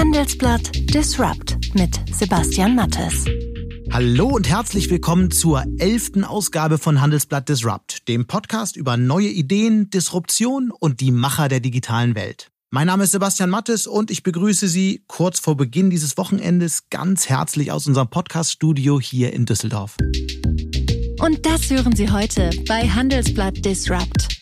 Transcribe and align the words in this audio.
Handelsblatt 0.00 0.70
Disrupt 0.94 1.58
mit 1.74 2.00
Sebastian 2.10 2.74
Mattes. 2.74 3.26
Hallo 3.92 4.28
und 4.28 4.48
herzlich 4.48 4.88
willkommen 4.88 5.30
zur 5.30 5.62
elften 5.76 6.24
Ausgabe 6.24 6.78
von 6.78 7.02
Handelsblatt 7.02 7.50
Disrupt, 7.50 8.08
dem 8.08 8.26
Podcast 8.26 8.78
über 8.78 8.96
neue 8.96 9.28
Ideen, 9.28 9.90
Disruption 9.90 10.70
und 10.70 11.02
die 11.02 11.10
Macher 11.10 11.50
der 11.50 11.60
digitalen 11.60 12.14
Welt. 12.14 12.48
Mein 12.70 12.86
Name 12.86 13.04
ist 13.04 13.10
Sebastian 13.10 13.50
Mattes 13.50 13.86
und 13.86 14.10
ich 14.10 14.22
begrüße 14.22 14.68
Sie 14.68 15.04
kurz 15.06 15.38
vor 15.38 15.58
Beginn 15.58 15.90
dieses 15.90 16.16
Wochenendes 16.16 16.88
ganz 16.88 17.28
herzlich 17.28 17.70
aus 17.70 17.86
unserem 17.86 18.08
Podcast-Studio 18.08 18.98
hier 19.00 19.34
in 19.34 19.44
Düsseldorf. 19.44 19.98
Und 21.18 21.44
das 21.44 21.68
hören 21.68 21.94
Sie 21.94 22.10
heute 22.10 22.48
bei 22.66 22.88
Handelsblatt 22.88 23.62
Disrupt. 23.66 24.39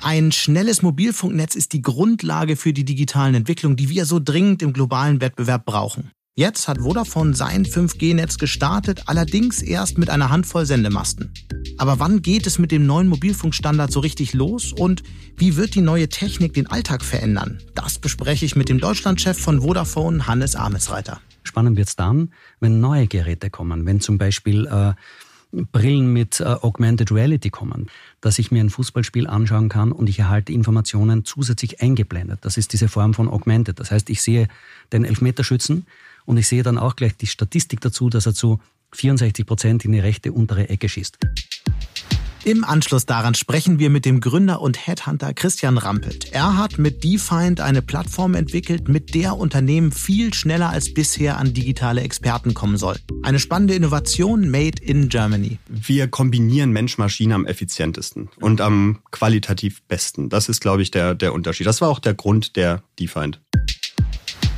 Ein 0.00 0.30
schnelles 0.30 0.82
Mobilfunknetz 0.82 1.56
ist 1.56 1.72
die 1.72 1.82
Grundlage 1.82 2.56
für 2.56 2.72
die 2.72 2.84
digitalen 2.84 3.34
Entwicklungen, 3.34 3.76
die 3.76 3.88
wir 3.88 4.06
so 4.06 4.20
dringend 4.22 4.62
im 4.62 4.72
globalen 4.72 5.20
Wettbewerb 5.20 5.64
brauchen. 5.64 6.12
Jetzt 6.36 6.68
hat 6.68 6.78
Vodafone 6.78 7.34
sein 7.34 7.66
5G-Netz 7.66 8.38
gestartet, 8.38 9.02
allerdings 9.06 9.60
erst 9.60 9.98
mit 9.98 10.08
einer 10.08 10.30
Handvoll 10.30 10.66
Sendemasten. 10.66 11.34
Aber 11.78 11.98
wann 11.98 12.22
geht 12.22 12.46
es 12.46 12.60
mit 12.60 12.70
dem 12.70 12.86
neuen 12.86 13.08
Mobilfunkstandard 13.08 13.90
so 13.90 13.98
richtig 13.98 14.34
los 14.34 14.72
und 14.72 15.02
wie 15.36 15.56
wird 15.56 15.74
die 15.74 15.80
neue 15.80 16.08
Technik 16.08 16.54
den 16.54 16.68
Alltag 16.68 17.02
verändern? 17.02 17.58
Das 17.74 17.98
bespreche 17.98 18.44
ich 18.44 18.54
mit 18.54 18.68
dem 18.68 18.78
Deutschlandchef 18.78 19.36
von 19.36 19.62
Vodafone, 19.62 20.28
Hannes 20.28 20.54
Amesreiter. 20.54 21.20
Spannend 21.42 21.76
wird 21.76 21.88
es 21.88 21.96
dann, 21.96 22.32
wenn 22.60 22.78
neue 22.78 23.08
Geräte 23.08 23.50
kommen, 23.50 23.84
wenn 23.84 24.00
zum 24.00 24.16
Beispiel 24.16 24.66
äh, 24.66 24.94
Brillen 25.52 26.12
mit 26.12 26.40
äh, 26.40 26.44
Augmented 26.44 27.10
Reality 27.10 27.50
kommen, 27.50 27.86
dass 28.20 28.38
ich 28.38 28.50
mir 28.50 28.60
ein 28.60 28.70
Fußballspiel 28.70 29.26
anschauen 29.26 29.68
kann 29.68 29.92
und 29.92 30.08
ich 30.08 30.18
erhalte 30.18 30.52
Informationen 30.52 31.24
zusätzlich 31.24 31.80
eingeblendet. 31.80 32.40
Das 32.42 32.56
ist 32.56 32.72
diese 32.72 32.88
Form 32.88 33.14
von 33.14 33.28
Augmented. 33.28 33.80
Das 33.80 33.90
heißt, 33.90 34.10
ich 34.10 34.22
sehe 34.22 34.48
den 34.92 35.04
Elfmeterschützen 35.04 35.86
und 36.26 36.36
ich 36.36 36.48
sehe 36.48 36.62
dann 36.62 36.78
auch 36.78 36.96
gleich 36.96 37.16
die 37.16 37.26
Statistik 37.26 37.80
dazu, 37.80 38.10
dass 38.10 38.26
er 38.26 38.34
zu 38.34 38.60
64 38.92 39.46
Prozent 39.46 39.84
in 39.84 39.92
die 39.92 40.00
rechte 40.00 40.32
untere 40.32 40.68
Ecke 40.68 40.88
schießt. 40.88 41.18
Im 42.44 42.64
Anschluss 42.64 43.04
daran 43.04 43.34
sprechen 43.34 43.78
wir 43.78 43.90
mit 43.90 44.04
dem 44.04 44.20
Gründer 44.20 44.60
und 44.60 44.86
Headhunter 44.86 45.34
Christian 45.34 45.76
Rampelt. 45.76 46.32
Er 46.32 46.56
hat 46.56 46.78
mit 46.78 47.02
DeFind 47.04 47.60
eine 47.60 47.82
Plattform 47.82 48.34
entwickelt, 48.34 48.88
mit 48.88 49.14
der 49.14 49.36
Unternehmen 49.36 49.92
viel 49.92 50.32
schneller 50.32 50.70
als 50.70 50.94
bisher 50.94 51.36
an 51.36 51.52
digitale 51.52 52.00
Experten 52.00 52.54
kommen 52.54 52.76
soll. 52.76 52.96
Eine 53.22 53.38
spannende 53.40 53.74
Innovation 53.74 54.50
made 54.50 54.82
in 54.82 55.08
Germany. 55.08 55.58
Wir 55.68 56.08
kombinieren 56.08 56.70
Mensch-Maschine 56.70 57.34
am 57.34 57.44
effizientesten 57.44 58.30
und 58.40 58.60
am 58.60 59.00
qualitativ 59.10 59.82
besten. 59.82 60.28
Das 60.28 60.48
ist, 60.48 60.60
glaube 60.60 60.82
ich, 60.82 60.90
der, 60.90 61.14
der 61.14 61.34
Unterschied. 61.34 61.66
Das 61.66 61.80
war 61.80 61.88
auch 61.88 61.98
der 61.98 62.14
Grund 62.14 62.56
der 62.56 62.82
DeFind. 62.98 63.40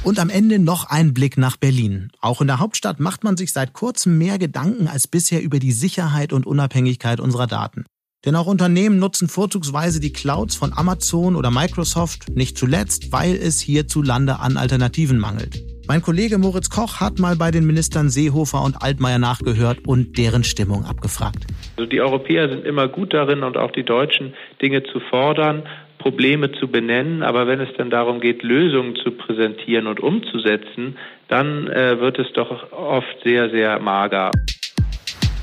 Und 0.02 0.18
am 0.18 0.30
Ende 0.30 0.58
noch 0.58 0.88
ein 0.88 1.12
Blick 1.12 1.36
nach 1.36 1.58
Berlin. 1.58 2.10
Auch 2.22 2.40
in 2.40 2.46
der 2.46 2.58
Hauptstadt 2.58 3.00
macht 3.00 3.22
man 3.22 3.36
sich 3.36 3.52
seit 3.52 3.74
kurzem 3.74 4.16
mehr 4.16 4.38
Gedanken 4.38 4.88
als 4.88 5.06
bisher 5.06 5.42
über 5.42 5.58
die 5.58 5.72
Sicherheit 5.72 6.32
und 6.32 6.46
Unabhängigkeit 6.46 7.20
unserer 7.20 7.46
Daten. 7.46 7.84
Denn 8.24 8.34
auch 8.34 8.46
Unternehmen 8.46 8.98
nutzen 8.98 9.28
vorzugsweise 9.28 10.00
die 10.00 10.12
Clouds 10.12 10.56
von 10.56 10.72
Amazon 10.74 11.36
oder 11.36 11.50
Microsoft, 11.50 12.30
nicht 12.34 12.56
zuletzt, 12.56 13.12
weil 13.12 13.34
es 13.34 13.60
hierzulande 13.60 14.40
an 14.40 14.56
Alternativen 14.56 15.18
mangelt. 15.18 15.62
Mein 15.86 16.00
Kollege 16.00 16.38
Moritz 16.38 16.70
Koch 16.70 17.00
hat 17.00 17.18
mal 17.18 17.36
bei 17.36 17.50
den 17.50 17.66
Ministern 17.66 18.08
Seehofer 18.08 18.62
und 18.62 18.82
Altmaier 18.82 19.18
nachgehört 19.18 19.86
und 19.86 20.16
deren 20.16 20.44
Stimmung 20.44 20.84
abgefragt. 20.84 21.46
Also 21.76 21.88
die 21.88 22.00
Europäer 22.00 22.48
sind 22.48 22.64
immer 22.64 22.88
gut 22.88 23.12
darin 23.12 23.42
und 23.42 23.58
auch 23.58 23.72
die 23.72 23.84
Deutschen, 23.84 24.34
Dinge 24.62 24.82
zu 24.82 25.00
fordern 25.10 25.64
Probleme 26.00 26.50
zu 26.52 26.68
benennen, 26.68 27.22
aber 27.22 27.46
wenn 27.46 27.60
es 27.60 27.68
dann 27.76 27.90
darum 27.90 28.20
geht, 28.20 28.42
Lösungen 28.42 28.96
zu 28.96 29.12
präsentieren 29.12 29.86
und 29.86 30.00
umzusetzen, 30.00 30.96
dann 31.28 31.68
äh, 31.68 32.00
wird 32.00 32.18
es 32.18 32.26
doch 32.32 32.72
oft 32.72 33.16
sehr, 33.22 33.50
sehr 33.50 33.78
mager. 33.78 34.30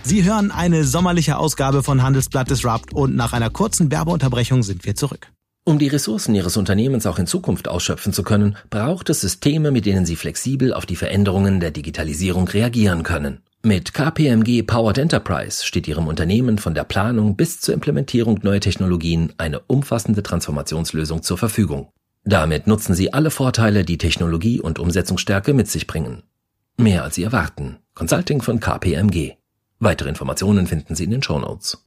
Sie 0.03 0.23
hören 0.23 0.51
eine 0.51 0.83
sommerliche 0.83 1.37
Ausgabe 1.37 1.83
von 1.83 2.01
Handelsblatt 2.01 2.49
Disrupt 2.49 2.93
und 2.93 3.15
nach 3.15 3.33
einer 3.33 3.49
kurzen 3.49 3.91
Werbeunterbrechung 3.91 4.63
sind 4.63 4.85
wir 4.85 4.95
zurück. 4.95 5.27
Um 5.65 5.79
die 5.79 5.89
Ressourcen 5.89 6.33
Ihres 6.33 6.55
Unternehmens 6.55 7.05
auch 7.05 7.19
in 7.19 7.27
Zukunft 7.27 7.67
ausschöpfen 7.67 8.13
zu 8.13 8.23
können, 8.23 8.55
braucht 8.69 9.09
es 9.09 9.19
Systeme, 9.19 9.69
mit 9.69 9.85
denen 9.85 10.05
Sie 10.05 10.15
flexibel 10.15 10.73
auf 10.73 10.85
die 10.85 10.95
Veränderungen 10.95 11.59
der 11.59 11.71
Digitalisierung 11.71 12.47
reagieren 12.47 13.03
können. 13.03 13.41
Mit 13.63 13.93
KPMG 13.93 14.63
Powered 14.63 14.99
Enterprise 14.99 15.65
steht 15.65 15.87
Ihrem 15.87 16.07
Unternehmen 16.07 16.57
von 16.57 16.73
der 16.73 16.83
Planung 16.83 17.35
bis 17.35 17.59
zur 17.59 17.73
Implementierung 17.73 18.39
neuer 18.43 18.59
Technologien 18.59 19.33
eine 19.37 19.59
umfassende 19.61 20.23
Transformationslösung 20.23 21.23
zur 21.23 21.37
Verfügung. 21.37 21.89
Damit 22.23 22.67
nutzen 22.67 22.93
Sie 22.93 23.13
alle 23.13 23.31
Vorteile, 23.31 23.83
die 23.83 23.97
Technologie 23.97 24.61
und 24.61 24.79
Umsetzungsstärke 24.79 25.53
mit 25.53 25.69
sich 25.69 25.87
bringen. 25.87 26.23
Mehr 26.77 27.03
als 27.03 27.15
Sie 27.15 27.23
erwarten. 27.23 27.79
Consulting 27.95 28.41
von 28.41 28.59
KPMG. 28.59 29.33
Weitere 29.79 30.09
Informationen 30.09 30.67
finden 30.67 30.95
Sie 30.95 31.05
in 31.05 31.11
den 31.11 31.23
Show 31.23 31.39
Notes. 31.39 31.83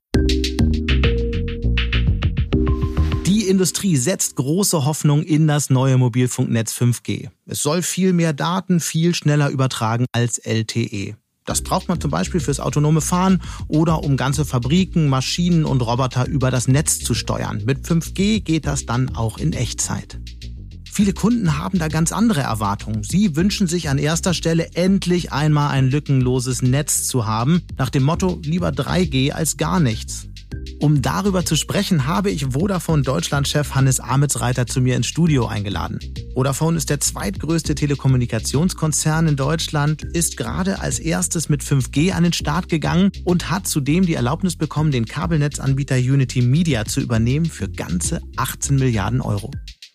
Die 3.26 3.48
Industrie 3.48 3.96
setzt 3.96 4.34
große 4.36 4.84
Hoffnung 4.84 5.22
in 5.22 5.46
das 5.46 5.70
neue 5.70 5.96
Mobilfunknetz 5.98 6.76
5G. 6.76 7.28
Es 7.46 7.62
soll 7.62 7.82
viel 7.82 8.12
mehr 8.12 8.32
Daten 8.32 8.80
viel 8.80 9.14
schneller 9.14 9.50
übertragen 9.50 10.06
als 10.12 10.38
LTE. 10.38 11.16
Das 11.46 11.62
braucht 11.62 11.88
man 11.88 12.00
zum 12.00 12.10
Beispiel 12.10 12.40
fürs 12.40 12.60
autonome 12.60 13.00
Fahren 13.00 13.42
oder 13.66 14.04
um 14.04 14.16
ganze 14.16 14.44
Fabriken, 14.44 15.08
Maschinen 15.08 15.64
und 15.64 15.80
Roboter 15.80 16.26
über 16.26 16.50
das 16.50 16.68
Netz 16.68 16.98
zu 16.98 17.14
steuern. 17.14 17.62
Mit 17.64 17.86
5G 17.86 18.40
geht 18.40 18.66
das 18.66 18.86
dann 18.86 19.16
auch 19.16 19.38
in 19.38 19.52
Echtzeit. 19.52 20.20
Viele 20.92 21.12
Kunden 21.12 21.56
haben 21.56 21.78
da 21.78 21.88
ganz 21.88 22.12
andere 22.12 22.40
Erwartungen. 22.40 23.04
Sie 23.04 23.36
wünschen 23.36 23.68
sich 23.68 23.88
an 23.88 23.96
erster 23.96 24.34
Stelle 24.34 24.74
endlich 24.74 25.32
einmal 25.32 25.70
ein 25.70 25.88
lückenloses 25.88 26.62
Netz 26.62 27.06
zu 27.06 27.26
haben, 27.26 27.62
nach 27.78 27.90
dem 27.90 28.02
Motto 28.02 28.40
lieber 28.42 28.68
3G 28.70 29.30
als 29.30 29.56
gar 29.56 29.78
nichts. 29.78 30.29
Um 30.80 31.02
darüber 31.02 31.44
zu 31.44 31.56
sprechen, 31.56 32.06
habe 32.06 32.30
ich 32.30 32.46
Vodafone 32.52 33.02
Deutschland-Chef 33.02 33.74
Hannes 33.74 34.00
Amitsreiter 34.00 34.66
zu 34.66 34.80
mir 34.80 34.96
ins 34.96 35.06
Studio 35.06 35.46
eingeladen. 35.46 35.98
Vodafone 36.34 36.76
ist 36.76 36.88
der 36.88 37.00
zweitgrößte 37.00 37.74
Telekommunikationskonzern 37.74 39.28
in 39.28 39.36
Deutschland, 39.36 40.02
ist 40.14 40.36
gerade 40.38 40.80
als 40.80 40.98
erstes 40.98 41.48
mit 41.50 41.62
5G 41.62 42.12
an 42.12 42.22
den 42.22 42.32
Start 42.32 42.68
gegangen 42.68 43.12
und 43.24 43.50
hat 43.50 43.66
zudem 43.66 44.06
die 44.06 44.14
Erlaubnis 44.14 44.56
bekommen, 44.56 44.90
den 44.90 45.04
Kabelnetzanbieter 45.04 45.96
Unity 45.96 46.40
Media 46.40 46.86
zu 46.86 47.00
übernehmen 47.00 47.46
für 47.46 47.68
ganze 47.68 48.22
18 48.36 48.76
Milliarden 48.76 49.20
Euro. 49.20 49.50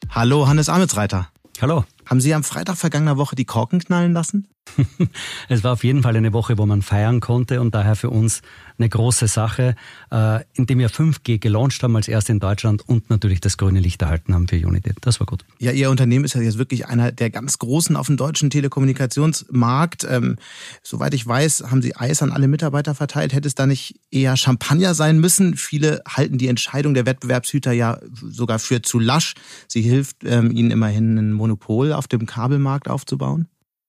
Hallo, 0.09 0.47
Hannes 0.47 0.69
Amitsreiter. 0.69 1.29
Hallo. 1.61 1.83
Haben 2.05 2.21
Sie 2.21 2.33
am 2.33 2.43
Freitag 2.43 2.77
vergangener 2.77 3.17
Woche 3.17 3.35
die 3.35 3.45
Korken 3.45 3.79
knallen 3.79 4.13
lassen? 4.13 4.47
es 5.49 5.63
war 5.63 5.73
auf 5.73 5.83
jeden 5.83 6.03
Fall 6.03 6.15
eine 6.15 6.33
Woche, 6.33 6.57
wo 6.57 6.65
man 6.65 6.81
feiern 6.81 7.19
konnte 7.19 7.61
und 7.61 7.73
daher 7.75 7.95
für 7.95 8.09
uns 8.09 8.41
eine 8.77 8.89
große 8.89 9.27
Sache, 9.27 9.75
äh, 10.11 10.41
indem 10.53 10.79
wir 10.79 10.89
5G 10.89 11.39
gelauncht 11.39 11.81
haben 11.81 11.95
als 11.95 12.07
erste 12.07 12.31
in 12.31 12.39
Deutschland 12.39 12.87
und 12.87 13.09
natürlich 13.09 13.39
das 13.39 13.57
grüne 13.57 13.79
Licht 13.79 14.01
erhalten 14.01 14.33
haben 14.33 14.47
für 14.47 14.57
Unity. 14.57 14.91
Das 15.01 15.19
war 15.19 15.27
gut. 15.27 15.45
Ja, 15.59 15.71
Ihr 15.71 15.89
Unternehmen 15.89 16.25
ist 16.25 16.35
ja 16.35 16.41
jetzt 16.41 16.57
wirklich 16.57 16.87
einer 16.87 17.11
der 17.11 17.29
ganz 17.29 17.57
großen 17.57 17.95
auf 17.95 18.07
dem 18.07 18.17
deutschen 18.17 18.49
Telekommunikationsmarkt. 18.49 20.05
Ähm, 20.09 20.37
soweit 20.83 21.13
ich 21.13 21.25
weiß, 21.25 21.65
haben 21.69 21.81
Sie 21.81 21.95
Eis 21.95 22.21
an 22.21 22.31
alle 22.31 22.47
Mitarbeiter 22.47 22.95
verteilt. 22.95 23.33
Hätte 23.33 23.47
es 23.47 23.55
da 23.55 23.65
nicht 23.65 23.99
eher 24.11 24.35
Champagner 24.35 24.93
sein 24.93 25.19
müssen? 25.19 25.55
Viele 25.55 26.01
halten 26.07 26.37
die 26.37 26.47
Entscheidung 26.47 26.93
der 26.93 27.05
Wettbewerbshüter 27.05 27.71
ja 27.71 27.99
sogar 28.11 28.59
für 28.59 28.81
zu 28.81 28.99
lasch. 28.99 29.35
Sie 29.67 29.81
hilft 29.81 30.23
ähm, 30.25 30.51
ihnen 30.51 30.71
immerhin 30.71 31.17
ein 31.17 31.33
Monopol 31.33 31.93
auf 31.93 32.07
dem 32.07 32.25
Kabelmarkt 32.25 32.89
aufzubauen. 32.89 33.47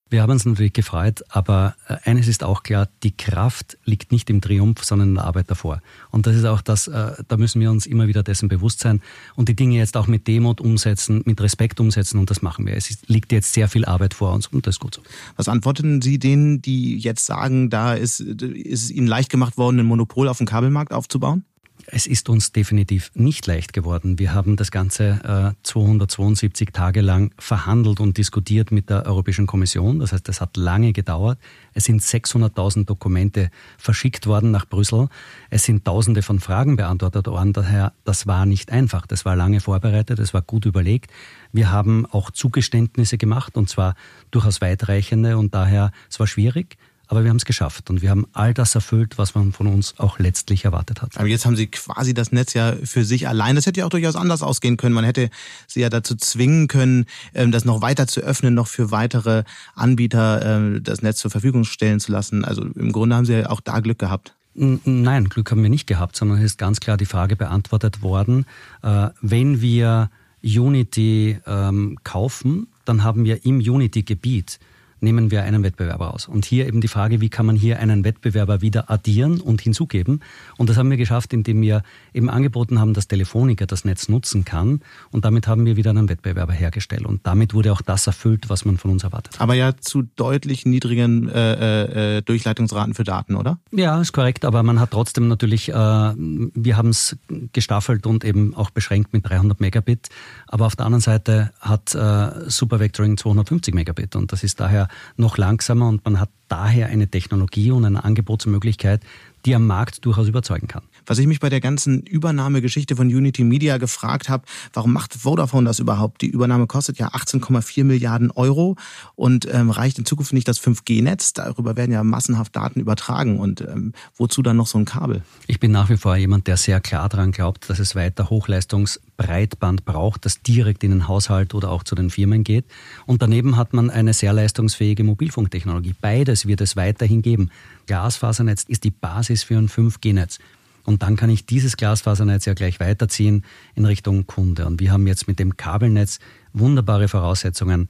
Wir 0.08 0.22
haben 0.22 0.30
uns 0.30 0.44
natürlich 0.44 0.72
gefreut, 0.72 1.24
aber 1.30 1.74
äh, 1.88 1.96
eines 2.04 2.28
ist 2.28 2.44
auch 2.44 2.62
klar, 2.62 2.88
die 3.02 3.16
Kraft 3.16 3.76
liegt 3.84 4.12
nicht 4.12 4.30
im 4.30 4.40
Triumph, 4.40 4.84
sondern 4.84 5.08
in 5.08 5.14
der 5.16 5.24
Arbeit 5.24 5.50
davor. 5.50 5.82
Und 6.12 6.28
das 6.28 6.36
ist 6.36 6.44
auch 6.44 6.60
das, 6.60 6.86
äh, 6.86 7.12
da 7.26 7.36
müssen 7.36 7.60
wir 7.60 7.72
uns 7.72 7.86
immer 7.86 8.06
wieder 8.06 8.22
dessen 8.22 8.48
bewusst 8.48 8.78
sein 8.78 9.02
und 9.34 9.48
die 9.48 9.56
Dinge 9.56 9.78
jetzt 9.78 9.96
auch 9.96 10.06
mit 10.06 10.28
Demut 10.28 10.60
umsetzen, 10.60 11.22
mit 11.24 11.40
Respekt 11.40 11.80
umsetzen 11.80 12.20
und 12.20 12.30
das 12.30 12.40
machen 12.40 12.66
wir. 12.66 12.76
Es 12.76 12.88
liegt 13.08 13.32
jetzt 13.32 13.52
sehr 13.52 13.68
viel 13.68 13.84
Arbeit 13.84 14.14
vor 14.14 14.32
uns 14.32 14.46
und 14.46 14.68
das 14.68 14.76
ist 14.76 14.80
gut 14.80 14.94
so. 14.94 15.02
Was 15.34 15.48
antworten 15.48 16.00
Sie 16.00 16.20
denen, 16.20 16.62
die 16.62 16.98
jetzt 16.98 17.26
sagen, 17.26 17.68
da 17.68 17.94
ist, 17.94 18.20
ist 18.20 18.84
es 18.84 18.90
Ihnen 18.92 19.08
leicht 19.08 19.28
gemacht 19.28 19.56
worden, 19.58 19.80
ein 19.80 19.86
Monopol 19.86 20.28
auf 20.28 20.38
dem 20.38 20.46
Kabelmarkt 20.46 20.92
aufzubauen? 20.92 21.44
Es 21.88 22.08
ist 22.08 22.28
uns 22.28 22.50
definitiv 22.50 23.12
nicht 23.14 23.46
leicht 23.46 23.72
geworden. 23.72 24.18
Wir 24.18 24.34
haben 24.34 24.56
das 24.56 24.72
Ganze 24.72 25.54
äh, 25.54 25.62
272 25.62 26.70
Tage 26.72 27.00
lang 27.00 27.32
verhandelt 27.38 28.00
und 28.00 28.18
diskutiert 28.18 28.72
mit 28.72 28.90
der 28.90 29.06
Europäischen 29.06 29.46
Kommission. 29.46 30.00
Das 30.00 30.12
heißt, 30.12 30.28
es 30.28 30.40
hat 30.40 30.56
lange 30.56 30.92
gedauert. 30.92 31.38
Es 31.74 31.84
sind 31.84 32.02
600.000 32.02 32.86
Dokumente 32.86 33.50
verschickt 33.78 34.26
worden 34.26 34.50
nach 34.50 34.66
Brüssel. 34.66 35.08
Es 35.48 35.62
sind 35.62 35.84
Tausende 35.84 36.22
von 36.22 36.40
Fragen 36.40 36.74
beantwortet 36.74 37.28
worden. 37.28 37.52
Daher, 37.52 37.92
das 38.04 38.26
war 38.26 38.46
nicht 38.46 38.72
einfach. 38.72 39.06
Das 39.06 39.24
war 39.24 39.36
lange 39.36 39.60
vorbereitet. 39.60 40.18
Es 40.18 40.34
war 40.34 40.42
gut 40.42 40.66
überlegt. 40.66 41.12
Wir 41.52 41.70
haben 41.70 42.04
auch 42.06 42.32
Zugeständnisse 42.32 43.16
gemacht 43.16 43.56
und 43.56 43.68
zwar 43.68 43.94
durchaus 44.32 44.60
weitreichende 44.60 45.38
und 45.38 45.54
daher, 45.54 45.92
es 46.10 46.18
war 46.18 46.26
schwierig. 46.26 46.78
Aber 47.08 47.22
wir 47.22 47.30
haben 47.30 47.36
es 47.36 47.44
geschafft 47.44 47.88
und 47.90 48.02
wir 48.02 48.10
haben 48.10 48.26
all 48.32 48.52
das 48.52 48.74
erfüllt, 48.74 49.18
was 49.18 49.34
man 49.34 49.52
von 49.52 49.66
uns 49.66 49.94
auch 49.98 50.18
letztlich 50.18 50.64
erwartet 50.64 51.02
hat. 51.02 51.16
Aber 51.16 51.28
jetzt 51.28 51.46
haben 51.46 51.56
Sie 51.56 51.68
quasi 51.68 52.14
das 52.14 52.32
Netz 52.32 52.54
ja 52.54 52.74
für 52.82 53.04
sich 53.04 53.28
allein. 53.28 53.54
Das 53.54 53.66
hätte 53.66 53.80
ja 53.80 53.86
auch 53.86 53.90
durchaus 53.90 54.16
anders 54.16 54.42
ausgehen 54.42 54.76
können. 54.76 54.94
Man 54.94 55.04
hätte 55.04 55.30
Sie 55.66 55.80
ja 55.80 55.88
dazu 55.88 56.16
zwingen 56.16 56.68
können, 56.68 57.06
ähm, 57.34 57.52
das 57.52 57.64
noch 57.64 57.80
weiter 57.80 58.06
zu 58.06 58.20
öffnen, 58.20 58.54
noch 58.54 58.66
für 58.66 58.90
weitere 58.90 59.44
Anbieter 59.74 60.44
ähm, 60.44 60.82
das 60.82 61.02
Netz 61.02 61.18
zur 61.18 61.30
Verfügung 61.30 61.64
stellen 61.64 62.00
zu 62.00 62.12
lassen. 62.12 62.44
Also 62.44 62.62
im 62.62 62.92
Grunde 62.92 63.16
haben 63.16 63.26
Sie 63.26 63.34
ja 63.34 63.50
auch 63.50 63.60
da 63.60 63.80
Glück 63.80 63.98
gehabt. 63.98 64.34
Nein, 64.54 65.28
Glück 65.28 65.50
haben 65.50 65.62
wir 65.62 65.68
nicht 65.68 65.86
gehabt, 65.86 66.16
sondern 66.16 66.38
es 66.38 66.44
ist 66.44 66.58
ganz 66.58 66.80
klar 66.80 66.96
die 66.96 67.04
Frage 67.04 67.36
beantwortet 67.36 68.00
worden, 68.00 68.46
äh, 68.82 69.08
wenn 69.20 69.60
wir 69.60 70.10
Unity 70.42 71.38
ähm, 71.46 71.98
kaufen, 72.04 72.68
dann 72.84 73.02
haben 73.02 73.24
wir 73.24 73.44
im 73.44 73.58
Unity-Gebiet 73.58 74.58
nehmen 75.00 75.30
wir 75.30 75.42
einen 75.42 75.62
Wettbewerber 75.62 76.12
aus. 76.14 76.28
Und 76.28 76.44
hier 76.44 76.66
eben 76.66 76.80
die 76.80 76.88
Frage, 76.88 77.20
wie 77.20 77.28
kann 77.28 77.46
man 77.46 77.56
hier 77.56 77.78
einen 77.78 78.04
Wettbewerber 78.04 78.60
wieder 78.60 78.90
addieren 78.90 79.40
und 79.40 79.60
hinzugeben? 79.60 80.20
Und 80.56 80.70
das 80.70 80.76
haben 80.76 80.90
wir 80.90 80.96
geschafft, 80.96 81.32
indem 81.32 81.60
wir 81.60 81.82
eben 82.14 82.30
angeboten 82.30 82.80
haben, 82.80 82.94
dass 82.94 83.08
Telefonica 83.08 83.66
das 83.66 83.84
Netz 83.84 84.08
nutzen 84.08 84.44
kann. 84.44 84.80
Und 85.10 85.24
damit 85.24 85.46
haben 85.46 85.66
wir 85.66 85.76
wieder 85.76 85.90
einen 85.90 86.08
Wettbewerber 86.08 86.52
hergestellt. 86.52 87.04
Und 87.04 87.26
damit 87.26 87.54
wurde 87.54 87.72
auch 87.72 87.82
das 87.82 88.06
erfüllt, 88.06 88.48
was 88.48 88.64
man 88.64 88.78
von 88.78 88.90
uns 88.90 89.04
erwartet 89.04 89.34
hat. 89.34 89.40
Aber 89.40 89.54
ja 89.54 89.76
zu 89.76 90.02
deutlich 90.16 90.66
niedrigen 90.66 91.28
äh, 91.28 92.18
äh, 92.18 92.22
Durchleitungsraten 92.22 92.94
für 92.94 93.04
Daten, 93.04 93.36
oder? 93.36 93.58
Ja, 93.72 94.00
ist 94.00 94.12
korrekt. 94.12 94.44
Aber 94.44 94.62
man 94.62 94.80
hat 94.80 94.90
trotzdem 94.92 95.28
natürlich, 95.28 95.68
äh, 95.68 95.74
wir 95.74 96.76
haben 96.76 96.88
es 96.88 97.16
gestaffelt 97.52 98.06
und 98.06 98.24
eben 98.24 98.54
auch 98.54 98.70
beschränkt 98.70 99.12
mit 99.12 99.28
300 99.28 99.60
Megabit. 99.60 100.08
Aber 100.46 100.66
auf 100.66 100.76
der 100.76 100.86
anderen 100.86 101.02
Seite 101.02 101.52
hat 101.60 101.94
äh, 101.94 102.48
Supervectoring 102.50 103.16
250 103.16 103.74
Megabit. 103.74 104.16
Und 104.16 104.32
das 104.32 104.42
ist 104.42 104.60
daher 104.60 104.85
noch 105.16 105.38
langsamer 105.38 105.88
und 105.88 106.04
man 106.04 106.20
hat 106.20 106.30
daher 106.48 106.88
eine 106.88 107.08
Technologie 107.08 107.70
und 107.70 107.84
eine 107.84 108.04
Angebotsmöglichkeit, 108.04 109.02
die 109.44 109.54
am 109.54 109.66
Markt 109.66 110.04
durchaus 110.04 110.28
überzeugen 110.28 110.68
kann. 110.68 110.82
Was 111.06 111.18
ich 111.18 111.26
mich 111.26 111.40
bei 111.40 111.48
der 111.48 111.60
ganzen 111.60 112.02
Übernahmegeschichte 112.02 112.96
von 112.96 113.06
Unity 113.06 113.44
Media 113.44 113.78
gefragt 113.78 114.28
habe, 114.28 114.44
warum 114.72 114.92
macht 114.92 115.14
Vodafone 115.14 115.66
das 115.66 115.78
überhaupt? 115.78 116.20
Die 116.22 116.28
Übernahme 116.28 116.66
kostet 116.66 116.98
ja 116.98 117.08
18,4 117.08 117.84
Milliarden 117.84 118.30
Euro 118.32 118.76
und 119.14 119.46
ähm, 119.52 119.70
reicht 119.70 119.98
in 119.98 120.04
Zukunft 120.04 120.32
nicht 120.32 120.48
das 120.48 120.60
5G-Netz. 120.60 121.32
Darüber 121.32 121.76
werden 121.76 121.92
ja 121.92 122.02
massenhaft 122.02 122.56
Daten 122.56 122.80
übertragen 122.80 123.38
und 123.38 123.60
ähm, 123.60 123.92
wozu 124.16 124.42
dann 124.42 124.56
noch 124.56 124.66
so 124.66 124.78
ein 124.78 124.84
Kabel? 124.84 125.22
Ich 125.46 125.60
bin 125.60 125.70
nach 125.70 125.88
wie 125.90 125.96
vor 125.96 126.16
jemand, 126.16 126.46
der 126.46 126.56
sehr 126.56 126.80
klar 126.80 127.08
daran 127.08 127.32
glaubt, 127.32 127.70
dass 127.70 127.78
es 127.78 127.94
weiter 127.94 128.28
Hochleistungsbreitband 128.30 129.84
braucht, 129.84 130.24
das 130.24 130.42
direkt 130.42 130.82
in 130.84 130.90
den 130.90 131.08
Haushalt 131.08 131.54
oder 131.54 131.70
auch 131.70 131.84
zu 131.84 131.94
den 131.94 132.10
Firmen 132.10 132.44
geht. 132.44 132.64
Und 133.06 133.22
daneben 133.22 133.56
hat 133.56 133.72
man 133.72 133.90
eine 133.90 134.12
sehr 134.12 134.32
leistungsfähige 134.32 135.04
Mobilfunktechnologie. 135.04 135.94
Beides 136.00 136.46
wird 136.46 136.60
es 136.60 136.76
weiterhin 136.76 137.22
geben. 137.22 137.50
Glasfasernetz 137.86 138.64
ist 138.64 138.84
die 138.84 138.90
Basis 138.90 139.44
für 139.44 139.56
ein 139.56 139.68
5G-Netz. 139.68 140.38
Und 140.86 141.02
dann 141.02 141.16
kann 141.16 141.30
ich 141.30 141.46
dieses 141.46 141.76
Glasfasernetz 141.76 142.44
ja 142.46 142.54
gleich 142.54 142.80
weiterziehen 142.80 143.44
in 143.74 143.84
Richtung 143.84 144.26
Kunde. 144.26 144.66
Und 144.66 144.80
wir 144.80 144.92
haben 144.92 145.06
jetzt 145.06 145.28
mit 145.28 145.38
dem 145.38 145.56
Kabelnetz 145.56 146.20
wunderbare 146.52 147.08
Voraussetzungen, 147.08 147.88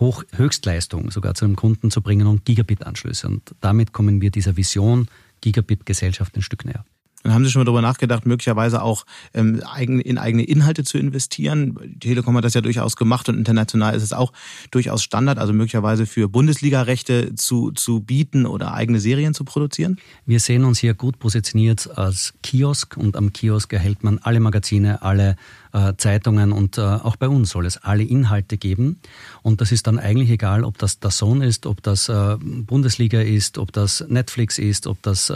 Hoch 0.00 0.24
Höchstleistung 0.34 1.10
sogar 1.10 1.34
zu 1.34 1.44
einem 1.44 1.56
Kunden 1.56 1.90
zu 1.90 2.02
bringen 2.02 2.26
und 2.26 2.44
Gigabit-Anschlüsse. 2.44 3.28
Und 3.28 3.54
damit 3.60 3.92
kommen 3.92 4.20
wir 4.20 4.30
dieser 4.30 4.56
Vision 4.56 5.08
Gigabit-Gesellschaft 5.42 6.36
ein 6.36 6.42
Stück 6.42 6.64
näher. 6.64 6.84
Dann 7.22 7.34
haben 7.34 7.44
Sie 7.44 7.50
schon 7.50 7.60
mal 7.60 7.64
darüber 7.64 7.82
nachgedacht, 7.82 8.26
möglicherweise 8.26 8.82
auch 8.82 9.04
ähm, 9.34 9.60
in 9.74 10.18
eigene 10.18 10.44
Inhalte 10.44 10.84
zu 10.84 10.98
investieren. 10.98 11.78
Die 11.84 12.08
Telekom 12.08 12.36
hat 12.36 12.44
das 12.44 12.54
ja 12.54 12.60
durchaus 12.60 12.96
gemacht 12.96 13.28
und 13.28 13.36
international 13.36 13.94
ist 13.94 14.04
es 14.04 14.12
auch 14.12 14.32
durchaus 14.70 15.02
Standard, 15.02 15.38
also 15.38 15.52
möglicherweise 15.52 16.06
für 16.06 16.28
Bundesliga-Rechte 16.28 17.34
zu, 17.34 17.72
zu 17.72 18.00
bieten 18.00 18.46
oder 18.46 18.72
eigene 18.72 19.00
Serien 19.00 19.34
zu 19.34 19.44
produzieren? 19.44 19.98
Wir 20.26 20.38
sehen 20.38 20.64
uns 20.64 20.78
hier 20.78 20.94
gut 20.94 21.18
positioniert 21.18 21.98
als 21.98 22.34
Kiosk 22.42 22.96
und 22.96 23.16
am 23.16 23.32
Kiosk 23.32 23.72
erhält 23.72 24.04
man 24.04 24.18
alle 24.18 24.40
Magazine, 24.40 25.02
alle 25.02 25.36
äh, 25.72 25.94
Zeitungen 25.96 26.52
und 26.52 26.78
äh, 26.78 26.82
auch 26.82 27.16
bei 27.16 27.28
uns 27.28 27.50
soll 27.50 27.66
es 27.66 27.76
alle 27.78 28.02
Inhalte 28.02 28.56
geben. 28.56 29.00
Und 29.42 29.60
das 29.60 29.72
ist 29.72 29.86
dann 29.86 29.98
eigentlich 29.98 30.30
egal, 30.30 30.64
ob 30.64 30.78
das 30.78 30.98
der 31.00 31.10
Sohn 31.10 31.42
ist, 31.42 31.66
ob 31.66 31.82
das 31.82 32.08
äh, 32.08 32.36
Bundesliga 32.40 33.20
ist, 33.20 33.58
ob 33.58 33.72
das 33.72 34.04
Netflix 34.08 34.58
ist, 34.58 34.86
ob 34.86 35.02
das 35.02 35.32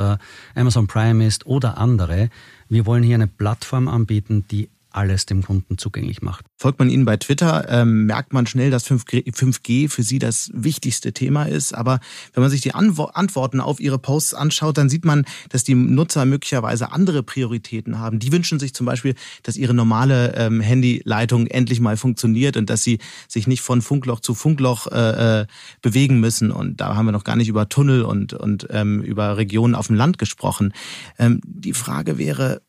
Amazon 0.55 0.87
Prime 0.87 1.27
ist 1.27 1.47
oder 1.47 1.79
andere. 1.79 2.31
Wir 2.69 2.87
wollen 2.87 3.03
hier 3.03 3.17
eine 3.17 3.27
Plattform 3.27 3.89
anbieten, 3.89 4.45
die 4.51 4.69
alles 4.95 5.27
dem 5.27 5.43
Kunden 5.43 5.79
zugänglich 5.79 6.23
macht. 6.23 6.45
Folgt 6.57 6.79
man 6.79 6.91
Ihnen 6.91 7.05
bei 7.05 7.17
Twitter, 7.17 7.67
ähm, 7.69 8.07
merkt 8.07 8.33
man 8.33 8.47
schnell, 8.47 8.71
dass 8.71 8.87
5G 8.87 9.89
für 9.89 10.03
Sie 10.03 10.19
das 10.19 10.51
wichtigste 10.55 11.13
Thema 11.13 11.45
ist. 11.45 11.75
Aber 11.75 12.01
wenn 12.35 12.43
man 12.43 12.51
sich 12.51 12.61
die 12.61 12.75
Antworten 12.75 13.61
auf 13.61 13.81
Ihre 13.81 13.99
Posts 13.99 14.35
anschaut, 14.35 14.79
dann 14.79 14.89
sieht 14.89 15.05
man, 15.05 15.25
dass 15.49 15.65
die 15.65 15.75
Nutzer 15.75 16.25
möglicherweise 16.25 16.93
andere 16.93 17.23
Prioritäten 17.23 17.99
haben. 17.99 18.19
Die 18.19 18.33
wünschen 18.33 18.59
sich 18.59 18.75
zum 18.75 18.87
Beispiel, 18.87 19.15
dass 19.43 19.57
ihre 19.57 19.75
normale 19.75 20.35
ähm, 20.37 20.61
Handyleitung 20.61 21.47
endlich 21.47 21.81
mal 21.81 21.97
funktioniert 21.97 22.57
und 22.57 22.71
dass 22.71 22.83
sie 22.83 22.99
sich 23.29 23.47
nicht 23.47 23.63
von 23.63 23.83
Funkloch 23.83 24.21
zu 24.21 24.35
Funkloch 24.35 24.87
äh, 24.87 25.41
äh, 25.41 25.47
bewegen 25.81 26.21
müssen. 26.21 26.51
Und 26.51 26.81
da 26.81 26.95
haben 26.97 27.07
wir 27.07 27.13
noch 27.13 27.25
gar 27.25 27.37
nicht 27.37 27.49
über 27.49 27.69
Tunnel 27.69 28.03
und, 28.03 28.35
und 28.35 28.67
ähm, 28.71 29.03
über 29.03 29.37
Regionen 29.37 29.75
auf 29.75 29.87
dem 29.87 29.97
Land 29.97 30.19
gesprochen. 30.19 30.73
Ähm, 31.19 31.41
die 31.45 31.75
Frage 31.75 32.19
wäre, 32.19 32.63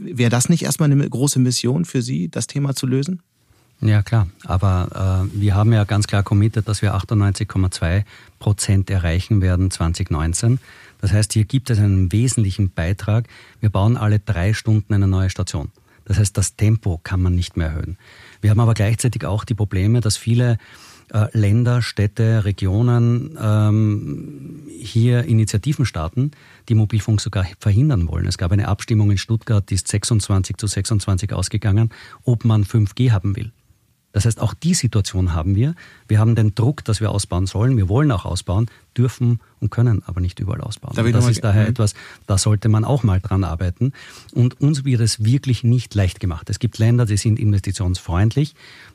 wäre 0.00 0.30
das 0.30 0.48
nicht 0.48 0.62
erstmal 0.62 0.90
eine 0.90 1.08
große 1.08 1.38
Mission 1.38 1.84
für 1.84 2.02
Sie, 2.02 2.28
das 2.28 2.46
Thema 2.46 2.74
zu 2.74 2.86
lösen? 2.86 3.22
Ja, 3.80 4.02
klar. 4.02 4.28
Aber 4.44 5.28
äh, 5.32 5.40
wir 5.40 5.54
haben 5.54 5.72
ja 5.72 5.84
ganz 5.84 6.06
klar 6.06 6.22
committed, 6.22 6.68
dass 6.68 6.82
wir 6.82 6.94
98,2 6.94 8.04
Prozent 8.38 8.90
erreichen 8.90 9.40
werden 9.40 9.70
2019. 9.70 10.58
Das 11.00 11.12
heißt, 11.12 11.32
hier 11.32 11.44
gibt 11.44 11.70
es 11.70 11.78
einen 11.78 12.12
wesentlichen 12.12 12.70
Beitrag. 12.70 13.26
Wir 13.60 13.70
bauen 13.70 13.96
alle 13.96 14.18
drei 14.18 14.52
Stunden 14.52 14.92
eine 14.92 15.08
neue 15.08 15.30
Station. 15.30 15.70
Das 16.04 16.18
heißt, 16.18 16.36
das 16.36 16.56
Tempo 16.56 17.00
kann 17.02 17.22
man 17.22 17.34
nicht 17.34 17.56
mehr 17.56 17.68
erhöhen. 17.68 17.96
Wir 18.40 18.50
haben 18.50 18.60
aber 18.60 18.74
gleichzeitig 18.74 19.24
auch 19.24 19.44
die 19.44 19.54
Probleme, 19.54 20.00
dass 20.00 20.16
viele 20.16 20.58
äh, 21.12 21.26
Länder, 21.32 21.82
Städte, 21.82 22.44
Regionen 22.44 23.38
ähm, 23.40 24.62
hier 24.68 25.24
Initiativen 25.24 25.84
starten, 25.84 26.30
die 26.68 26.74
Mobilfunk 26.74 27.20
sogar 27.20 27.46
verhindern 27.58 28.08
wollen. 28.08 28.26
Es 28.26 28.38
gab 28.38 28.52
eine 28.52 28.68
Abstimmung 28.68 29.10
in 29.10 29.18
Stuttgart, 29.18 29.68
die 29.68 29.74
ist 29.74 29.88
26 29.88 30.56
zu 30.56 30.66
26 30.66 31.32
ausgegangen, 31.32 31.90
ob 32.24 32.44
man 32.44 32.64
5G 32.64 33.10
haben 33.10 33.36
will. 33.36 33.52
Das 34.12 34.24
heißt, 34.24 34.40
auch 34.40 34.54
die 34.54 34.74
Situation 34.74 35.34
haben 35.34 35.54
wir. 35.54 35.74
Wir 36.08 36.18
haben 36.18 36.34
den 36.34 36.54
Druck, 36.54 36.84
dass 36.84 37.00
wir 37.00 37.10
ausbauen 37.10 37.46
sollen. 37.46 37.76
Wir 37.76 37.88
wollen 37.88 38.10
auch 38.10 38.24
ausbauen, 38.24 38.66
dürfen 38.96 39.40
und 39.60 39.70
können 39.70 40.02
aber 40.06 40.20
nicht 40.20 40.40
überall 40.40 40.60
ausbauen. 40.60 40.94
Da 40.96 41.02
das 41.02 41.28
ist 41.28 41.44
daher 41.44 41.64
mhm. 41.64 41.70
etwas, 41.70 41.94
da 42.26 42.36
sollte 42.36 42.68
man 42.68 42.84
auch 42.84 43.02
mal 43.02 43.20
dran 43.20 43.44
arbeiten. 43.44 43.92
Und 44.32 44.60
uns 44.60 44.84
wird 44.84 45.00
es 45.00 45.24
wirklich 45.24 45.62
nicht 45.62 45.94
leicht 45.94 46.18
gemacht. 46.18 46.50
Es 46.50 46.58
gibt 46.58 46.78
Länder, 46.78 47.06
die 47.06 47.16
sind 47.16 47.38
investitionsfreundlich. 47.38 48.54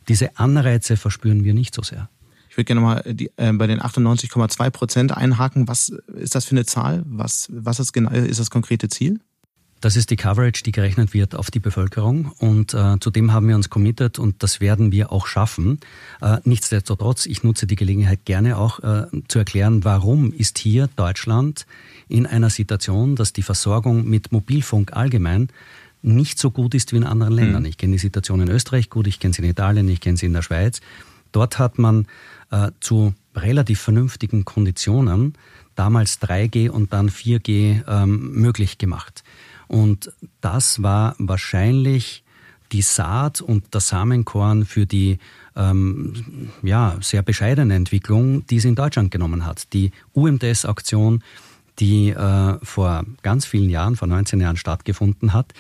Diese 0.10 0.38
Anreize 0.38 0.98
verspüren 0.98 1.44
wir 1.44 1.54
nicht 1.54 1.74
so 1.74 1.82
sehr. 1.82 2.10
Ich 2.50 2.58
würde 2.58 2.66
gerne 2.66 2.82
mal 2.82 3.04
die, 3.06 3.32
äh, 3.36 3.52
bei 3.52 3.68
den 3.68 3.82
98,2 3.82 4.70
Prozent 4.70 5.12
einhaken. 5.16 5.68
Was 5.68 5.90
ist 5.90 6.36
das 6.36 6.46
für 6.46 6.56
eine 6.56 6.66
Zahl? 6.66 7.04
Was, 7.06 7.50
was 7.52 7.80
ist 7.80 7.92
genau 7.92 8.12
ist 8.12 8.40
das 8.40 8.50
konkrete 8.50 8.88
Ziel? 8.88 9.20
Das 9.86 9.96
ist 9.96 10.10
die 10.10 10.16
Coverage, 10.16 10.64
die 10.64 10.72
gerechnet 10.72 11.14
wird 11.14 11.36
auf 11.36 11.52
die 11.52 11.60
Bevölkerung 11.60 12.32
und 12.40 12.74
äh, 12.74 12.96
zudem 13.00 13.34
haben 13.34 13.48
wir 13.48 13.56
uns 13.56 13.70
committed 13.70 14.18
und 14.18 14.42
das 14.42 14.60
werden 14.60 14.92
wir 14.92 15.12
auch 15.12 15.28
schaffen. 15.28 15.80
Äh, 16.22 16.38
nichtsdestotrotz, 16.44 17.28
ich 17.28 17.44
nutze 17.44 17.68
die 17.68 17.76
Gelegenheit 17.76 18.26
gerne 18.26 18.58
auch 18.58 18.80
äh, 18.80 19.06
zu 19.28 19.38
erklären, 19.38 19.84
warum 19.84 20.34
ist 20.34 20.58
hier 20.58 20.90
Deutschland 20.96 21.68
in 22.08 22.26
einer 22.26 22.50
Situation, 22.50 23.16
dass 23.16 23.32
die 23.32 23.44
Versorgung 23.44 24.10
mit 24.10 24.32
Mobilfunk 24.32 24.94
allgemein 24.94 25.50
nicht 26.02 26.40
so 26.40 26.50
gut 26.50 26.74
ist 26.74 26.92
wie 26.92 26.98
in 26.98 27.04
anderen 27.04 27.34
Ländern. 27.34 27.66
Hm. 27.66 27.70
Ich 27.70 27.78
kenne 27.78 27.94
die 27.94 28.00
Situation 28.00 28.42
in 28.42 28.50
Österreich 28.50 28.90
gut, 28.90 29.06
ich 29.06 29.20
kenne 29.20 29.36
sie 29.36 29.44
in 29.44 29.50
Italien, 29.50 29.88
ich 29.88 30.02
kenne 30.02 30.18
sie 30.18 30.26
in 30.26 30.34
der 30.34 30.42
Schweiz. 30.42 30.82
Dort 31.32 31.60
hat 31.60 31.78
man 31.78 32.08
äh, 32.50 32.72
zu 32.80 33.14
relativ 33.36 33.82
vernünftigen 33.82 34.46
Konditionen 34.46 35.36
damals 35.76 36.20
3G 36.24 36.70
und 36.70 36.92
dann 36.92 37.12
4G 37.12 37.84
ähm, 37.88 38.32
möglich 38.32 38.80
gemacht. 38.80 39.24
Und 39.68 40.12
das 40.42 40.82
war 40.82 41.16
wahrscheinlich 41.18 42.24
die 42.72 42.82
Saat 42.82 43.42
und 43.42 43.74
der 43.74 43.82
Samenkorn 43.82 44.66
für 44.66 44.86
die 44.86 45.20
ähm, 45.56 46.50
ja, 46.64 46.98
sehr 47.02 47.22
bescheidene 47.22 47.76
Entwicklung, 47.76 48.46
die 48.48 48.58
es 48.58 48.66
in 48.66 48.76
Deutschland 48.76 49.12
genommen 49.12 49.46
hat. 49.46 49.72
Die 49.74 49.92
UMTS-Aktion, 50.14 51.24
die 51.80 52.10
äh, 52.10 52.58
vor 52.64 53.06
ganz 53.22 53.46
vielen 53.46 53.70
Jahren, 53.70 53.96
vor 53.96 54.08
19 54.08 54.42
Jahren 54.42 54.58
stattgefunden 54.58 55.34
hat, 55.34 55.54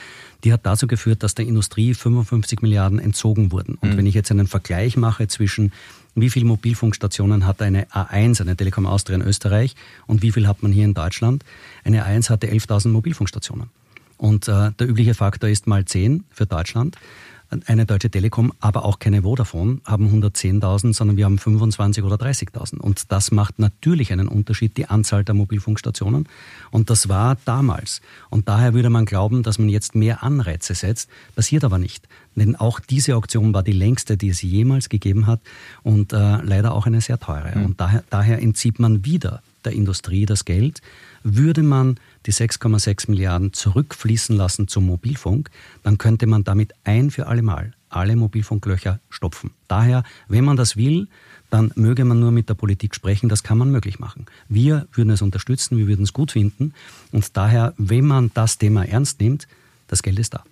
die 0.43 0.51
hat 0.51 0.65
dazu 0.65 0.87
geführt, 0.87 1.23
dass 1.23 1.35
der 1.35 1.45
Industrie 1.45 1.93
55 1.93 2.61
Milliarden 2.61 2.99
entzogen 2.99 3.51
wurden. 3.51 3.75
Und 3.75 3.93
mhm. 3.93 3.97
wenn 3.97 4.05
ich 4.05 4.15
jetzt 4.15 4.31
einen 4.31 4.47
Vergleich 4.47 4.97
mache 4.97 5.27
zwischen 5.27 5.71
wie 6.17 6.29
viele 6.29 6.45
Mobilfunkstationen 6.45 7.45
hat 7.45 7.61
eine 7.61 7.87
A1, 7.87 8.39
eine 8.41 8.55
Telekom 8.55 8.85
Austria 8.85 9.17
in 9.17 9.21
Österreich 9.21 9.75
und 10.07 10.21
wie 10.21 10.31
viel 10.31 10.47
hat 10.47 10.63
man 10.63 10.71
hier 10.71 10.85
in 10.85 10.93
Deutschland? 10.93 11.43
Eine 11.83 12.05
A1 12.05 12.29
hatte 12.29 12.47
11.000 12.47 12.89
Mobilfunkstationen. 12.89 13.69
Und 14.17 14.47
äh, 14.47 14.71
der 14.71 14.87
übliche 14.87 15.13
Faktor 15.13 15.49
ist 15.49 15.67
mal 15.67 15.85
10 15.85 16.23
für 16.31 16.45
Deutschland. 16.45 16.97
eine 17.67 17.85
Deutsche 17.85 18.09
Telekom, 18.09 18.53
aber 18.59 18.85
auch 18.85 18.99
keine 18.99 19.21
Vodafone 19.21 19.79
haben 19.85 20.07
110.000, 20.07 20.93
sondern 20.93 21.15
wir 21.15 21.25
haben 21.25 21.37
25 21.37 22.03
oder 22.03 22.15
30.000. 22.15 22.79
Und 22.79 23.11
das 23.11 23.31
macht 23.31 23.59
natürlich 23.59 24.11
einen 24.11 24.27
Unterschied, 24.27 24.77
die 24.77 24.87
Anzahl 24.87 25.23
der 25.23 25.35
Mobilfunkstationen. 25.35 26.27
Und 26.71 26.89
das 26.89 27.07
war 27.07 27.37
damals. 27.45 28.01
Und 28.29 28.49
daher 28.49 28.73
würde 28.73 28.89
man 28.89 29.05
glauben, 29.05 29.43
dass 29.43 29.59
man 29.59 29.69
jetzt 29.69 29.95
mehr 29.95 30.23
Anreize 30.23 30.73
setzt. 30.73 31.09
Passiert 31.35 31.63
aber 31.63 31.77
nicht. 31.77 32.07
Denn 32.35 32.55
auch 32.55 32.79
diese 32.79 33.15
Auktion 33.15 33.53
war 33.53 33.63
die 33.63 33.71
längste, 33.71 34.17
die 34.17 34.29
es 34.29 34.41
jemals 34.41 34.89
gegeben 34.89 35.27
hat 35.27 35.39
und 35.83 36.13
äh, 36.13 36.41
leider 36.41 36.73
auch 36.73 36.87
eine 36.87 37.01
sehr 37.01 37.19
teure. 37.19 37.57
Mhm. 37.57 37.65
Und 37.65 37.79
daher, 37.79 38.03
daher 38.09 38.41
entzieht 38.41 38.79
man 38.79 39.05
wieder 39.05 39.41
der 39.65 39.73
Industrie 39.73 40.25
das 40.25 40.45
Geld. 40.45 40.81
Würde 41.23 41.63
man 41.63 41.99
die 42.25 42.33
6,6 42.33 43.09
Milliarden 43.09 43.53
zurückfließen 43.53 44.35
lassen 44.35 44.67
zum 44.67 44.85
Mobilfunk, 44.85 45.49
dann 45.83 45.97
könnte 45.97 46.27
man 46.27 46.43
damit 46.43 46.73
ein 46.83 47.11
für 47.11 47.27
alle 47.27 47.41
Mal 47.41 47.73
alle 47.95 48.15
Mobilfunklöcher 48.15 48.99
stopfen. 49.09 49.51
Daher, 49.67 50.03
wenn 50.27 50.43
man 50.43 50.57
das 50.57 50.75
will, 50.75 51.07
dann 51.49 51.71
möge 51.75 52.03
man 52.03 52.19
nur 52.19 52.31
mit 52.31 52.49
der 52.49 52.55
Politik 52.55 52.95
sprechen, 52.95 53.29
das 53.29 53.43
kann 53.43 53.57
man 53.57 53.71
möglich 53.71 53.99
machen. 53.99 54.25
Wir 54.49 54.87
würden 54.91 55.11
es 55.11 55.21
unterstützen, 55.21 55.77
wir 55.77 55.87
würden 55.87 56.03
es 56.03 56.13
gut 56.13 56.31
finden 56.31 56.73
und 57.11 57.37
daher, 57.37 57.73
wenn 57.77 58.05
man 58.05 58.31
das 58.33 58.57
Thema 58.57 58.85
ernst 58.85 59.21
nimmt, 59.21 59.47
das 59.87 60.03
Geld 60.03 60.19
ist 60.19 60.33
da. 60.33 60.43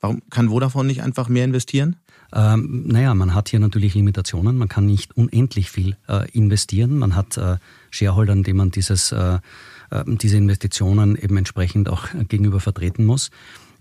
Warum 0.00 0.22
kann 0.30 0.48
Vodafone 0.48 0.86
nicht 0.86 1.02
einfach 1.02 1.28
mehr 1.28 1.44
investieren? 1.44 1.96
Ähm, 2.32 2.84
naja, 2.86 3.14
man 3.14 3.34
hat 3.34 3.48
hier 3.48 3.60
natürlich 3.60 3.94
Limitationen. 3.94 4.56
Man 4.56 4.68
kann 4.68 4.86
nicht 4.86 5.16
unendlich 5.16 5.70
viel 5.70 5.96
äh, 6.08 6.30
investieren. 6.30 6.98
Man 6.98 7.16
hat 7.16 7.36
äh, 7.36 7.56
Shareholdern, 7.90 8.42
denen 8.42 8.58
man 8.58 8.70
dieses, 8.70 9.12
äh, 9.12 9.38
äh 9.90 10.04
diese 10.06 10.36
Investitionen 10.36 11.16
eben 11.16 11.36
entsprechend 11.36 11.88
auch 11.88 12.08
gegenüber 12.28 12.60
vertreten 12.60 13.04
muss. 13.04 13.30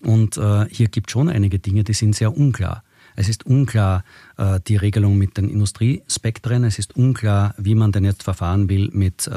Und 0.02 0.38
äh, 0.38 0.66
hier 0.70 0.88
gibt 0.88 1.10
es 1.10 1.12
schon 1.12 1.30
einige 1.30 1.60
Dinge, 1.60 1.84
die 1.84 1.94
sind 1.94 2.16
sehr 2.16 2.36
unklar. 2.36 2.84
Es 3.16 3.28
ist 3.28 3.46
unklar 3.46 4.04
äh, 4.38 4.60
die 4.66 4.78
Regelung 4.78 5.18
mit 5.18 5.38
den 5.38 5.50
Industriespektren. 5.50 6.64
Es 6.64 6.80
ist 6.80 6.96
unklar, 6.96 7.54
wie 7.58 7.76
man 7.76 7.92
denn 7.92 8.06
jetzt 8.06 8.24
verfahren 8.24 8.70
will 8.70 8.90
mit 8.94 9.30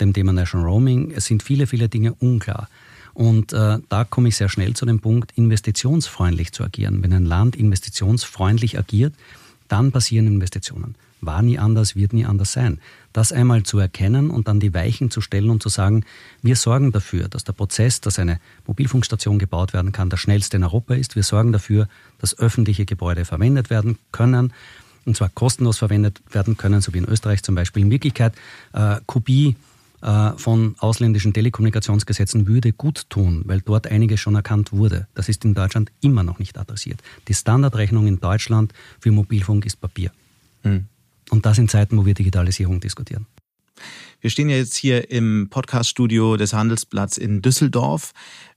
dem 0.00 0.12
Thema 0.14 0.32
National 0.32 0.66
Roaming. 0.66 1.10
Es 1.10 1.26
sind 1.26 1.42
viele, 1.42 1.66
viele 1.66 1.88
Dinge 1.88 2.14
unklar. 2.14 2.68
Und 3.14 3.52
äh, 3.52 3.78
da 3.88 4.04
komme 4.04 4.28
ich 4.28 4.36
sehr 4.36 4.48
schnell 4.48 4.74
zu 4.74 4.86
dem 4.86 5.00
Punkt, 5.00 5.32
investitionsfreundlich 5.36 6.52
zu 6.52 6.64
agieren. 6.64 7.02
Wenn 7.02 7.12
ein 7.12 7.24
Land 7.24 7.56
investitionsfreundlich 7.56 8.78
agiert, 8.78 9.14
dann 9.68 9.92
passieren 9.92 10.26
Investitionen. 10.26 10.94
War 11.20 11.42
nie 11.42 11.58
anders, 11.58 11.96
wird 11.96 12.12
nie 12.12 12.24
anders 12.24 12.52
sein. 12.52 12.80
Das 13.12 13.32
einmal 13.32 13.62
zu 13.64 13.78
erkennen 13.78 14.30
und 14.30 14.48
dann 14.48 14.58
die 14.58 14.72
Weichen 14.72 15.10
zu 15.10 15.20
stellen 15.20 15.50
und 15.50 15.62
zu 15.62 15.68
sagen, 15.68 16.04
wir 16.42 16.56
sorgen 16.56 16.92
dafür, 16.92 17.28
dass 17.28 17.44
der 17.44 17.52
Prozess, 17.52 18.00
dass 18.00 18.18
eine 18.18 18.40
Mobilfunkstation 18.66 19.38
gebaut 19.38 19.72
werden 19.72 19.92
kann, 19.92 20.08
der 20.08 20.16
schnellste 20.16 20.56
in 20.56 20.64
Europa 20.64 20.94
ist. 20.94 21.16
Wir 21.16 21.22
sorgen 21.22 21.52
dafür, 21.52 21.88
dass 22.20 22.38
öffentliche 22.38 22.86
Gebäude 22.86 23.24
verwendet 23.24 23.68
werden 23.68 23.98
können 24.12 24.52
und 25.04 25.16
zwar 25.16 25.28
kostenlos 25.28 25.78
verwendet 25.78 26.20
werden 26.30 26.56
können, 26.56 26.80
so 26.80 26.94
wie 26.94 26.98
in 26.98 27.04
Österreich 27.04 27.42
zum 27.42 27.54
Beispiel. 27.54 27.82
In 27.82 27.90
Wirklichkeit, 27.90 28.34
äh, 28.72 28.96
Kopie 29.06 29.56
von 30.00 30.74
ausländischen 30.78 31.32
Telekommunikationsgesetzen 31.32 32.46
würde 32.46 32.72
gut 32.72 33.10
tun, 33.10 33.42
weil 33.44 33.60
dort 33.60 33.86
einiges 33.86 34.20
schon 34.20 34.34
erkannt 34.34 34.72
wurde. 34.72 35.06
Das 35.14 35.28
ist 35.28 35.44
in 35.44 35.54
Deutschland 35.54 35.92
immer 36.00 36.22
noch 36.22 36.38
nicht 36.38 36.56
adressiert. 36.56 37.02
Die 37.28 37.34
Standardrechnung 37.34 38.06
in 38.06 38.20
Deutschland 38.20 38.72
für 38.98 39.10
Mobilfunk 39.10 39.66
ist 39.66 39.80
Papier. 39.80 40.10
Mhm. 40.62 40.86
Und 41.30 41.46
das 41.46 41.58
in 41.58 41.68
Zeiten, 41.68 41.96
wo 41.96 42.06
wir 42.06 42.14
Digitalisierung 42.14 42.80
diskutieren. 42.80 43.26
Wir 44.20 44.30
stehen 44.30 44.50
ja 44.50 44.56
jetzt 44.56 44.76
hier 44.76 45.10
im 45.10 45.48
Podcaststudio 45.48 46.36
des 46.36 46.52
Handelsblatts 46.52 47.16
in 47.16 47.40
Düsseldorf. 47.40 48.12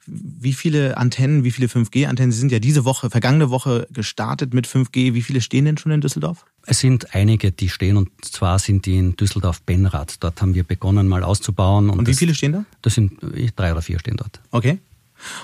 Wie 0.06 0.54
viele 0.54 0.98
Antennen, 0.98 1.46
wie 1.46 1.52
viele 1.52 1.68
5G-Antennen? 1.68 2.32
Sie 2.34 2.40
sind 2.40 2.52
ja 2.52 2.60
diese 2.60 2.84
Woche, 2.84 3.10
vergangene 3.10 3.50
Woche 3.50 3.88
gestartet 3.92 4.54
mit 4.54 4.68
5G. 4.68 5.14
Wie 5.14 5.22
viele 5.22 5.40
stehen 5.40 5.66
denn 5.66 5.78
schon 5.78 5.94
in 5.94 6.02
Düsseldorf? 6.02 6.46
Es 6.65 6.79
sind 6.79 7.13
einige, 7.13 7.51
die 7.51 7.70
stehen 7.70 7.98
und 7.98 8.10
zwar 8.24 8.58
sind 8.58 8.86
die 8.86 8.98
in 8.98 9.15
Düsseldorf-Benrath. 9.17 10.24
Dort 10.24 10.41
haben 10.41 10.55
wir 10.55 10.63
begonnen 10.63 11.08
mal 11.08 11.24
auszubauen. 11.24 11.89
Und, 11.89 12.00
und 12.00 12.08
wie 12.08 12.12
das, 12.12 12.20
viele 12.20 12.34
stehen 12.34 12.53
da? 12.53 12.65
Das 12.82 12.93
sind 12.93 13.13
drei 13.55 13.72
oder 13.72 13.82
vier 13.82 14.00
stehen 14.00 14.17
dort. 14.17 14.39
Okay. 14.51 14.79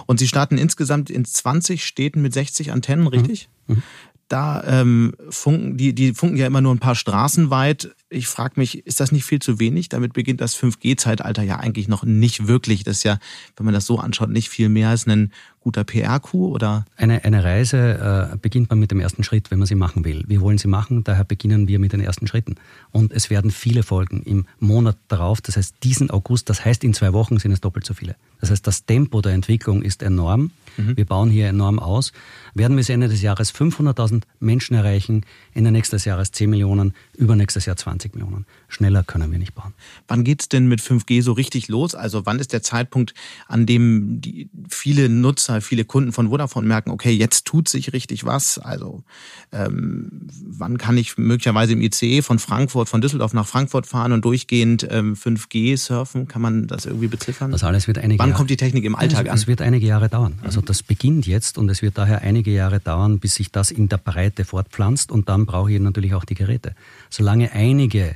Und 0.05 0.19
Sie 0.19 0.27
starten 0.27 0.57
insgesamt 0.57 1.09
in 1.09 1.25
20 1.25 1.85
Städten 1.85 2.21
mit 2.21 2.33
60 2.33 2.71
Antennen, 2.71 3.07
richtig? 3.07 3.49
Mhm. 3.67 3.75
Mhm 3.75 3.83
da 4.29 4.63
ähm, 4.65 5.13
funken, 5.29 5.75
die, 5.75 5.93
die 5.93 6.13
funken 6.13 6.37
ja 6.37 6.45
immer 6.45 6.61
nur 6.61 6.73
ein 6.73 6.79
paar 6.79 6.95
Straßen 6.95 7.49
weit. 7.49 7.95
Ich 8.09 8.27
frage 8.27 8.53
mich, 8.57 8.85
ist 8.85 8.99
das 8.99 9.11
nicht 9.11 9.25
viel 9.25 9.39
zu 9.39 9.59
wenig? 9.59 9.89
Damit 9.89 10.13
beginnt 10.13 10.39
das 10.39 10.55
5G-Zeitalter 10.55 11.41
ja 11.41 11.57
eigentlich 11.57 11.87
noch 11.87 12.03
nicht 12.03 12.47
wirklich. 12.47 12.83
Das 12.83 12.97
ist 12.97 13.03
ja, 13.03 13.17
wenn 13.57 13.65
man 13.65 13.73
das 13.73 13.87
so 13.87 13.97
anschaut, 13.97 14.29
nicht 14.29 14.49
viel 14.49 14.69
mehr 14.69 14.89
als 14.89 15.07
ein 15.07 15.33
guter 15.69 15.83
PR-Coup 15.83 16.51
oder? 16.51 16.85
Eine, 16.97 17.23
eine 17.23 17.43
Reise 17.43 18.31
äh, 18.33 18.37
beginnt 18.37 18.71
man 18.71 18.79
mit 18.79 18.89
dem 18.89 18.99
ersten 18.99 19.23
Schritt, 19.23 19.51
wenn 19.51 19.59
man 19.59 19.67
sie 19.67 19.75
machen 19.75 20.03
will. 20.03 20.23
Wir 20.27 20.41
wollen 20.41 20.57
sie 20.57 20.67
machen, 20.67 21.03
daher 21.03 21.23
beginnen 21.23 21.67
wir 21.67 21.77
mit 21.77 21.93
den 21.93 22.01
ersten 22.01 22.25
Schritten. 22.25 22.55
Und 22.91 23.11
es 23.13 23.29
werden 23.29 23.51
viele 23.51 23.83
folgen 23.83 24.23
im 24.23 24.47
Monat 24.59 24.97
darauf, 25.09 25.41
das 25.41 25.57
heißt 25.57 25.75
diesen 25.83 26.09
August, 26.09 26.49
das 26.49 26.65
heißt 26.65 26.83
in 26.83 26.95
zwei 26.95 27.13
Wochen 27.13 27.37
sind 27.37 27.51
es 27.51 27.61
doppelt 27.61 27.85
so 27.85 27.93
viele. 27.93 28.15
Das 28.41 28.49
heißt, 28.51 28.65
das 28.65 28.85
Tempo 28.85 29.21
der 29.21 29.33
Entwicklung 29.33 29.83
ist 29.83 30.01
enorm. 30.01 30.51
Mhm. 30.77 30.97
Wir 30.97 31.05
bauen 31.05 31.29
hier 31.29 31.47
enorm 31.47 31.77
aus. 31.77 32.13
Werden 32.53 32.73
wir 32.73 32.79
bis 32.79 32.89
Ende 32.89 33.09
des 33.09 33.21
Jahres 33.21 33.53
500.000 33.53 34.23
Menschen 34.39 34.75
erreichen, 34.75 35.25
Ende 35.53 35.71
nächstes 35.71 36.05
Jahres 36.05 36.31
10 36.31 36.49
Millionen, 36.49 36.93
übernächstes 37.17 37.65
Jahr 37.65 37.75
20 37.75 38.15
Millionen. 38.15 38.45
Schneller 38.69 39.03
können 39.03 39.31
wir 39.31 39.39
nicht 39.39 39.55
bauen. 39.55 39.73
Wann 40.07 40.23
geht 40.23 40.41
es 40.41 40.49
denn 40.49 40.67
mit 40.67 40.79
5G 40.79 41.21
so 41.21 41.33
richtig 41.33 41.67
los? 41.67 41.95
Also 41.95 42.25
wann 42.25 42.39
ist 42.39 42.53
der 42.53 42.63
Zeitpunkt, 42.63 43.13
an 43.47 43.65
dem 43.65 44.21
die 44.21 44.49
viele 44.69 45.09
Nutzer, 45.09 45.58
viele 45.61 45.85
Kunden 45.85 46.11
von 46.11 46.29
Vodafone 46.29 46.67
merken, 46.67 46.91
okay, 46.91 47.11
jetzt 47.11 47.45
tut 47.45 47.67
sich 47.67 47.93
richtig 47.93 48.25
was? 48.25 48.59
Also 48.59 49.03
ähm, 49.51 50.27
wann 50.47 50.77
kann 50.77 50.97
ich 50.97 51.17
möglicherweise 51.17 51.73
im 51.73 51.81
ICE 51.81 52.21
von 52.21 52.39
Frankfurt, 52.39 52.89
von 52.89 53.01
Düsseldorf 53.01 53.33
nach 53.33 53.47
Frankfurt 53.47 53.87
fahren 53.87 54.11
und 54.11 54.25
durchgehend 54.25 54.87
ähm, 54.89 55.15
5G 55.15 55.77
surfen? 55.77 56.27
Kann 56.27 56.41
man 56.41 56.67
das 56.67 56.85
irgendwie 56.85 57.07
beziffern? 57.07 57.51
Das 57.51 57.63
alles 57.63 57.87
wird 57.87 57.97
einige 57.97 58.19
Wann 58.19 58.29
Jahre, 58.29 58.37
kommt 58.37 58.49
die 58.49 58.57
Technik 58.57 58.83
im 58.85 58.95
Alltag 58.95 59.29
an? 59.29 59.35
Es 59.35 59.47
wird 59.47 59.61
einige 59.61 59.85
Jahre 59.85 60.09
dauern. 60.09 60.39
Also 60.43 60.61
das 60.61 60.83
beginnt 60.83 61.27
jetzt 61.27 61.57
und 61.57 61.69
es 61.69 61.81
wird 61.81 61.97
daher 61.97 62.21
einige 62.21 62.51
Jahre 62.51 62.79
dauern, 62.79 63.19
bis 63.19 63.35
sich 63.35 63.51
das 63.51 63.71
in 63.71 63.89
der 63.89 63.97
Breite 63.97 64.45
fortpflanzt 64.45 65.11
und 65.11 65.29
dann 65.29 65.45
brauche 65.45 65.71
ich 65.71 65.79
natürlich 65.79 66.13
auch 66.13 66.25
die 66.25 66.35
Geräte. 66.35 66.75
Solange 67.09 67.51
einige 67.51 68.15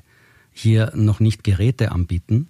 hier 0.54 0.92
noch 0.96 1.20
nicht 1.20 1.44
Geräte 1.44 1.92
anbieten, 1.92 2.48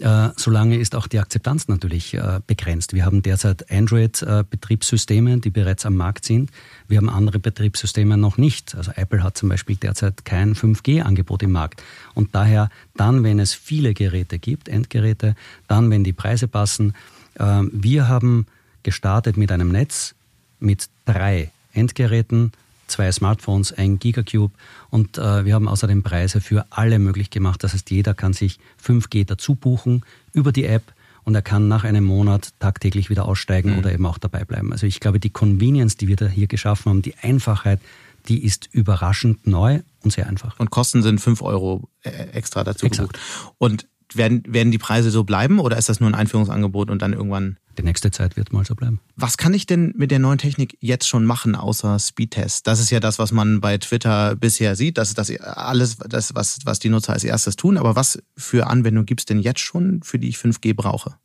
äh, 0.00 0.30
solange 0.36 0.76
ist 0.76 0.96
auch 0.96 1.06
die 1.06 1.20
Akzeptanz 1.20 1.68
natürlich 1.68 2.14
äh, 2.14 2.40
begrenzt. 2.46 2.94
Wir 2.94 3.04
haben 3.04 3.22
derzeit 3.22 3.70
Android-Betriebssysteme, 3.70 5.38
die 5.38 5.50
bereits 5.50 5.86
am 5.86 5.94
Markt 5.94 6.24
sind. 6.24 6.50
Wir 6.88 6.98
haben 6.98 7.08
andere 7.08 7.38
Betriebssysteme 7.38 8.16
noch 8.16 8.36
nicht. 8.36 8.74
Also 8.74 8.90
Apple 8.96 9.22
hat 9.22 9.38
zum 9.38 9.48
Beispiel 9.48 9.76
derzeit 9.76 10.24
kein 10.24 10.54
5G-Angebot 10.54 11.44
im 11.44 11.52
Markt. 11.52 11.82
Und 12.14 12.34
daher 12.34 12.70
dann, 12.96 13.22
wenn 13.22 13.38
es 13.38 13.54
viele 13.54 13.94
Geräte 13.94 14.40
gibt, 14.40 14.68
Endgeräte, 14.68 15.36
dann, 15.68 15.90
wenn 15.90 16.02
die 16.02 16.12
Preise 16.12 16.48
passen. 16.48 16.94
Äh, 17.38 17.62
wir 17.70 18.08
haben 18.08 18.46
gestartet 18.82 19.36
mit 19.36 19.52
einem 19.52 19.70
Netz 19.70 20.14
mit 20.58 20.88
drei 21.04 21.52
Endgeräten, 21.72 22.52
zwei 22.94 23.10
Smartphones, 23.10 23.72
ein 23.72 23.98
Gigacube 23.98 24.54
und 24.88 25.18
äh, 25.18 25.44
wir 25.44 25.54
haben 25.54 25.68
außerdem 25.68 26.02
Preise 26.02 26.40
für 26.40 26.64
alle 26.70 26.98
möglich 26.98 27.30
gemacht. 27.30 27.64
Das 27.64 27.72
heißt, 27.72 27.90
jeder 27.90 28.14
kann 28.14 28.32
sich 28.32 28.58
5G 28.84 29.26
dazu 29.26 29.56
buchen 29.56 30.04
über 30.32 30.52
die 30.52 30.64
App 30.64 30.94
und 31.24 31.34
er 31.34 31.42
kann 31.42 31.66
nach 31.66 31.82
einem 31.84 32.04
Monat 32.04 32.50
tagtäglich 32.60 33.10
wieder 33.10 33.26
aussteigen 33.26 33.72
mhm. 33.72 33.78
oder 33.78 33.92
eben 33.92 34.06
auch 34.06 34.18
dabei 34.18 34.44
bleiben. 34.44 34.72
Also 34.72 34.86
ich 34.86 35.00
glaube, 35.00 35.18
die 35.18 35.30
Convenience, 35.30 35.96
die 35.96 36.06
wir 36.06 36.16
da 36.16 36.26
hier 36.26 36.46
geschaffen 36.46 36.90
haben, 36.90 37.02
die 37.02 37.16
Einfachheit, 37.20 37.80
die 38.28 38.44
ist 38.44 38.68
überraschend 38.72 39.46
neu 39.46 39.80
und 40.02 40.12
sehr 40.12 40.28
einfach. 40.28 40.58
Und 40.60 40.70
Kosten 40.70 41.02
sind 41.02 41.20
5 41.20 41.42
Euro 41.42 41.88
äh, 42.02 42.10
extra 42.32 42.62
dazu 42.62 42.86
Exakt. 42.86 43.14
gebucht. 43.14 43.54
Und 43.58 43.88
werden, 44.12 44.42
werden 44.46 44.70
die 44.70 44.78
Preise 44.78 45.10
so 45.10 45.24
bleiben 45.24 45.58
oder 45.58 45.76
ist 45.76 45.88
das 45.88 46.00
nur 46.00 46.10
ein 46.10 46.14
Einführungsangebot 46.14 46.90
und 46.90 47.02
dann 47.02 47.12
irgendwann? 47.12 47.56
Die 47.78 47.82
nächste 47.82 48.12
Zeit 48.12 48.36
wird 48.36 48.52
mal 48.52 48.64
so 48.64 48.76
bleiben. 48.76 49.00
Was 49.16 49.36
kann 49.36 49.52
ich 49.52 49.66
denn 49.66 49.92
mit 49.96 50.12
der 50.12 50.20
neuen 50.20 50.38
Technik 50.38 50.76
jetzt 50.80 51.08
schon 51.08 51.24
machen, 51.24 51.56
außer 51.56 51.98
Speedtest? 51.98 52.66
Das 52.68 52.78
ist 52.78 52.90
ja 52.90 53.00
das, 53.00 53.18
was 53.18 53.32
man 53.32 53.60
bei 53.60 53.78
Twitter 53.78 54.36
bisher 54.36 54.76
sieht. 54.76 54.96
Das 54.96 55.08
ist 55.08 55.18
das 55.18 55.36
alles, 55.40 55.96
das, 55.96 56.34
was, 56.36 56.58
was 56.64 56.78
die 56.78 56.88
Nutzer 56.88 57.14
als 57.14 57.24
erstes 57.24 57.56
tun. 57.56 57.76
Aber 57.76 57.96
was 57.96 58.22
für 58.36 58.68
Anwendungen 58.68 59.06
gibt 59.06 59.22
es 59.22 59.24
denn 59.24 59.40
jetzt 59.40 59.60
schon, 59.60 60.02
für 60.04 60.20
die 60.20 60.28
ich 60.28 60.36
5G 60.36 60.74
brauche? 60.74 61.16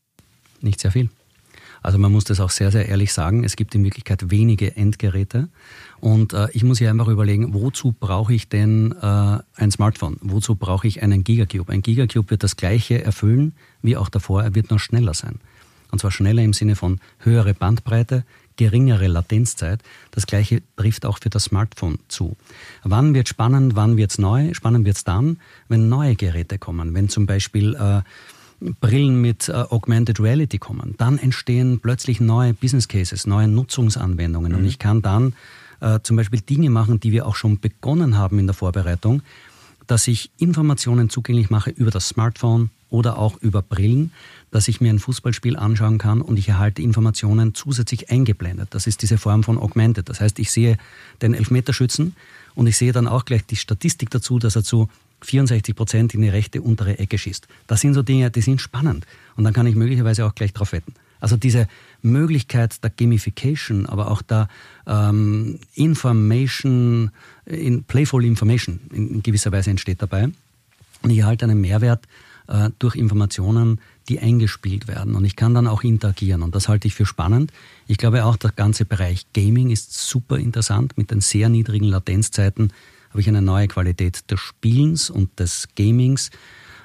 Nicht 0.62 0.80
sehr 0.82 0.92
viel. 0.92 1.10
Also 1.82 1.98
man 1.98 2.12
muss 2.12 2.26
das 2.26 2.40
auch 2.40 2.50
sehr, 2.50 2.72
sehr 2.72 2.88
ehrlich 2.90 3.14
sagen. 3.14 3.44
Es 3.44 3.56
gibt 3.56 3.76
in 3.76 3.84
Wirklichkeit 3.84 4.32
wenige 4.32 4.76
Endgeräte. 4.76 5.50
Und 6.00 6.34
äh, 6.34 6.48
ich 6.54 6.64
muss 6.64 6.80
hier 6.80 6.90
einfach 6.90 7.08
überlegen, 7.08 7.54
wozu 7.54 7.94
brauche 7.98 8.34
ich 8.34 8.50
denn 8.50 8.94
äh, 9.02 9.40
ein 9.56 9.72
Smartphone? 9.72 10.18
Wozu 10.22 10.56
brauche 10.56 10.88
ich 10.88 11.02
einen 11.04 11.24
Gigacube? 11.24 11.72
Ein 11.72 11.82
Gigacube 11.82 12.30
wird 12.30 12.44
das 12.44 12.56
gleiche 12.56 13.04
erfüllen 13.04 13.54
wie 13.82 13.98
auch 13.98 14.10
davor, 14.10 14.44
er 14.44 14.56
wird 14.56 14.70
nur 14.70 14.80
schneller 14.80 15.14
sein. 15.14 15.40
Und 15.92 16.00
zwar 16.00 16.12
schneller 16.12 16.44
im 16.44 16.54
Sinne 16.54 16.76
von 16.76 17.00
höhere 17.20 17.54
Bandbreite, 17.54 18.24
geringere 18.58 19.08
Latenzzeit. 19.08 19.82
Das 20.12 20.28
gleiche 20.28 20.62
trifft 20.76 21.06
auch 21.06 21.18
für 21.20 21.30
das 21.30 21.46
Smartphone 21.46 22.00
zu. 22.10 22.36
Wann 22.84 23.14
wird 23.14 23.28
spannend, 23.28 23.76
wann 23.76 23.98
wird 23.98 24.12
es 24.12 24.20
neu? 24.20 24.54
Spannend 24.54 24.86
wird 24.86 24.98
es 24.98 25.04
dann, 25.04 25.40
wenn 25.68 25.90
neue 25.90 26.16
Geräte 26.16 26.60
kommen. 26.60 26.94
Wenn 26.94 27.10
zum 27.10 27.26
Beispiel 27.26 27.74
äh, 27.76 28.02
Brillen 28.60 29.22
mit 29.22 29.50
äh, 29.50 29.54
Augmented 29.54 30.20
Reality 30.20 30.58
kommen, 30.58 30.96
dann 30.98 31.18
entstehen 31.18 31.80
plötzlich 31.80 32.20
neue 32.20 32.54
Business 32.54 32.88
Cases, 32.88 33.26
neue 33.26 33.48
Nutzungsanwendungen. 33.48 34.52
Mhm. 34.52 34.58
Und 34.58 34.66
ich 34.66 34.80
kann 34.80 35.02
dann 35.02 35.34
äh, 35.80 36.00
zum 36.04 36.18
Beispiel 36.18 36.42
Dinge 36.42 36.70
machen, 36.70 37.00
die 37.00 37.12
wir 37.12 37.26
auch 37.26 37.36
schon 37.36 37.60
begonnen 37.60 38.18
haben 38.18 38.40
in 38.40 38.48
der 38.48 38.54
Vorbereitung, 38.54 39.22
dass 39.88 40.08
ich 40.08 40.30
Informationen 40.38 41.10
zugänglich 41.10 41.50
mache 41.50 41.72
über 41.72 41.92
das 41.92 42.10
Smartphone 42.10 42.70
oder 42.90 43.18
auch 43.18 43.38
über 43.42 43.62
Brillen, 43.62 44.12
dass 44.52 44.68
ich 44.68 44.82
mir 44.82 44.90
ein 44.90 45.00
Fußballspiel 45.00 45.56
anschauen 45.56 45.98
kann 45.98 46.22
und 46.22 46.38
ich 46.38 46.50
erhalte 46.50 46.82
Informationen 46.82 47.54
zusätzlich 47.54 48.10
eingeblendet. 48.10 48.70
Das 48.72 48.88
ist 48.88 49.02
diese 49.02 49.18
Form 49.18 49.44
von 49.44 49.58
Augmented. 49.58 50.10
Das 50.10 50.22
heißt, 50.22 50.40
ich 50.40 50.52
sehe 50.52 50.78
den 51.22 51.34
Elfmeterschützen 51.34 52.16
und 52.56 52.68
ich 52.68 52.78
sehe 52.78 52.92
dann 52.92 53.08
auch 53.08 53.26
gleich 53.26 53.46
die 53.46 53.56
Statistik 53.56 54.10
dazu, 54.10 54.40
dass 54.40 54.56
er 54.56 54.64
zu 54.64 54.90
64 55.22 55.76
Prozent 55.76 56.14
in 56.14 56.22
die 56.22 56.30
rechte 56.30 56.62
untere 56.62 57.00
Ecke 57.00 57.18
schießt. 57.18 57.48
Das 57.68 57.82
sind 57.82 57.94
so 57.94 58.02
Dinge, 58.02 58.32
die 58.32 58.42
sind 58.42 58.62
spannend. 58.62 59.06
Und 59.36 59.44
dann 59.44 59.54
kann 59.54 59.68
ich 59.68 59.76
möglicherweise 59.76 60.26
auch 60.26 60.36
gleich 60.36 60.54
drauf 60.54 60.72
wetten. 60.72 60.94
Also 61.20 61.36
diese 61.36 61.68
Möglichkeit 62.02 62.82
der 62.84 62.92
Gamification, 62.92 63.86
aber 63.86 64.10
auch 64.10 64.22
der 64.22 64.48
ähm, 64.88 65.60
Information, 65.74 67.12
in 67.46 67.84
Playful 67.84 68.24
Information 68.24 68.80
in 68.92 69.22
gewisser 69.22 69.52
Weise 69.52 69.70
entsteht 69.70 70.02
dabei. 70.02 70.30
Und 71.02 71.10
ich 71.10 71.20
erhalte 71.20 71.46
einen 71.46 71.60
Mehrwert 71.60 72.08
äh, 72.48 72.70
durch 72.80 72.96
Informationen, 72.96 73.80
die 74.08 74.20
eingespielt 74.20 74.88
werden. 74.88 75.16
Und 75.16 75.26
ich 75.26 75.36
kann 75.36 75.54
dann 75.54 75.68
auch 75.68 75.84
interagieren. 75.84 76.42
Und 76.42 76.56
das 76.56 76.68
halte 76.68 76.88
ich 76.88 76.96
für 76.96 77.06
spannend. 77.06 77.52
Ich 77.88 77.98
glaube 77.98 78.26
auch, 78.26 78.38
der 78.38 78.52
ganze 78.52 78.86
Bereich 78.86 79.26
Gaming 79.34 79.70
ist 79.70 79.94
super 79.94 80.38
interessant. 80.38 80.98
Mit 80.98 81.12
den 81.12 81.22
sehr 81.22 81.50
niedrigen 81.50 81.86
Latenzzeiten 81.86 82.74
habe 83.10 83.22
ich 83.22 83.28
eine 83.28 83.42
neue 83.42 83.68
Qualität 83.68 84.30
des 84.30 84.40
Spielens 84.40 85.10
und 85.10 85.40
des 85.40 85.68
Gamings 85.76 86.32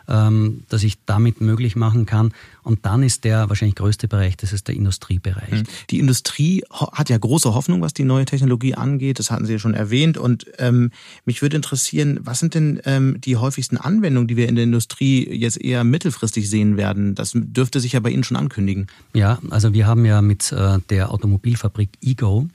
ähm, 0.09 0.65
dass 0.69 0.83
ich 0.83 0.99
damit 1.07 1.41
möglich 1.41 1.77
machen 1.77 2.07
kann. 2.07 2.33
Und 2.63 2.87
dann 2.87 3.03
ist 3.03 3.25
der 3.25 3.49
wahrscheinlich 3.49 3.77
größte 3.77 4.09
Bereich, 4.09 4.37
das 4.37 4.53
ist 4.53 4.69
der 4.69 4.75
Industriebereich. 4.75 5.51
Hm. 5.51 5.63
Die 5.91 5.99
Industrie 5.99 6.65
hat 6.71 7.11
ja 7.11 7.19
große 7.19 7.55
Hoffnung, 7.55 7.83
was 7.83 7.95
die 7.95 8.05
neue 8.05 8.25
Technologie 8.25 8.75
angeht. 8.75 9.19
Das 9.19 9.31
hatten 9.31 9.47
Sie 9.47 9.53
ja 9.53 9.59
schon 9.59 9.75
erwähnt. 9.75 10.19
Und 10.19 10.47
ähm, 10.59 10.91
mich 11.25 11.43
würde 11.43 11.57
interessieren, 11.57 12.21
was 12.23 12.41
sind 12.41 12.55
denn 12.55 12.81
ähm, 12.85 13.21
die 13.21 13.37
häufigsten 13.37 13.77
Anwendungen, 13.77 14.29
die 14.29 14.37
wir 14.37 14.49
in 14.49 14.55
der 14.55 14.65
Industrie 14.65 15.29
jetzt 15.31 15.61
eher 15.61 15.85
mittelfristig 15.85 16.49
sehen 16.49 16.77
werden? 16.77 17.15
Das 17.15 17.33
dürfte 17.35 17.81
sich 17.81 17.93
ja 17.93 18.01
bei 18.01 18.11
Ihnen 18.11 18.25
schon 18.25 18.37
ankündigen. 18.37 18.87
Ja, 19.13 19.39
also 19.51 19.73
wir 19.75 19.87
haben 19.87 20.05
ja 20.05 20.23
mit 20.23 20.53
äh, 20.53 20.79
der 20.89 21.11
Automobilfabrik 21.13 21.91
Ego 22.03 22.49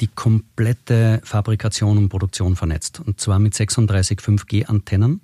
die 0.00 0.08
komplette 0.08 1.22
Fabrikation 1.24 1.96
und 1.96 2.08
Produktion 2.10 2.54
vernetzt. 2.54 3.00
Und 3.00 3.18
zwar 3.20 3.38
mit 3.38 3.54
36 3.54 4.18
5G-Antennen. 4.18 5.20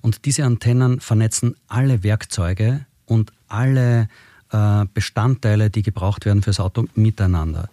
Und 0.00 0.24
diese 0.24 0.44
Antennen 0.44 1.00
vernetzen 1.00 1.54
alle 1.68 2.02
Werkzeuge 2.02 2.86
und 3.06 3.32
alle 3.48 4.08
äh, 4.50 4.84
Bestandteile, 4.94 5.70
die 5.70 5.82
gebraucht 5.82 6.24
werden 6.24 6.42
fürs 6.42 6.60
Auto, 6.60 6.86
miteinander. 6.94 7.68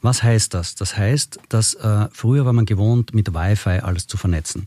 Was 0.00 0.22
heißt 0.22 0.54
das? 0.54 0.74
Das 0.76 0.96
heißt, 0.96 1.40
dass 1.48 1.74
äh, 1.74 2.08
früher 2.12 2.44
war 2.44 2.52
man 2.52 2.66
gewohnt, 2.66 3.14
mit 3.14 3.34
Wi-Fi 3.34 3.80
alles 3.80 4.06
zu 4.06 4.16
vernetzen. 4.16 4.66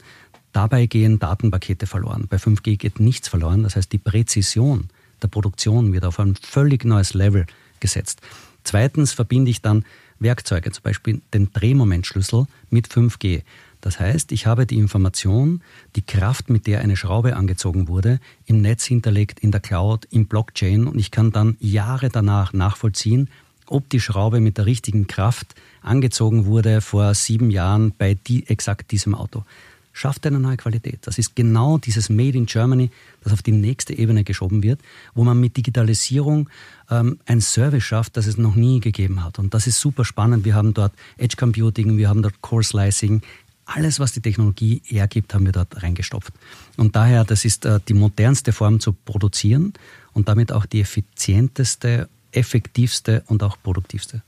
Dabei 0.52 0.86
gehen 0.86 1.20
Datenpakete 1.20 1.88
verloren. 1.88 2.28
Bei 2.30 2.38
5G 2.38 2.78
geht 2.78 3.00
nichts 3.00 3.30
verloren. 3.30 3.64
Das 3.64 3.76
heißt, 3.76 3.92
die 3.92 3.98
Präzision 3.98 4.90
der 5.22 5.30
Produktion 5.30 5.94
wird 5.94 6.04
auf 6.04 6.20
ein 6.20 6.36
völlig 6.36 6.84
neues 6.84 7.14
Level 7.14 7.46
gesetzt. 7.80 8.22
Zweitens 8.64 9.14
verbinde 9.14 9.52
ich 9.52 9.62
dann 9.62 9.86
Werkzeuge, 10.22 10.72
zum 10.72 10.84
Beispiel 10.84 11.22
den 11.34 11.52
Drehmomentschlüssel 11.52 12.46
mit 12.70 12.88
5G. 12.88 13.44
Das 13.82 14.00
heißt, 14.00 14.32
ich 14.32 14.46
habe 14.46 14.68
die 14.68 14.78
Information, 14.78 15.62
die 15.96 16.04
Kraft, 16.04 16.50
mit 16.50 16.68
der 16.68 16.82
eine 16.82 16.96
Schraube 16.96 17.36
angezogen 17.36 17.88
wurde, 17.88 18.20
im 18.46 18.62
Netz 18.62 18.86
hinterlegt, 18.86 19.40
in 19.40 19.52
der 19.52 19.60
Cloud, 19.60 20.06
im 20.12 20.28
Blockchain 20.28 20.88
und 20.88 21.00
ich 21.00 21.10
kann 21.10 21.32
dann 21.32 21.58
Jahre 21.60 22.10
danach 22.10 22.54
nachvollziehen, 22.54 23.30
ob 23.66 23.90
die 23.90 24.00
Schraube 24.00 24.40
mit 24.40 24.58
der 24.58 24.66
richtigen 24.66 25.08
Kraft 25.08 25.56
angezogen 25.82 26.46
wurde 26.46 26.82
vor 26.82 27.16
sieben 27.16 27.50
Jahren 27.50 27.94
bei 27.98 28.14
die, 28.14 28.48
exakt 28.48 28.92
diesem 28.92 29.16
Auto. 29.16 29.46
Schafft 29.94 30.26
eine 30.26 30.40
neue 30.40 30.58
Qualität. 30.58 31.00
Das 31.02 31.18
ist 31.18 31.36
genau 31.36 31.78
dieses 31.78 32.10
Made 32.10 32.38
in 32.38 32.46
Germany, 32.46 32.90
das 33.24 33.34
auf 33.34 33.42
die 33.42 33.52
nächste 33.52 33.94
Ebene 33.94 34.24
geschoben 34.24 34.64
wird, 34.64 34.80
wo 35.14 35.24
man 35.24 35.40
mit 35.40 35.58
Digitalisierung 35.58 36.50
ähm, 36.90 37.20
ein 37.26 37.42
Service 37.42 37.84
schafft, 37.84 38.18
das 38.18 38.28
es 38.28 38.38
noch 38.38 38.56
nie 38.56 38.80
gegeben 38.80 39.24
hat. 39.24 39.40
Und 39.40 39.54
das 39.54 39.68
ist 39.68 39.80
super 39.80 40.06
spannend. 40.06 40.46
Wir 40.46 40.56
haben 40.56 40.74
dort 40.74 40.94
Edge 41.18 41.36
Computing, 41.38 41.98
wir 41.98 42.10
haben 42.10 42.22
dort 42.22 42.42
Core 42.42 42.64
Slicing, 42.64 43.22
alles, 43.66 44.00
was 44.00 44.12
die 44.12 44.22
Technologie 44.22 44.82
hergibt, 44.86 45.34
haben 45.34 45.46
wir 45.46 45.52
dort 45.52 45.82
reingestopft. 45.82 46.34
Und 46.78 46.96
daher, 46.96 47.24
das 47.24 47.46
ist 47.46 47.66
äh, 47.66 47.80
die 47.88 47.94
modernste 47.94 48.54
Form 48.54 48.80
zu 48.80 48.94
produzieren 48.94 49.74
und 50.14 50.28
damit 50.28 50.52
auch 50.52 50.66
die 50.66 50.82
effizienteste, 50.82 52.10
effektivste 52.32 53.24
und 53.28 53.44
auch 53.44 53.58
produktivste. 53.62 54.24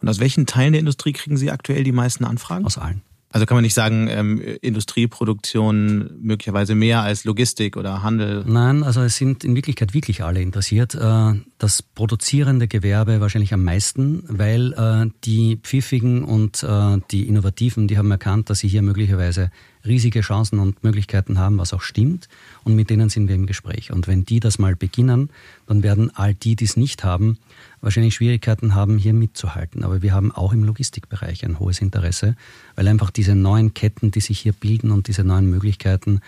Und 0.00 0.08
aus 0.08 0.18
welchen 0.18 0.46
Teilen 0.46 0.72
der 0.72 0.80
Industrie 0.80 1.12
kriegen 1.12 1.36
Sie 1.36 1.50
aktuell 1.50 1.84
die 1.84 1.92
meisten 1.92 2.24
Anfragen? 2.24 2.64
Aus 2.64 2.78
allen. 2.78 3.02
Also 3.32 3.46
kann 3.46 3.56
man 3.56 3.62
nicht 3.62 3.74
sagen, 3.74 4.08
ähm, 4.10 4.40
Industrieproduktion 4.60 6.10
möglicherweise 6.20 6.74
mehr 6.74 7.02
als 7.02 7.24
Logistik 7.24 7.76
oder 7.76 8.02
Handel? 8.02 8.44
Nein, 8.44 8.82
also 8.82 9.02
es 9.02 9.16
sind 9.16 9.44
in 9.44 9.54
Wirklichkeit 9.54 9.94
wirklich 9.94 10.24
alle 10.24 10.42
interessiert. 10.42 10.96
Äh, 10.96 11.34
das 11.58 11.82
produzierende 11.82 12.66
Gewerbe 12.66 13.20
wahrscheinlich 13.20 13.54
am 13.54 13.62
meisten, 13.62 14.24
weil 14.26 14.72
äh, 14.72 15.10
die 15.22 15.60
Pfiffigen 15.62 16.24
und 16.24 16.64
äh, 16.64 16.98
die 17.12 17.28
Innovativen, 17.28 17.86
die 17.86 17.98
haben 17.98 18.10
erkannt, 18.10 18.50
dass 18.50 18.58
sie 18.58 18.68
hier 18.68 18.82
möglicherweise 18.82 19.52
riesige 19.86 20.22
Chancen 20.22 20.58
und 20.58 20.82
Möglichkeiten 20.82 21.38
haben, 21.38 21.58
was 21.58 21.72
auch 21.72 21.82
stimmt. 21.82 22.28
Und 22.64 22.74
mit 22.74 22.90
denen 22.90 23.10
sind 23.10 23.28
wir 23.28 23.36
im 23.36 23.46
Gespräch. 23.46 23.92
Und 23.92 24.08
wenn 24.08 24.24
die 24.24 24.40
das 24.40 24.58
mal 24.58 24.74
beginnen, 24.74 25.30
dann 25.66 25.82
werden 25.82 26.10
all 26.14 26.34
die, 26.34 26.56
die 26.56 26.64
es 26.64 26.76
nicht 26.76 27.04
haben, 27.04 27.38
wahrscheinlich 27.80 28.14
Schwierigkeiten 28.14 28.74
haben, 28.74 28.98
hier 28.98 29.14
mitzuhalten. 29.14 29.84
Aber 29.84 30.02
wir 30.02 30.12
haben 30.12 30.32
auch 30.32 30.52
im 30.52 30.64
Logistikbereich 30.64 31.44
ein 31.44 31.58
hohes 31.58 31.80
Interesse, 31.80 32.36
weil 32.76 32.88
einfach 32.88 33.10
diese 33.10 33.34
neuen 33.34 33.74
Ketten, 33.74 34.10
die 34.10 34.20
sich 34.20 34.38
hier 34.38 34.52
bilden 34.52 34.90
und 34.90 35.08
diese 35.08 35.24
neuen 35.24 35.48
Möglichkeiten, 35.48 36.20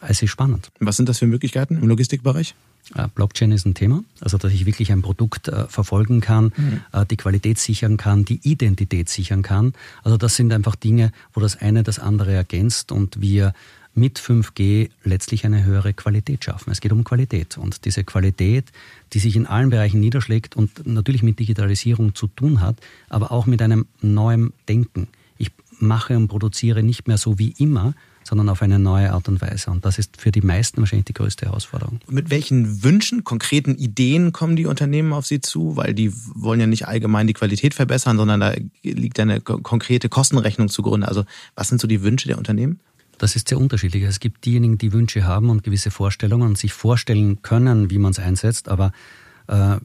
es 0.00 0.22
ist 0.22 0.30
spannend. 0.30 0.70
Was 0.80 0.96
sind 0.96 1.08
das 1.08 1.18
für 1.18 1.26
Möglichkeiten 1.26 1.76
im 1.76 1.88
Logistikbereich? 1.88 2.54
Äh, 2.94 3.08
Blockchain 3.14 3.52
ist 3.52 3.66
ein 3.66 3.74
Thema, 3.74 4.02
also 4.20 4.38
dass 4.38 4.52
ich 4.52 4.66
wirklich 4.66 4.90
ein 4.90 5.02
Produkt 5.02 5.48
äh, 5.48 5.66
verfolgen 5.68 6.20
kann, 6.20 6.52
mhm. 6.56 6.80
äh, 6.92 7.06
die 7.06 7.16
Qualität 7.16 7.58
sichern 7.58 7.96
kann, 7.96 8.24
die 8.24 8.40
Identität 8.42 9.08
sichern 9.08 9.42
kann. 9.42 9.74
Also 10.02 10.16
das 10.16 10.36
sind 10.36 10.52
einfach 10.52 10.76
Dinge, 10.76 11.12
wo 11.32 11.40
das 11.40 11.60
eine 11.60 11.82
das 11.82 11.98
andere 11.98 12.32
ergänzt 12.32 12.90
und 12.90 13.20
wir 13.20 13.52
mit 13.94 14.18
5G 14.18 14.90
letztlich 15.04 15.44
eine 15.44 15.64
höhere 15.64 15.92
Qualität 15.92 16.44
schaffen. 16.44 16.70
Es 16.70 16.80
geht 16.80 16.92
um 16.92 17.04
Qualität 17.04 17.58
und 17.58 17.84
diese 17.84 18.04
Qualität, 18.04 18.70
die 19.12 19.18
sich 19.18 19.36
in 19.36 19.46
allen 19.46 19.70
Bereichen 19.70 20.00
niederschlägt 20.00 20.56
und 20.56 20.86
natürlich 20.86 21.22
mit 21.22 21.38
Digitalisierung 21.38 22.14
zu 22.14 22.28
tun 22.28 22.60
hat, 22.60 22.76
aber 23.08 23.32
auch 23.32 23.46
mit 23.46 23.62
einem 23.62 23.86
neuen 24.00 24.52
Denken. 24.68 25.08
Ich 25.38 25.50
mache 25.78 26.16
und 26.16 26.28
produziere 26.28 26.82
nicht 26.82 27.08
mehr 27.08 27.18
so 27.18 27.38
wie 27.38 27.54
immer, 27.58 27.94
sondern 28.22 28.48
auf 28.48 28.62
eine 28.62 28.78
neue 28.78 29.12
Art 29.12 29.28
und 29.28 29.40
Weise. 29.40 29.70
Und 29.70 29.84
das 29.84 29.98
ist 29.98 30.20
für 30.20 30.30
die 30.30 30.42
meisten 30.42 30.80
wahrscheinlich 30.80 31.06
die 31.06 31.14
größte 31.14 31.46
Herausforderung. 31.46 32.00
Mit 32.08 32.30
welchen 32.30 32.84
Wünschen, 32.84 33.24
konkreten 33.24 33.74
Ideen 33.74 34.32
kommen 34.32 34.56
die 34.56 34.66
Unternehmen 34.66 35.12
auf 35.12 35.26
Sie 35.26 35.40
zu? 35.40 35.76
Weil 35.76 35.94
die 35.94 36.12
wollen 36.34 36.60
ja 36.60 36.66
nicht 36.66 36.86
allgemein 36.86 37.26
die 37.26 37.32
Qualität 37.32 37.74
verbessern, 37.74 38.18
sondern 38.18 38.40
da 38.40 38.54
liegt 38.82 39.18
eine 39.18 39.40
konkrete 39.40 40.08
Kostenrechnung 40.08 40.68
zugrunde. 40.68 41.08
Also 41.08 41.24
was 41.54 41.68
sind 41.68 41.80
so 41.80 41.88
die 41.88 42.02
Wünsche 42.02 42.28
der 42.28 42.38
Unternehmen? 42.38 42.80
Das 43.20 43.36
ist 43.36 43.48
sehr 43.48 43.58
unterschiedlich. 43.58 44.02
Es 44.04 44.18
gibt 44.18 44.46
diejenigen, 44.46 44.78
die 44.78 44.94
Wünsche 44.94 45.24
haben 45.24 45.50
und 45.50 45.62
gewisse 45.62 45.90
Vorstellungen 45.90 46.48
und 46.48 46.56
sich 46.56 46.72
vorstellen 46.72 47.42
können, 47.42 47.90
wie 47.90 47.98
man 47.98 48.12
es 48.12 48.18
einsetzt, 48.18 48.70
aber 48.70 48.92
äh, 49.46 49.76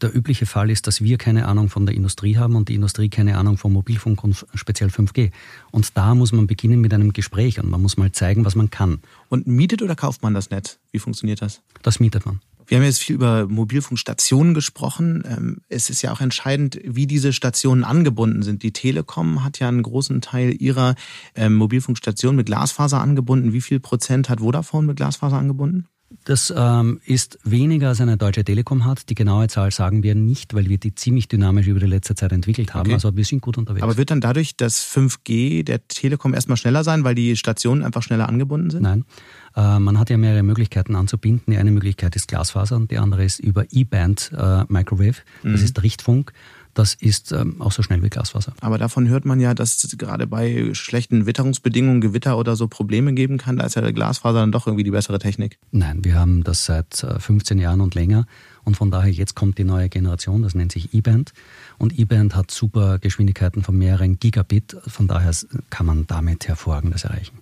der 0.00 0.12
übliche 0.12 0.46
Fall 0.46 0.68
ist, 0.68 0.88
dass 0.88 1.00
wir 1.00 1.16
keine 1.16 1.46
Ahnung 1.46 1.68
von 1.68 1.86
der 1.86 1.94
Industrie 1.94 2.36
haben 2.38 2.56
und 2.56 2.68
die 2.68 2.74
Industrie 2.74 3.08
keine 3.08 3.38
Ahnung 3.38 3.56
von 3.56 3.72
Mobilfunk 3.72 4.24
und 4.24 4.44
speziell 4.54 4.88
5G. 4.88 5.30
Und 5.70 5.96
da 5.96 6.16
muss 6.16 6.32
man 6.32 6.48
beginnen 6.48 6.80
mit 6.80 6.92
einem 6.92 7.12
Gespräch 7.12 7.60
und 7.60 7.70
man 7.70 7.80
muss 7.80 7.96
mal 7.96 8.10
zeigen, 8.10 8.44
was 8.44 8.56
man 8.56 8.68
kann. 8.68 8.98
Und 9.28 9.46
mietet 9.46 9.80
oder 9.80 9.94
kauft 9.94 10.24
man 10.24 10.34
das 10.34 10.50
Netz? 10.50 10.80
Wie 10.90 10.98
funktioniert 10.98 11.40
das? 11.40 11.62
Das 11.82 12.00
mietet 12.00 12.26
man. 12.26 12.40
Wir 12.72 12.78
haben 12.78 12.86
jetzt 12.86 13.02
viel 13.02 13.16
über 13.16 13.48
Mobilfunkstationen 13.48 14.54
gesprochen. 14.54 15.24
Ähm, 15.28 15.58
es 15.68 15.90
ist 15.90 16.00
ja 16.00 16.10
auch 16.10 16.22
entscheidend, 16.22 16.80
wie 16.82 17.06
diese 17.06 17.34
Stationen 17.34 17.84
angebunden 17.84 18.42
sind. 18.42 18.62
Die 18.62 18.72
Telekom 18.72 19.44
hat 19.44 19.58
ja 19.58 19.68
einen 19.68 19.82
großen 19.82 20.22
Teil 20.22 20.56
ihrer 20.58 20.94
ähm, 21.34 21.52
Mobilfunkstationen 21.56 22.34
mit 22.34 22.46
Glasfaser 22.46 22.98
angebunden. 22.98 23.52
Wie 23.52 23.60
viel 23.60 23.78
Prozent 23.78 24.30
hat 24.30 24.40
Vodafone 24.40 24.86
mit 24.86 24.96
Glasfaser 24.96 25.36
angebunden? 25.36 25.86
Das 26.24 26.52
ähm, 26.56 27.00
ist 27.04 27.38
weniger 27.44 27.88
als 27.88 28.00
eine 28.00 28.16
Deutsche 28.16 28.42
Telekom 28.42 28.86
hat. 28.86 29.10
Die 29.10 29.14
genaue 29.14 29.48
Zahl 29.48 29.70
sagen 29.70 30.02
wir 30.02 30.14
nicht, 30.14 30.54
weil 30.54 30.70
wir 30.70 30.78
die 30.78 30.94
ziemlich 30.94 31.28
dynamisch 31.28 31.66
über 31.66 31.80
die 31.80 31.86
letzte 31.86 32.14
Zeit 32.14 32.32
entwickelt 32.32 32.72
haben. 32.72 32.86
Okay. 32.86 32.94
Also 32.94 33.14
wir 33.14 33.24
sind 33.26 33.42
gut 33.42 33.58
unterwegs. 33.58 33.82
Aber 33.82 33.98
wird 33.98 34.10
dann 34.10 34.22
dadurch 34.22 34.56
das 34.56 34.82
5G 34.82 35.62
der 35.62 35.86
Telekom 35.88 36.32
erstmal 36.32 36.56
schneller 36.56 36.84
sein, 36.84 37.04
weil 37.04 37.14
die 37.14 37.36
Stationen 37.36 37.82
einfach 37.82 38.02
schneller 38.02 38.30
angebunden 38.30 38.70
sind? 38.70 38.82
Nein. 38.82 39.04
Äh, 39.56 39.78
man 39.78 39.98
hat 39.98 40.10
ja 40.10 40.16
mehrere 40.16 40.42
Möglichkeiten 40.42 40.96
anzubinden. 40.96 41.52
Die 41.52 41.58
eine 41.58 41.70
Möglichkeit 41.70 42.16
ist 42.16 42.28
Glasfaser 42.28 42.76
und 42.76 42.90
die 42.90 42.98
andere 42.98 43.24
ist 43.24 43.38
über 43.40 43.64
E-Band 43.70 44.32
äh, 44.36 44.64
Microwave. 44.68 45.16
Das 45.42 45.60
mhm. 45.60 45.64
ist 45.64 45.82
Richtfunk. 45.82 46.32
das 46.74 46.94
ist 46.94 47.32
ähm, 47.32 47.60
auch 47.60 47.72
so 47.72 47.82
schnell 47.82 48.02
wie 48.02 48.08
Glasfaser. 48.08 48.54
Aber 48.60 48.78
davon 48.78 49.08
hört 49.08 49.24
man 49.24 49.40
ja, 49.40 49.54
dass 49.54 49.84
es 49.84 49.98
gerade 49.98 50.26
bei 50.26 50.70
schlechten 50.72 51.26
Witterungsbedingungen, 51.26 52.00
Gewitter 52.00 52.38
oder 52.38 52.56
so 52.56 52.66
Probleme 52.66 53.12
geben 53.12 53.36
kann. 53.36 53.56
Da 53.58 53.66
ist 53.66 53.74
ja 53.74 53.82
der 53.82 53.92
Glasfaser 53.92 54.40
dann 54.40 54.52
doch 54.52 54.66
irgendwie 54.66 54.84
die 54.84 54.90
bessere 54.90 55.18
Technik. 55.18 55.58
Nein, 55.70 56.04
wir 56.04 56.14
haben 56.14 56.44
das 56.44 56.64
seit 56.64 57.06
15 57.18 57.58
äh, 57.58 57.62
Jahren 57.62 57.80
und 57.80 57.94
länger. 57.94 58.26
Und 58.64 58.76
von 58.76 58.90
daher, 58.90 59.10
jetzt 59.10 59.34
kommt 59.34 59.58
die 59.58 59.64
neue 59.64 59.88
Generation, 59.88 60.42
das 60.42 60.54
nennt 60.54 60.72
sich 60.72 60.94
E-Band. 60.94 61.32
Und 61.78 61.98
E-Band 61.98 62.34
hat 62.36 62.50
super 62.50 62.98
Geschwindigkeiten 62.98 63.62
von 63.62 63.76
mehreren 63.76 64.18
Gigabit. 64.18 64.76
Von 64.86 65.08
daher 65.08 65.32
kann 65.68 65.86
man 65.86 66.06
damit 66.06 66.48
hervorragendes 66.48 67.04
erreichen. 67.04 67.41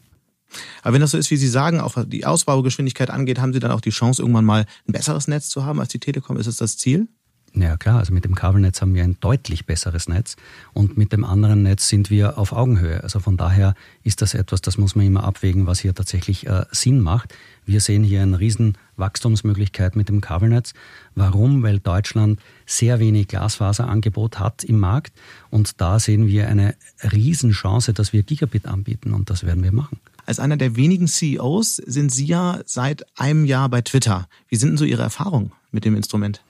Aber 0.83 0.95
wenn 0.95 1.01
das 1.01 1.13
so 1.13 1.19
ist, 1.19 1.31
wie 1.31 1.37
Sie 1.37 1.49
sagen, 1.49 1.81
auch 1.81 1.97
was 1.97 2.09
die 2.09 2.27
Ausbaugeschwindigkeit 2.27 3.11
angeht, 3.11 3.39
haben 3.39 3.53
Sie 3.53 3.61
dann 3.61 3.71
auch 3.71 3.81
die 3.81 3.91
Chance, 3.91 4.23
irgendwann 4.23 4.45
mal 4.45 4.67
ein 4.89 4.93
besseres 4.93 5.29
Netz 5.29 5.49
zu 5.49 5.65
haben 5.65 5.81
als 5.81 5.89
die 5.89 6.01
Telekom? 6.01 6.37
Ist 6.37 6.47
es 6.47 6.57
das 6.57 6.77
Ziel? 6.77 7.09
Ja 7.53 7.77
klar, 7.77 7.99
also 7.99 8.15
mit 8.15 8.25
dem 8.25 8.37
Kabelnetz 8.37 8.81
haben 8.81 8.95
wir 8.95 9.03
ein 9.03 9.19
deutlich 9.19 9.67
besseres 9.67 10.09
Netz 10.09 10.37
und 10.73 10.97
mit 10.97 11.13
dem 11.13 11.25
anderen 11.25 11.65
Netz 11.65 11.89
sind 11.89 12.09
wir 12.09 12.39
auf 12.39 12.53
Augenhöhe. 12.53 13.03
Also 13.03 13.19
von 13.19 13.37
daher 13.37 13.75
ist 14.05 14.23
das 14.23 14.35
etwas, 14.35 14.61
das 14.61 14.79
muss 14.79 14.95
man 14.95 15.05
immer 15.05 15.25
abwägen, 15.25 15.67
was 15.67 15.81
hier 15.81 15.93
tatsächlich 15.93 16.47
äh, 16.47 16.65
Sinn 16.71 17.01
macht. 17.01 17.35
Wir 17.67 17.81
sehen 17.81 18.05
hier 18.05 18.23
eine 18.23 18.39
riesen 18.39 18.79
Wachstumsmöglichkeit 18.97 19.97
mit 19.97 20.09
dem 20.09 20.21
Kabelnetz. 20.21 20.75
Warum? 21.17 21.65
Weil 21.65 21.81
Deutschland 21.81 22.39
sehr 22.67 23.01
wenig 23.01 23.27
Glasfaserangebot 23.27 24.39
hat 24.39 24.63
im 24.63 24.79
Markt 24.79 25.13
und 25.51 25.81
da 25.81 25.99
sehen 25.99 26.29
wir 26.29 26.47
eine 26.47 26.77
Riesenchance, 27.03 27.93
dass 27.93 28.13
wir 28.13 28.23
Gigabit 28.23 28.67
anbieten 28.67 29.13
und 29.13 29.29
das 29.29 29.45
werden 29.45 29.65
wir 29.65 29.73
machen. 29.73 29.99
Als 30.27 30.39
einer 30.39 30.57
der 30.57 30.77
wenigen 30.77 31.07
CEOs 31.07 31.77
sind 31.77 32.13
Sie 32.13 32.27
ja 32.27 32.61
seit 32.67 33.05
einem 33.19 33.45
Jahr 33.45 33.69
bei 33.69 33.81
Twitter. 33.81 34.29
Wie 34.49 34.57
sind 34.57 34.71
denn 34.71 34.79
so 34.79 34.85
Ihre 34.85 35.03
Erfahrungen 35.03 35.53
mit 35.71 35.85
dem 35.85 35.97
Instrument? 35.97 36.43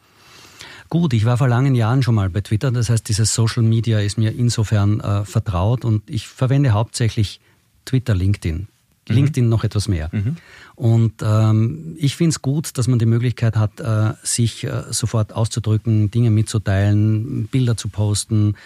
Gut, 0.88 1.12
ich 1.12 1.24
war 1.24 1.38
vor 1.38 1.48
langen 1.48 1.76
Jahren 1.76 2.02
schon 2.02 2.16
mal 2.16 2.28
bei 2.30 2.40
Twitter, 2.40 2.72
das 2.72 2.90
heißt, 2.90 3.08
dieses 3.08 3.32
Social 3.32 3.62
Media 3.62 4.00
ist 4.00 4.18
mir 4.18 4.34
insofern 4.34 4.98
äh, 4.98 5.24
vertraut 5.24 5.84
und 5.84 6.10
ich 6.10 6.26
verwende 6.26 6.72
hauptsächlich 6.72 7.40
Twitter, 7.84 8.14
LinkedIn. 8.14 8.66
Mhm. 9.08 9.14
LinkedIn 9.14 9.48
noch 9.48 9.62
etwas 9.62 9.86
mehr. 9.86 10.08
Mhm. 10.10 10.36
Und 10.74 11.14
ähm, 11.22 11.94
ich 11.96 12.16
finde 12.16 12.30
es 12.30 12.42
gut, 12.42 12.76
dass 12.76 12.88
man 12.88 12.98
die 12.98 13.06
Möglichkeit 13.06 13.56
hat, 13.56 13.78
äh, 13.78 14.14
sich 14.24 14.64
äh, 14.64 14.82
sofort 14.90 15.32
auszudrücken, 15.32 16.10
Dinge 16.10 16.30
mitzuteilen, 16.30 17.46
Bilder 17.46 17.76
zu 17.76 17.88
posten, 17.88 18.56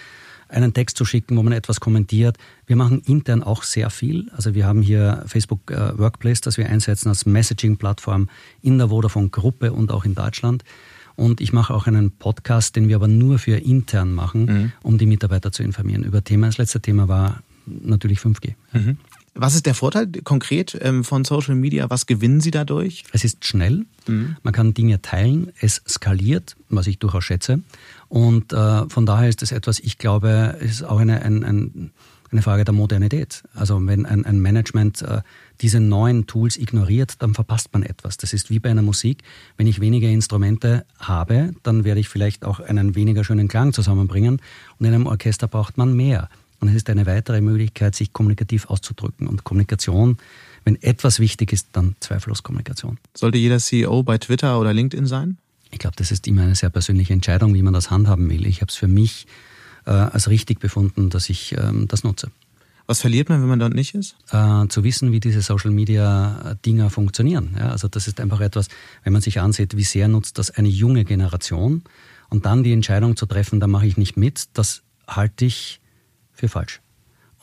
einen 0.55 0.73
Text 0.73 0.97
zu 0.97 1.05
schicken, 1.05 1.37
wo 1.37 1.43
man 1.43 1.53
etwas 1.53 1.81
kommentiert. 1.81 2.39
Wir 2.67 2.77
machen 2.77 3.03
intern 3.07 3.43
auch 3.43 3.63
sehr 3.63 3.91
viel. 3.91 4.31
Also 4.37 4.55
wir 4.55 4.67
haben 4.67 4.83
hier 4.83 5.25
Facebook 5.27 5.71
äh, 5.71 5.99
Workplace, 5.99 6.41
das 6.41 6.57
wir 6.57 6.69
einsetzen 6.69 7.09
als 7.09 7.27
Messaging-Plattform 7.27 8.29
in 8.63 8.79
der 8.79 8.89
Vodafone-Gruppe 8.89 9.73
und 9.73 9.91
auch 9.91 10.05
in 10.05 10.15
Deutschland. 10.15 10.65
Und 11.17 11.41
ich 11.41 11.53
mache 11.53 11.75
auch 11.75 11.87
einen 11.87 12.11
Podcast, 12.11 12.77
den 12.77 12.89
wir 12.89 12.97
aber 12.97 13.09
nur 13.09 13.39
für 13.39 13.57
intern 13.57 14.13
machen, 14.13 14.45
mhm. 14.45 14.73
um 14.83 14.99
die 14.99 15.07
Mitarbeiter 15.07 15.53
zu 15.53 15.63
informieren 15.63 16.03
über 16.03 16.25
Themen. 16.25 16.45
Das 16.45 16.59
letzte 16.59 16.81
Thema 16.81 17.09
war 17.09 17.43
natürlich 17.67 18.19
5G. 18.19 18.55
Mhm. 18.73 18.99
Was 19.35 19.57
ist 19.57 19.67
der 19.67 19.75
Vorteil 19.75 20.07
konkret 20.23 20.79
ähm, 20.81 21.03
von 21.03 21.25
Social 21.25 21.57
Media? 21.57 21.91
Was 21.91 22.07
gewinnen 22.07 22.41
Sie 22.41 22.53
dadurch? 22.53 23.05
Es 23.13 23.25
ist 23.25 23.45
schnell, 23.45 23.85
mhm. 24.07 24.37
man 24.45 24.55
kann 24.55 24.75
Dinge 24.75 25.03
teilen, 25.03 25.51
es 25.61 25.83
skaliert, 25.89 26.57
was 26.69 26.87
ich 26.87 27.01
durchaus 27.01 27.25
schätze. 27.25 27.61
Und 28.09 28.53
äh, 28.53 28.89
von 28.89 29.07
daher 29.07 29.29
ist 29.29 29.43
es 29.43 29.51
etwas, 29.51 29.81
ich 29.81 29.99
glaube, 29.99 30.57
es 30.61 30.71
ist 30.71 30.83
auch 30.85 30.99
eine, 30.99 31.23
ein, 31.23 31.43
ein, 31.43 31.91
eine 32.31 32.43
Frage 32.43 32.65
der 32.65 32.75
Modernität. 32.75 33.43
Also 33.55 33.85
wenn 33.85 34.07
ein, 34.07 34.25
ein 34.25 34.41
Management 34.41 35.03
äh, 35.03 35.23
diese 35.61 35.81
neuen 35.81 36.27
Tools 36.29 36.57
ignoriert, 36.57 37.15
dann 37.19 37.35
verpasst 37.35 37.73
man 37.73 37.83
etwas. 37.83 38.17
Das 38.17 38.33
ist 38.33 38.51
wie 38.51 38.61
bei 38.61 38.71
einer 38.71 38.83
Musik. 38.83 39.23
Wenn 39.57 39.67
ich 39.67 39.81
weniger 39.81 40.09
Instrumente 40.09 40.85
habe, 41.01 41.55
dann 41.65 41.83
werde 41.83 41.99
ich 41.99 42.09
vielleicht 42.09 42.45
auch 42.45 42.61
einen 42.61 42.95
weniger 42.95 43.25
schönen 43.25 43.49
Klang 43.49 43.73
zusammenbringen. 43.73 44.41
Und 44.79 44.87
in 44.87 44.95
einem 44.95 45.07
Orchester 45.07 45.49
braucht 45.49 45.77
man 45.77 45.95
mehr. 45.97 46.29
Und 46.65 46.71
es 46.71 46.77
ist 46.77 46.89
eine 46.89 47.05
weitere 47.05 47.43
Möglichkeit, 47.43 47.95
sich 47.95 48.15
kommunikativ 48.15 48.71
auszudrücken. 48.71 49.27
Und 49.27 49.45
Kommunikation, 49.45 50.17
wenn 50.65 50.83
etwas 50.83 51.21
wichtig 51.21 51.53
ist, 51.53 51.69
dann 51.73 51.95
zweifellos 52.01 52.43
Kommunikation. 52.43 52.97
Sollte 53.13 53.37
jeder 53.37 53.59
CEO 53.59 54.03
bei 54.03 54.17
Twitter 54.17 54.59
oder 54.59 54.73
LinkedIn 54.73 55.05
sein? 55.05 55.37
Ich 55.71 55.79
glaube, 55.79 55.95
das 55.97 56.11
ist 56.11 56.27
immer 56.27 56.45
eine 56.45 56.55
sehr 56.55 56.71
persönliche 56.71 57.13
Entscheidung, 57.13 57.53
wie 57.53 57.61
man 57.61 57.75
das 57.75 57.91
handhaben 57.91 58.31
will. 58.31 58.47
Ich 58.47 58.63
habe 58.63 58.71
es 58.71 58.77
für 58.77 58.89
mich 58.89 59.27
äh, 59.85 59.91
als 59.91 60.31
richtig 60.31 60.59
befunden, 60.59 61.11
dass 61.11 61.29
ich 61.29 61.55
ähm, 61.59 61.87
das 61.87 62.03
nutze. 62.03 62.31
Was 62.87 63.03
verliert 63.03 63.29
man, 63.29 63.43
wenn 63.43 63.49
man 63.51 63.59
dort 63.59 63.75
nicht 63.75 63.95
ist? 63.95 64.17
Äh, 64.31 64.67
zu 64.69 64.85
wissen, 64.85 65.13
wie 65.13 65.21
diese 65.21 65.43
Social 65.43 65.71
Media 65.71 66.57
Dinger 66.65 66.89
funktionieren. 66.89 67.57
Ja, 67.59 67.73
also 67.73 67.89
das 67.89 68.09
ist 68.09 68.21
einfach 68.21 68.41
etwas, 68.41 68.69
wenn 69.03 69.13
man 69.13 69.21
sich 69.21 69.39
ansieht, 69.39 69.77
wie 69.77 69.85
sehr 69.85 70.09
nutzt 70.09 70.39
das 70.39 70.51
eine 70.51 70.69
junge 70.69 71.05
Generation 71.05 71.83
und 72.31 72.47
dann 72.47 72.65
die 72.65 72.73
Entscheidung 72.73 73.17
zu 73.17 73.27
treffen, 73.27 73.61
da 73.61 73.67
mache 73.67 73.87
ich 73.87 73.99
nicht 73.99 74.17
mit, 74.17 74.45
das 74.55 74.81
halte 75.07 75.45
ich 75.45 75.83
für 76.35 76.49
falsch. 76.49 76.81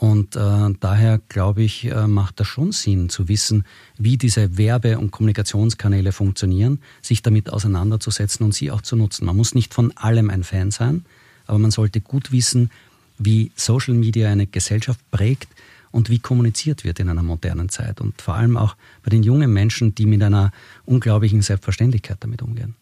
Und 0.01 0.35
äh, 0.35 0.73
daher 0.79 1.19
glaube 1.29 1.61
ich, 1.61 1.85
äh, 1.85 2.07
macht 2.07 2.39
das 2.39 2.47
schon 2.47 2.71
Sinn 2.71 3.09
zu 3.09 3.27
wissen, 3.27 3.65
wie 3.99 4.17
diese 4.17 4.57
Werbe- 4.57 4.97
und 4.97 5.11
Kommunikationskanäle 5.11 6.11
funktionieren, 6.11 6.79
sich 7.03 7.21
damit 7.21 7.53
auseinanderzusetzen 7.53 8.43
und 8.43 8.55
sie 8.55 8.71
auch 8.71 8.81
zu 8.81 8.95
nutzen. 8.95 9.25
Man 9.25 9.37
muss 9.37 9.53
nicht 9.53 9.75
von 9.75 9.95
allem 9.95 10.31
ein 10.31 10.43
Fan 10.43 10.71
sein, 10.71 11.05
aber 11.45 11.59
man 11.59 11.69
sollte 11.69 12.01
gut 12.01 12.31
wissen, 12.31 12.71
wie 13.19 13.51
Social 13.55 13.93
Media 13.93 14.31
eine 14.31 14.47
Gesellschaft 14.47 14.99
prägt 15.11 15.49
und 15.91 16.09
wie 16.09 16.17
kommuniziert 16.17 16.83
wird 16.83 16.99
in 16.99 17.07
einer 17.07 17.21
modernen 17.21 17.69
Zeit. 17.69 18.01
Und 18.01 18.23
vor 18.23 18.33
allem 18.33 18.57
auch 18.57 18.75
bei 19.03 19.11
den 19.11 19.21
jungen 19.21 19.53
Menschen, 19.53 19.93
die 19.93 20.07
mit 20.07 20.23
einer 20.23 20.51
unglaublichen 20.83 21.43
Selbstverständlichkeit 21.43 22.17
damit 22.21 22.41
umgehen. 22.41 22.73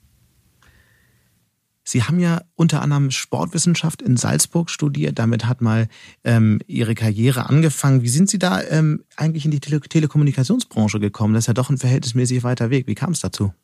Sie 1.91 2.03
haben 2.03 2.19
ja 2.19 2.43
unter 2.53 2.83
anderem 2.83 3.09
Sportwissenschaft 3.09 4.03
in 4.03 4.15
Salzburg 4.15 4.69
studiert. 4.69 5.17
Damit 5.17 5.47
hat 5.47 5.59
mal 5.59 5.87
ähm, 6.23 6.61
Ihre 6.67 6.93
Karriere 6.93 7.49
angefangen. 7.49 8.03
Wie 8.03 8.09
sind 8.09 8.29
Sie 8.29 8.37
da 8.37 8.61
ähm, 8.61 9.05
eigentlich 9.15 9.45
in 9.45 9.49
die 9.49 9.59
Tele 9.59 9.81
Telekommunikationsbranche 9.81 10.99
gekommen? 10.99 11.33
Das 11.33 11.45
ist 11.45 11.47
ja 11.47 11.55
doch 11.55 11.71
ein 11.71 11.79
verhältnismäßig 11.79 12.43
weiter 12.43 12.69
Weg. 12.69 12.85
Wie 12.85 12.93
kam 12.93 13.13
es 13.13 13.21
dazu? 13.21 13.55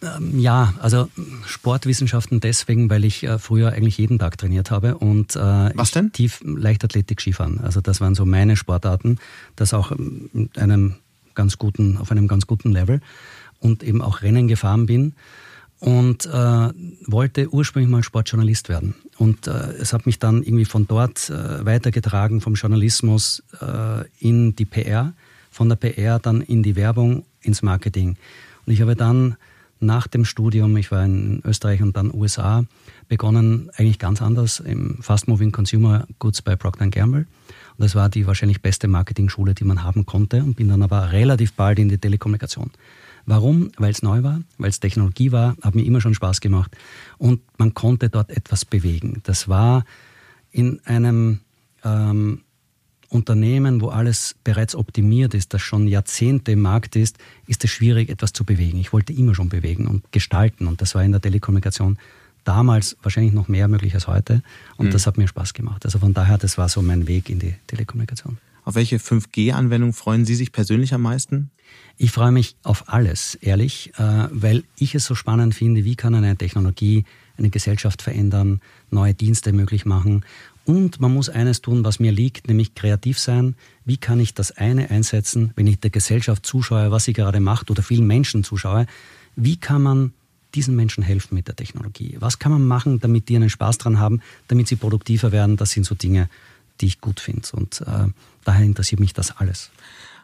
Ähm, 0.00 0.40
ja, 0.40 0.72
also 0.80 1.10
Sportwissenschaften 1.44 2.40
deswegen, 2.40 2.88
weil 2.88 3.04
ich 3.04 3.24
äh, 3.24 3.38
früher 3.38 3.72
eigentlich 3.72 3.98
jeden 3.98 4.18
Tag 4.18 4.38
trainiert 4.38 4.70
habe 4.70 4.96
und 4.96 5.36
äh, 5.36 5.38
Was 5.38 5.90
denn? 5.90 6.10
tief 6.10 6.40
Leichtathletik 6.42 7.20
Skifahren. 7.20 7.60
Also 7.60 7.82
das 7.82 8.00
waren 8.00 8.14
so 8.14 8.24
meine 8.24 8.56
Sportarten, 8.56 9.18
das 9.56 9.74
auch 9.74 9.92
mit 10.32 10.56
einem 10.56 10.94
ganz 11.34 11.58
guten, 11.58 11.98
auf 11.98 12.10
einem 12.12 12.28
ganz 12.28 12.46
guten 12.46 12.72
Level 12.72 13.02
und 13.60 13.82
eben 13.82 14.00
auch 14.00 14.22
Rennen 14.22 14.48
gefahren 14.48 14.86
bin 14.86 15.12
und 15.80 16.26
äh, 16.26 16.68
wollte 17.06 17.52
ursprünglich 17.52 17.90
mal 17.90 18.02
Sportjournalist 18.02 18.68
werden. 18.68 18.94
Und 19.16 19.46
äh, 19.46 19.50
es 19.80 19.92
hat 19.92 20.06
mich 20.06 20.18
dann 20.18 20.42
irgendwie 20.42 20.64
von 20.64 20.86
dort 20.86 21.30
äh, 21.30 21.64
weitergetragen, 21.64 22.40
vom 22.40 22.54
Journalismus 22.54 23.42
äh, 23.60 24.04
in 24.18 24.56
die 24.56 24.64
PR, 24.64 25.12
von 25.50 25.68
der 25.68 25.76
PR 25.76 26.18
dann 26.18 26.40
in 26.40 26.62
die 26.62 26.76
Werbung, 26.76 27.24
ins 27.42 27.62
Marketing. 27.62 28.16
Und 28.66 28.72
ich 28.72 28.80
habe 28.80 28.96
dann 28.96 29.36
nach 29.80 30.08
dem 30.08 30.24
Studium, 30.24 30.76
ich 30.76 30.90
war 30.90 31.04
in 31.04 31.40
Österreich 31.44 31.82
und 31.82 31.96
dann 31.96 32.12
USA, 32.12 32.64
begonnen 33.08 33.70
eigentlich 33.76 33.98
ganz 33.98 34.20
anders 34.20 34.60
im 34.60 34.98
Fast 35.00 35.28
Moving 35.28 35.52
Consumer 35.52 36.06
Goods 36.18 36.42
bei 36.42 36.56
Procter 36.56 36.88
Gamble. 36.88 37.26
Und 37.78 37.84
das 37.84 37.94
war 37.94 38.08
die 38.08 38.26
wahrscheinlich 38.26 38.60
beste 38.60 38.88
Marketing-Schule, 38.88 39.54
die 39.54 39.64
man 39.64 39.84
haben 39.84 40.04
konnte 40.04 40.42
und 40.42 40.56
bin 40.56 40.68
dann 40.68 40.82
aber 40.82 41.12
relativ 41.12 41.52
bald 41.52 41.78
in 41.78 41.88
die 41.88 41.98
Telekommunikation. 41.98 42.70
Warum? 43.28 43.70
Weil 43.76 43.90
es 43.90 44.02
neu 44.02 44.22
war, 44.22 44.40
weil 44.56 44.70
es 44.70 44.80
Technologie 44.80 45.32
war, 45.32 45.54
hat 45.60 45.74
mir 45.74 45.84
immer 45.84 46.00
schon 46.00 46.14
Spaß 46.14 46.40
gemacht 46.40 46.74
und 47.18 47.42
man 47.58 47.74
konnte 47.74 48.08
dort 48.08 48.30
etwas 48.30 48.64
bewegen. 48.64 49.20
Das 49.24 49.48
war 49.48 49.84
in 50.50 50.80
einem 50.86 51.40
ähm, 51.84 52.40
Unternehmen, 53.10 53.82
wo 53.82 53.88
alles 53.88 54.34
bereits 54.44 54.74
optimiert 54.74 55.34
ist, 55.34 55.52
das 55.52 55.60
schon 55.60 55.88
Jahrzehnte 55.88 56.52
im 56.52 56.62
Markt 56.62 56.96
ist, 56.96 57.18
ist 57.46 57.64
es 57.64 57.70
schwierig, 57.70 58.08
etwas 58.08 58.32
zu 58.32 58.44
bewegen. 58.44 58.78
Ich 58.78 58.94
wollte 58.94 59.12
immer 59.12 59.34
schon 59.34 59.50
bewegen 59.50 59.86
und 59.86 60.10
gestalten 60.10 60.66
und 60.66 60.80
das 60.80 60.94
war 60.94 61.04
in 61.04 61.12
der 61.12 61.20
Telekommunikation 61.20 61.98
damals 62.44 62.96
wahrscheinlich 63.02 63.34
noch 63.34 63.48
mehr 63.48 63.68
möglich 63.68 63.92
als 63.92 64.06
heute 64.06 64.42
und 64.78 64.86
mhm. 64.86 64.90
das 64.92 65.06
hat 65.06 65.18
mir 65.18 65.28
Spaß 65.28 65.52
gemacht. 65.52 65.84
Also 65.84 65.98
von 65.98 66.14
daher, 66.14 66.38
das 66.38 66.56
war 66.56 66.70
so 66.70 66.80
mein 66.80 67.06
Weg 67.06 67.28
in 67.28 67.40
die 67.40 67.56
Telekommunikation. 67.66 68.38
Auf 68.68 68.74
welche 68.74 68.98
5G-Anwendung 68.98 69.94
freuen 69.94 70.26
Sie 70.26 70.34
sich 70.34 70.52
persönlich 70.52 70.92
am 70.92 71.00
meisten? 71.00 71.50
Ich 71.96 72.10
freue 72.10 72.32
mich 72.32 72.54
auf 72.62 72.90
alles, 72.92 73.34
ehrlich, 73.36 73.94
äh, 73.96 74.28
weil 74.30 74.62
ich 74.76 74.94
es 74.94 75.06
so 75.06 75.14
spannend 75.14 75.54
finde, 75.54 75.86
wie 75.86 75.96
kann 75.96 76.14
eine 76.14 76.36
Technologie 76.36 77.04
eine 77.38 77.48
Gesellschaft 77.48 78.02
verändern, 78.02 78.60
neue 78.90 79.14
Dienste 79.14 79.54
möglich 79.54 79.86
machen 79.86 80.22
und 80.66 81.00
man 81.00 81.14
muss 81.14 81.30
eines 81.30 81.62
tun, 81.62 81.82
was 81.82 81.98
mir 81.98 82.12
liegt, 82.12 82.46
nämlich 82.46 82.74
kreativ 82.74 83.18
sein. 83.18 83.54
Wie 83.86 83.96
kann 83.96 84.20
ich 84.20 84.34
das 84.34 84.54
eine 84.54 84.90
einsetzen, 84.90 85.54
wenn 85.56 85.66
ich 85.66 85.80
der 85.80 85.88
Gesellschaft 85.88 86.44
zuschaue, 86.44 86.90
was 86.90 87.04
sie 87.04 87.14
gerade 87.14 87.40
macht 87.40 87.70
oder 87.70 87.82
vielen 87.82 88.06
Menschen 88.06 88.44
zuschaue? 88.44 88.84
Wie 89.34 89.56
kann 89.56 89.80
man 89.80 90.12
diesen 90.54 90.76
Menschen 90.76 91.02
helfen 91.02 91.34
mit 91.34 91.48
der 91.48 91.56
Technologie? 91.56 92.18
Was 92.20 92.38
kann 92.38 92.52
man 92.52 92.66
machen, 92.66 93.00
damit 93.00 93.30
die 93.30 93.36
einen 93.36 93.48
Spaß 93.48 93.78
dran 93.78 93.98
haben, 93.98 94.20
damit 94.48 94.68
sie 94.68 94.76
produktiver 94.76 95.32
werden? 95.32 95.56
Das 95.56 95.70
sind 95.70 95.84
so 95.84 95.94
Dinge, 95.94 96.28
die 96.80 96.86
ich 96.86 97.00
gut 97.00 97.20
finde. 97.20 97.48
Und 97.52 97.80
äh, 97.82 98.06
daher 98.44 98.64
interessiert 98.64 99.00
mich 99.00 99.12
das 99.12 99.36
alles. 99.36 99.70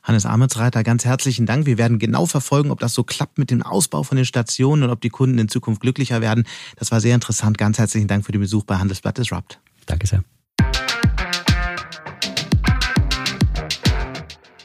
Hannes 0.02 0.26
Ametsreiter, 0.26 0.82
ganz 0.82 1.06
herzlichen 1.06 1.46
Dank. 1.46 1.64
Wir 1.64 1.78
werden 1.78 1.98
genau 1.98 2.26
verfolgen, 2.26 2.70
ob 2.70 2.78
das 2.78 2.92
so 2.92 3.04
klappt 3.04 3.38
mit 3.38 3.50
dem 3.50 3.62
Ausbau 3.62 4.02
von 4.02 4.16
den 4.16 4.26
Stationen 4.26 4.82
und 4.82 4.90
ob 4.90 5.00
die 5.00 5.08
Kunden 5.08 5.38
in 5.38 5.48
Zukunft 5.48 5.80
glücklicher 5.80 6.20
werden. 6.20 6.44
Das 6.76 6.92
war 6.92 7.00
sehr 7.00 7.14
interessant. 7.14 7.56
Ganz 7.56 7.78
herzlichen 7.78 8.06
Dank 8.06 8.26
für 8.26 8.32
den 8.32 8.42
Besuch 8.42 8.64
bei 8.64 8.76
Handelsblatt 8.76 9.16
Disrupt. 9.16 9.58
Danke 9.86 10.06
sehr. 10.06 10.22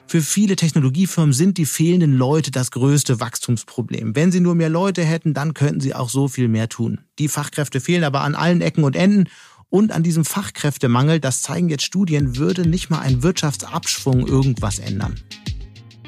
Für 0.09 0.23
viele 0.23 0.55
Technologiefirmen 0.55 1.33
sind 1.33 1.59
die 1.59 1.67
fehlenden 1.67 2.13
Leute 2.13 2.49
das 2.49 2.71
größte 2.71 3.19
Wachstumsproblem. 3.19 4.15
Wenn 4.15 4.31
sie 4.31 4.39
nur 4.39 4.55
mehr 4.55 4.69
Leute 4.69 5.05
hätten, 5.05 5.35
dann 5.35 5.53
könnten 5.53 5.81
sie 5.81 5.93
auch 5.93 6.09
so 6.09 6.27
viel 6.27 6.47
mehr 6.47 6.67
tun. 6.67 7.01
Die 7.19 7.27
Fachkräfte 7.27 7.79
fehlen 7.79 8.03
aber 8.03 8.21
an 8.21 8.33
allen 8.33 8.61
Ecken 8.61 8.83
und 8.83 8.95
Enden. 8.95 9.29
Und 9.71 9.91
an 9.91 10.01
diesem 10.01 10.25
Fachkräftemangel, 10.25 11.19
das 11.19 11.43
zeigen 11.43 11.69
jetzt 11.69 11.83
Studien, 11.83 12.37
würde 12.37 12.67
nicht 12.67 12.89
mal 12.89 13.01
ein 13.01 13.21
Wirtschaftsabschwung 13.21 14.25
irgendwas 14.27 14.79
ändern. 14.79 15.19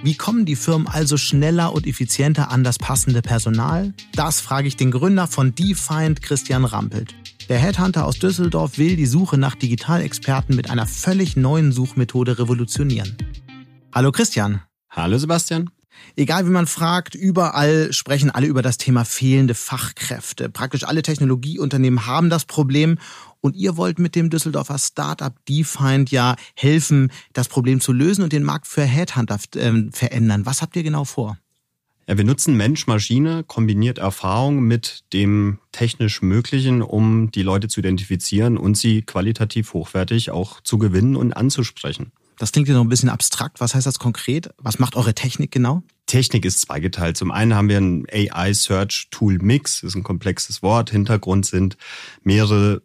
Wie 0.02 0.16
kommen 0.16 0.46
die 0.46 0.56
Firmen 0.56 0.88
also 0.88 1.16
schneller 1.16 1.72
und 1.72 1.86
effizienter 1.86 2.50
an 2.50 2.64
das 2.64 2.80
passende 2.80 3.22
Personal? 3.22 3.94
Das 4.16 4.42
frage 4.42 4.68
ich 4.68 4.78
den 4.78 4.90
Gründer 4.90 5.28
von 5.28 5.54
DeFind, 5.54 6.24
Christian 6.24 6.66
Rampelt. 6.66 7.14
Der 7.50 7.60
Headhunter 7.60 8.08
aus 8.08 8.18
Düsseldorf 8.18 8.80
will 8.80 8.96
die 8.96 9.06
Suche 9.06 9.38
nach 9.38 9.54
Digitalexperten 9.54 10.56
mit 10.56 10.72
einer 10.72 10.88
völlig 10.88 11.38
neuen 11.38 11.72
Suchmethode 11.72 12.40
revolutionieren. 12.40 13.16
Hallo 13.94 14.12
Christian. 14.12 14.62
Hallo 14.90 15.20
Sebastian. 15.20 15.70
Egal 16.16 16.46
wie 16.48 16.52
man 16.52 16.68
fragt, 16.68 17.14
überall 17.14 17.94
sprechen 17.94 18.32
alle 18.32 18.48
über 18.48 18.62
das 18.62 18.78
Thema 18.78 19.06
fehlende 19.06 19.54
Fachkräfte. 19.54 20.50
Praktisch 20.50 20.84
alle 20.84 21.04
Technologieunternehmen 21.04 22.08
haben 22.08 22.30
das 22.30 22.46
Problem 22.46 22.98
und 23.42 23.56
ihr 23.56 23.76
wollt 23.76 24.00
mit 24.00 24.16
dem 24.16 24.30
Düsseldorfer 24.30 24.78
Startup 24.78 25.34
DeFind 25.48 26.12
ja 26.12 26.36
helfen, 26.56 27.12
das 27.34 27.50
Problem 27.50 27.82
zu 27.82 27.92
lösen 27.92 28.24
und 28.24 28.32
den 28.32 28.44
Markt 28.44 28.68
für 28.68 28.84
Headhunter 28.84 29.40
äh, 29.56 29.92
verändern. 29.92 30.46
Was 30.46 30.62
habt 30.62 30.76
ihr 30.76 30.84
genau 30.84 31.04
vor? 31.04 31.38
Ja, 32.08 32.18
wir 32.18 32.26
nutzen 32.26 32.58
Mensch-Maschine, 32.58 33.44
kombiniert 33.46 33.98
Erfahrung 33.98 34.62
mit 34.62 35.04
dem 35.14 35.60
technisch 35.72 36.22
Möglichen, 36.22 36.82
um 36.82 37.32
die 37.32 37.44
Leute 37.44 37.68
zu 37.68 37.80
identifizieren 37.80 38.58
und 38.58 38.76
sie 38.76 39.02
qualitativ 39.02 39.74
hochwertig 39.74 40.32
auch 40.32 40.62
zu 40.62 40.78
gewinnen 40.78 41.16
und 41.16 41.34
anzusprechen. 41.34 42.12
Das 42.38 42.52
klingt 42.52 42.68
ja 42.68 42.74
noch 42.74 42.82
ein 42.82 42.90
bisschen 42.90 43.10
abstrakt. 43.10 43.60
Was 43.62 43.76
heißt 43.76 43.86
das 43.86 44.00
konkret? 44.00 44.50
Was 44.58 44.80
macht 44.80 44.96
eure 44.96 45.14
Technik 45.14 45.52
genau? 45.52 45.84
Technik 46.08 46.44
ist 46.44 46.60
zweigeteilt. 46.60 47.16
Zum 47.16 47.32
einen 47.32 47.54
haben 47.54 47.70
wir 47.70 47.78
ein 47.78 48.06
AI 48.12 48.54
Search 48.54 49.08
Tool 49.12 49.38
Mix, 49.38 49.82
das 49.82 49.92
ist 49.92 49.96
ein 49.96 50.04
komplexes 50.04 50.64
Wort. 50.64 50.90
Hintergrund 50.90 51.46
sind 51.46 51.78
mehrere 52.24 52.82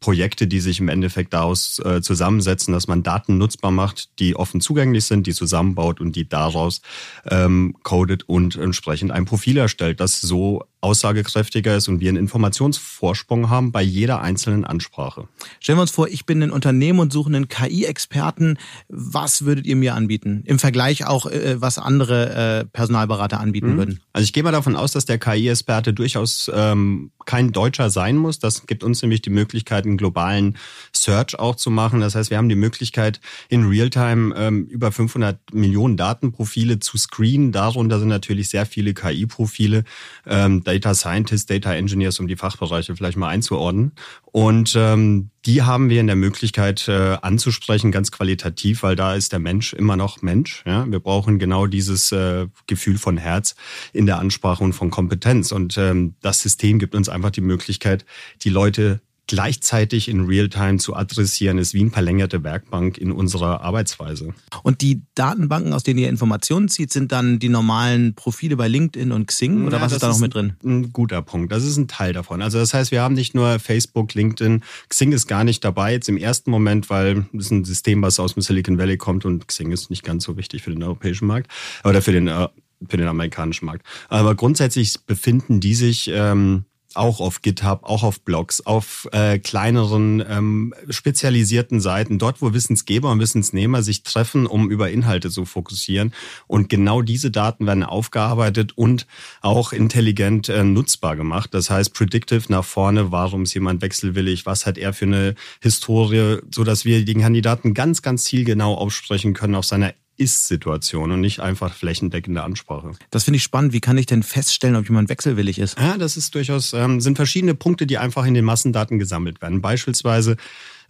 Projekte, 0.00 0.48
die 0.48 0.58
sich 0.58 0.80
im 0.80 0.88
Endeffekt 0.88 1.32
daraus 1.32 1.78
äh, 1.78 2.00
zusammensetzen, 2.02 2.74
dass 2.74 2.88
man 2.88 3.04
Daten 3.04 3.38
nutzbar 3.38 3.70
macht, 3.70 4.18
die 4.18 4.34
offen 4.34 4.60
zugänglich 4.60 5.04
sind, 5.04 5.28
die 5.28 5.32
zusammenbaut 5.32 6.00
und 6.00 6.16
die 6.16 6.28
daraus 6.28 6.82
ähm, 7.30 7.76
codet 7.84 8.24
und 8.24 8.56
entsprechend 8.56 9.12
ein 9.12 9.26
Profil 9.26 9.56
erstellt, 9.56 10.00
das 10.00 10.20
so 10.20 10.64
aussagekräftiger 10.84 11.76
ist 11.76 11.88
und 11.88 12.00
wir 12.00 12.10
einen 12.10 12.18
Informationsvorsprung 12.18 13.48
haben 13.48 13.72
bei 13.72 13.80
jeder 13.80 14.20
einzelnen 14.20 14.64
Ansprache. 14.66 15.28
Stellen 15.58 15.78
wir 15.78 15.82
uns 15.82 15.90
vor, 15.90 16.08
ich 16.08 16.26
bin 16.26 16.42
ein 16.42 16.50
Unternehmen 16.50 16.98
und 16.98 17.12
suche 17.12 17.28
einen 17.28 17.48
KI-Experten. 17.48 18.58
Was 18.88 19.46
würdet 19.46 19.66
ihr 19.66 19.76
mir 19.76 19.94
anbieten? 19.94 20.42
Im 20.44 20.58
Vergleich 20.58 21.06
auch, 21.06 21.24
äh, 21.26 21.60
was 21.60 21.78
andere 21.78 22.60
äh, 22.60 22.64
Personalberater 22.66 23.40
anbieten 23.40 23.72
mhm. 23.72 23.76
würden. 23.78 24.00
Also 24.12 24.24
ich 24.24 24.34
gehe 24.34 24.42
mal 24.42 24.52
davon 24.52 24.76
aus, 24.76 24.92
dass 24.92 25.06
der 25.06 25.18
KI-Experte 25.18 25.94
durchaus 25.94 26.50
ähm, 26.54 27.12
kein 27.24 27.52
Deutscher 27.52 27.88
sein 27.88 28.16
muss. 28.16 28.38
Das 28.38 28.66
gibt 28.66 28.84
uns 28.84 29.00
nämlich 29.00 29.22
die 29.22 29.30
Möglichkeit, 29.30 29.43
einen 29.52 29.96
globalen 29.96 30.56
Search 30.92 31.38
auch 31.38 31.56
zu 31.56 31.70
machen. 31.70 32.00
Das 32.00 32.14
heißt, 32.14 32.30
wir 32.30 32.38
haben 32.38 32.48
die 32.48 32.54
Möglichkeit, 32.54 33.20
in 33.48 33.66
Realtime 33.66 34.34
ähm, 34.36 34.66
über 34.66 34.92
500 34.92 35.52
Millionen 35.52 35.96
Datenprofile 35.96 36.78
zu 36.78 36.96
screenen. 36.96 37.52
Darunter 37.52 37.98
sind 37.98 38.08
natürlich 38.08 38.48
sehr 38.48 38.66
viele 38.66 38.94
KI-Profile. 38.94 39.84
Ähm, 40.26 40.64
Data 40.64 40.94
Scientists, 40.94 41.46
Data 41.46 41.74
Engineers, 41.74 42.20
um 42.20 42.28
die 42.28 42.36
Fachbereiche 42.36 42.96
vielleicht 42.96 43.16
mal 43.16 43.28
einzuordnen. 43.28 43.92
Und 44.24 44.74
ähm, 44.76 45.30
die 45.46 45.62
haben 45.62 45.90
wir 45.90 46.00
in 46.00 46.06
der 46.06 46.16
Möglichkeit 46.16 46.88
äh, 46.88 47.18
anzusprechen, 47.20 47.92
ganz 47.92 48.10
qualitativ, 48.10 48.82
weil 48.82 48.96
da 48.96 49.14
ist 49.14 49.32
der 49.32 49.38
Mensch 49.38 49.74
immer 49.74 49.96
noch 49.96 50.22
Mensch. 50.22 50.62
Ja? 50.66 50.90
Wir 50.90 51.00
brauchen 51.00 51.38
genau 51.38 51.66
dieses 51.66 52.12
äh, 52.12 52.46
Gefühl 52.66 52.98
von 52.98 53.18
Herz 53.18 53.54
in 53.92 54.06
der 54.06 54.18
Ansprache 54.18 54.64
und 54.64 54.72
von 54.72 54.90
Kompetenz. 54.90 55.52
Und 55.52 55.76
ähm, 55.76 56.14
das 56.22 56.40
System 56.40 56.78
gibt 56.78 56.94
uns 56.94 57.08
einfach 57.08 57.30
die 57.30 57.42
Möglichkeit, 57.42 58.06
die 58.42 58.48
Leute 58.48 59.00
gleichzeitig 59.26 60.08
in 60.08 60.26
Realtime 60.26 60.78
zu 60.78 60.94
adressieren, 60.94 61.58
ist 61.58 61.74
wie 61.74 61.80
eine 61.80 61.90
verlängerte 61.90 62.44
Werkbank 62.44 62.98
in 62.98 63.10
unserer 63.12 63.62
Arbeitsweise. 63.62 64.34
Und 64.62 64.80
die 64.80 65.02
Datenbanken, 65.14 65.72
aus 65.72 65.82
denen 65.82 65.98
ihr 65.98 66.08
Informationen 66.08 66.68
zieht, 66.68 66.92
sind 66.92 67.12
dann 67.12 67.38
die 67.38 67.48
normalen 67.48 68.14
Profile 68.14 68.56
bei 68.56 68.68
LinkedIn 68.68 69.12
und 69.12 69.26
Xing 69.26 69.66
oder 69.66 69.78
ja, 69.78 69.82
was 69.82 69.92
ist 69.92 70.02
da 70.02 70.08
noch 70.08 70.18
mit 70.18 70.34
drin? 70.34 70.54
Ein 70.62 70.92
guter 70.92 71.22
Punkt. 71.22 71.52
Das 71.52 71.64
ist 71.64 71.76
ein 71.76 71.88
Teil 71.88 72.12
davon. 72.12 72.42
Also 72.42 72.58
das 72.58 72.74
heißt, 72.74 72.90
wir 72.90 73.02
haben 73.02 73.14
nicht 73.14 73.34
nur 73.34 73.58
Facebook, 73.58 74.14
LinkedIn, 74.14 74.62
Xing 74.88 75.12
ist 75.12 75.26
gar 75.26 75.44
nicht 75.44 75.64
dabei 75.64 75.92
jetzt 75.92 76.08
im 76.08 76.16
ersten 76.16 76.50
Moment, 76.50 76.90
weil 76.90 77.26
es 77.36 77.50
ein 77.50 77.64
System, 77.64 78.02
was 78.02 78.20
aus 78.20 78.34
dem 78.34 78.42
Silicon 78.42 78.78
Valley 78.78 78.96
kommt 78.96 79.24
und 79.24 79.48
Xing 79.48 79.72
ist 79.72 79.90
nicht 79.90 80.04
ganz 80.04 80.24
so 80.24 80.36
wichtig 80.36 80.62
für 80.62 80.70
den 80.70 80.82
europäischen 80.82 81.26
Markt 81.26 81.50
oder 81.84 82.02
für 82.02 82.12
den 82.12 82.28
äh, 82.28 82.48
für 82.88 82.96
den 82.96 83.08
amerikanischen 83.08 83.66
Markt. 83.66 83.86
Aber 84.08 84.34
grundsätzlich 84.34 85.06
befinden 85.06 85.60
die 85.60 85.74
sich 85.74 86.10
ähm, 86.12 86.64
auch 86.96 87.20
auf 87.20 87.42
GitHub, 87.42 87.80
auch 87.84 88.02
auf 88.02 88.20
Blogs, 88.20 88.60
auf 88.60 89.08
äh, 89.12 89.38
kleineren 89.38 90.24
ähm, 90.28 90.74
spezialisierten 90.88 91.80
Seiten, 91.80 92.18
dort 92.18 92.42
wo 92.42 92.52
Wissensgeber 92.52 93.10
und 93.10 93.20
Wissensnehmer 93.20 93.82
sich 93.82 94.02
treffen, 94.02 94.46
um 94.46 94.70
über 94.70 94.90
Inhalte 94.90 95.30
zu 95.30 95.44
fokussieren. 95.44 96.12
Und 96.46 96.68
genau 96.68 97.02
diese 97.02 97.30
Daten 97.30 97.66
werden 97.66 97.82
aufgearbeitet 97.82 98.76
und 98.76 99.06
auch 99.40 99.72
intelligent 99.72 100.48
äh, 100.48 100.64
nutzbar 100.64 101.16
gemacht. 101.16 101.54
Das 101.54 101.70
heißt, 101.70 101.94
predictive 101.94 102.44
nach 102.48 102.64
vorne, 102.64 103.12
warum 103.12 103.44
ist 103.44 103.54
jemand 103.54 103.82
wechselwillig, 103.82 104.46
was 104.46 104.66
hat 104.66 104.78
er 104.78 104.92
für 104.92 105.06
eine 105.06 105.34
Historie, 105.60 106.38
so 106.52 106.64
dass 106.64 106.84
wir 106.84 107.04
den 107.04 107.20
Kandidaten 107.20 107.74
ganz, 107.74 108.02
ganz 108.02 108.24
zielgenau 108.24 108.74
aufsprechen 108.74 109.34
können 109.34 109.54
auf 109.54 109.64
seiner 109.64 109.94
ist-Situation 110.16 111.10
und 111.10 111.20
nicht 111.20 111.40
einfach 111.40 111.74
flächendeckende 111.74 112.42
Ansprache. 112.42 112.92
Das 113.10 113.24
finde 113.24 113.36
ich 113.36 113.42
spannend. 113.42 113.72
Wie 113.72 113.80
kann 113.80 113.98
ich 113.98 114.06
denn 114.06 114.22
feststellen, 114.22 114.76
ob 114.76 114.88
jemand 114.88 115.08
wechselwillig 115.08 115.58
ist? 115.58 115.78
Ja, 115.78 115.98
das 115.98 116.16
ist 116.16 116.34
durchaus, 116.34 116.72
ähm, 116.72 117.00
sind 117.00 117.16
verschiedene 117.16 117.54
Punkte, 117.54 117.86
die 117.86 117.98
einfach 117.98 118.24
in 118.24 118.34
den 118.34 118.44
Massendaten 118.44 118.98
gesammelt 118.98 119.42
werden. 119.42 119.60
Beispielsweise 119.60 120.36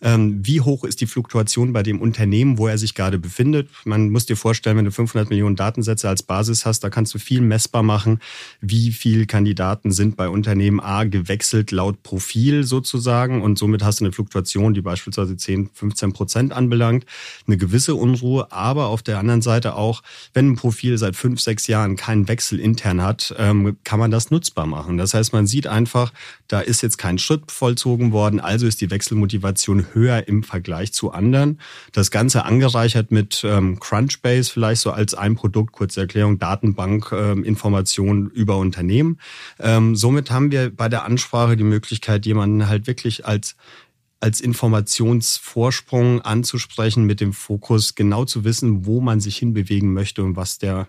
wie 0.00 0.60
hoch 0.60 0.84
ist 0.84 1.00
die 1.00 1.06
Fluktuation 1.06 1.72
bei 1.72 1.82
dem 1.82 2.00
Unternehmen, 2.00 2.58
wo 2.58 2.68
er 2.68 2.78
sich 2.78 2.94
gerade 2.94 3.18
befindet. 3.18 3.68
Man 3.84 4.10
muss 4.10 4.26
dir 4.26 4.36
vorstellen, 4.36 4.76
wenn 4.76 4.84
du 4.84 4.90
500 4.90 5.30
Millionen 5.30 5.56
Datensätze 5.56 6.08
als 6.08 6.22
Basis 6.22 6.66
hast, 6.66 6.84
da 6.84 6.90
kannst 6.90 7.14
du 7.14 7.18
viel 7.18 7.40
messbar 7.40 7.82
machen, 7.82 8.20
wie 8.60 8.92
viele 8.92 9.26
Kandidaten 9.26 9.92
sind 9.92 10.16
bei 10.16 10.28
Unternehmen 10.28 10.80
A 10.80 11.04
gewechselt 11.04 11.70
laut 11.70 12.02
Profil 12.02 12.64
sozusagen 12.64 13.42
und 13.42 13.58
somit 13.58 13.82
hast 13.82 14.00
du 14.00 14.04
eine 14.04 14.12
Fluktuation, 14.12 14.74
die 14.74 14.82
beispielsweise 14.82 15.36
10, 15.36 15.70
15 15.72 16.12
Prozent 16.12 16.52
anbelangt, 16.52 17.06
eine 17.46 17.56
gewisse 17.56 17.94
Unruhe, 17.94 18.52
aber 18.52 18.86
auf 18.86 19.02
der 19.02 19.18
anderen 19.18 19.42
Seite 19.42 19.74
auch, 19.74 20.02
wenn 20.32 20.50
ein 20.50 20.56
Profil 20.56 20.98
seit 20.98 21.16
fünf, 21.16 21.40
sechs 21.40 21.66
Jahren 21.66 21.96
keinen 21.96 22.28
Wechsel 22.28 22.60
intern 22.60 23.02
hat, 23.02 23.34
ähm, 23.38 23.76
kann 23.84 23.98
man 23.98 24.10
das 24.10 24.30
nutzbar 24.30 24.66
machen. 24.66 24.98
Das 24.98 25.14
heißt, 25.14 25.32
man 25.32 25.46
sieht 25.46 25.66
einfach, 25.66 26.12
da 26.48 26.60
ist 26.60 26.82
jetzt 26.82 26.98
kein 26.98 27.18
Schritt 27.18 27.50
vollzogen 27.50 28.12
worden, 28.12 28.40
also 28.40 28.66
ist 28.66 28.80
die 28.80 28.90
Wechselmotivation 28.90 29.83
höher 29.92 30.26
im 30.28 30.42
Vergleich 30.42 30.92
zu 30.92 31.12
anderen. 31.12 31.60
Das 31.92 32.10
Ganze 32.10 32.44
angereichert 32.44 33.10
mit 33.10 33.42
ähm, 33.44 33.78
Crunchbase 33.78 34.50
vielleicht 34.50 34.80
so 34.80 34.90
als 34.90 35.14
ein 35.14 35.34
Produkt, 35.34 35.72
kurze 35.72 36.00
Erklärung, 36.00 36.38
Datenbank, 36.38 37.12
ähm, 37.12 37.44
über 38.28 38.56
Unternehmen. 38.58 39.18
Ähm, 39.58 39.96
somit 39.96 40.30
haben 40.30 40.50
wir 40.50 40.74
bei 40.74 40.88
der 40.88 41.04
Ansprache 41.04 41.56
die 41.56 41.64
Möglichkeit, 41.64 42.26
jemanden 42.26 42.68
halt 42.68 42.86
wirklich 42.86 43.26
als 43.26 43.56
als 44.20 44.40
Informationsvorsprung 44.40 46.22
anzusprechen, 46.22 47.04
mit 47.04 47.20
dem 47.20 47.34
Fokus 47.34 47.94
genau 47.94 48.24
zu 48.24 48.42
wissen, 48.42 48.86
wo 48.86 49.02
man 49.02 49.20
sich 49.20 49.36
hinbewegen 49.36 49.92
möchte 49.92 50.24
und 50.24 50.34
was 50.34 50.56
der 50.56 50.88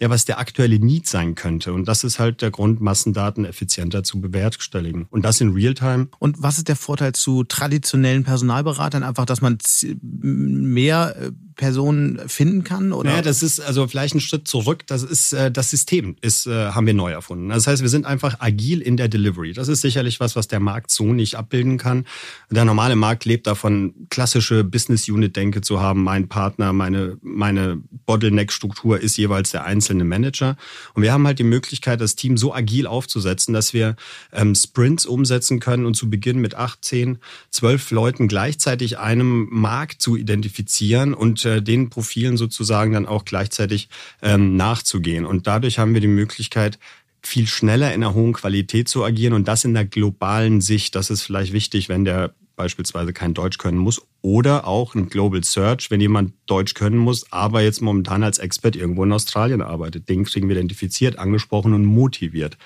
ja, 0.00 0.10
was 0.10 0.24
der 0.24 0.38
aktuelle 0.38 0.78
Need 0.78 1.06
sein 1.06 1.34
könnte. 1.34 1.72
Und 1.72 1.86
das 1.86 2.04
ist 2.04 2.18
halt 2.18 2.42
der 2.42 2.50
Grund, 2.50 2.80
Massendaten 2.80 3.44
effizienter 3.44 4.02
zu 4.02 4.20
bewerkstelligen. 4.20 5.06
Und 5.10 5.24
das 5.24 5.40
in 5.40 5.52
Realtime. 5.52 6.08
Und 6.18 6.42
was 6.42 6.58
ist 6.58 6.68
der 6.68 6.76
Vorteil 6.76 7.12
zu 7.12 7.44
traditionellen 7.44 8.24
Personalberatern? 8.24 9.02
Einfach, 9.02 9.24
dass 9.24 9.40
man 9.40 9.58
mehr 10.02 11.16
äh, 11.18 11.30
Personen 11.54 12.28
finden 12.28 12.64
kann? 12.64 12.92
Oder? 12.92 13.10
Naja, 13.10 13.22
das 13.22 13.42
ist 13.42 13.60
also 13.60 13.86
vielleicht 13.86 14.14
ein 14.14 14.20
Schritt 14.20 14.48
zurück. 14.48 14.86
Das 14.88 15.02
ist 15.04 15.32
äh, 15.32 15.50
das 15.50 15.70
System 15.70 16.16
ist 16.20 16.46
äh, 16.46 16.70
haben 16.72 16.86
wir 16.86 16.94
neu 16.94 17.12
erfunden. 17.12 17.48
Das 17.48 17.66
heißt, 17.66 17.80
wir 17.80 17.88
sind 17.88 18.04
einfach 18.04 18.40
agil 18.40 18.80
in 18.80 18.96
der 18.96 19.08
Delivery. 19.08 19.52
Das 19.52 19.68
ist 19.68 19.80
sicherlich 19.80 20.18
was, 20.18 20.34
was 20.34 20.48
der 20.48 20.60
Markt 20.60 20.90
so 20.90 21.12
nicht 21.12 21.36
abbilden 21.36 21.78
kann. 21.78 22.04
Der 22.50 22.64
normale 22.64 22.96
Markt 22.96 23.24
lebt 23.24 23.46
davon, 23.46 23.94
klassische 24.10 24.64
Business 24.64 25.08
Unit 25.08 25.36
Denke 25.36 25.60
zu 25.60 25.80
haben. 25.80 26.02
Mein 26.02 26.28
Partner, 26.28 26.72
meine 26.72 27.16
meine 27.22 27.80
Bottleneck 28.06 28.52
Struktur 28.52 29.00
ist 29.00 29.16
jeweils 29.16 29.52
der 29.52 29.64
einzelne 29.64 29.83
einzelne 29.84 30.04
Manager. 30.04 30.56
Und 30.94 31.02
wir 31.02 31.12
haben 31.12 31.26
halt 31.26 31.38
die 31.38 31.44
Möglichkeit, 31.44 32.00
das 32.00 32.16
Team 32.16 32.36
so 32.36 32.54
agil 32.54 32.86
aufzusetzen, 32.86 33.52
dass 33.52 33.74
wir 33.74 33.96
ähm, 34.32 34.54
Sprints 34.54 35.04
umsetzen 35.04 35.60
können 35.60 35.84
und 35.84 35.94
zu 35.94 36.08
Beginn 36.08 36.38
mit 36.38 36.54
acht, 36.54 36.84
zehn, 36.84 37.18
zwölf 37.50 37.90
Leuten 37.90 38.28
gleichzeitig 38.28 38.98
einem 38.98 39.48
Markt 39.50 40.00
zu 40.00 40.16
identifizieren 40.16 41.12
und 41.12 41.44
äh, 41.44 41.62
den 41.62 41.90
Profilen 41.90 42.36
sozusagen 42.36 42.92
dann 42.92 43.06
auch 43.06 43.24
gleichzeitig 43.24 43.88
ähm, 44.22 44.56
nachzugehen. 44.56 45.26
Und 45.26 45.46
dadurch 45.46 45.78
haben 45.78 45.92
wir 45.92 46.00
die 46.00 46.06
Möglichkeit, 46.06 46.78
viel 47.22 47.46
schneller 47.46 47.94
in 47.94 48.02
einer 48.02 48.14
hohen 48.14 48.34
Qualität 48.34 48.88
zu 48.88 49.02
agieren 49.02 49.32
und 49.32 49.48
das 49.48 49.64
in 49.64 49.74
der 49.74 49.86
globalen 49.86 50.60
Sicht. 50.60 50.94
Das 50.94 51.10
ist 51.10 51.22
vielleicht 51.22 51.52
wichtig, 51.52 51.88
wenn 51.88 52.04
der 52.04 52.34
beispielsweise 52.56 53.12
kein 53.12 53.34
Deutsch 53.34 53.58
können 53.58 53.78
muss 53.78 54.02
oder 54.22 54.66
auch 54.66 54.94
ein 54.94 55.08
Global 55.08 55.42
Search, 55.44 55.90
wenn 55.90 56.00
jemand 56.00 56.32
Deutsch 56.46 56.74
können 56.74 56.98
muss, 56.98 57.30
aber 57.32 57.62
jetzt 57.62 57.82
momentan 57.82 58.22
als 58.22 58.38
Expert 58.38 58.76
irgendwo 58.76 59.04
in 59.04 59.12
Australien 59.12 59.60
arbeitet. 59.60 60.08
Den 60.08 60.24
kriegen 60.24 60.48
wir 60.48 60.56
identifiziert, 60.56 61.18
angesprochen 61.18 61.74
und 61.74 61.84
motiviert. 61.84 62.56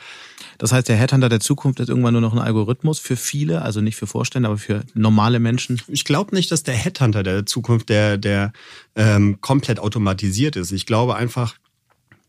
Das 0.59 0.73
heißt, 0.73 0.89
der 0.89 0.97
Headhunter 0.97 1.29
der 1.29 1.41
Zukunft 1.41 1.81
ist 1.81 1.89
irgendwann 1.89 2.15
nur 2.15 2.21
noch 2.21 2.33
ein 2.33 2.39
Algorithmus 2.39 2.99
für 2.99 3.17
viele, 3.17 3.63
also 3.63 3.81
nicht 3.81 3.97
für 3.97 4.07
Vorstände, 4.07 4.49
aber 4.49 4.59
für 4.59 4.85
normale 4.95 5.41
Menschen? 5.41 5.81
Ich 5.89 6.05
glaube 6.05 6.35
nicht, 6.35 6.51
dass 6.51 6.63
der 6.63 6.75
Headhunter 6.75 7.23
der 7.23 7.47
Zukunft 7.47 7.89
der, 7.89 8.19
der 8.19 8.53
ähm, 8.97 9.41
komplett 9.41 9.79
automatisiert 9.79 10.57
ist. 10.57 10.73
Ich 10.73 10.87
glaube 10.87 11.17
einfach, 11.17 11.57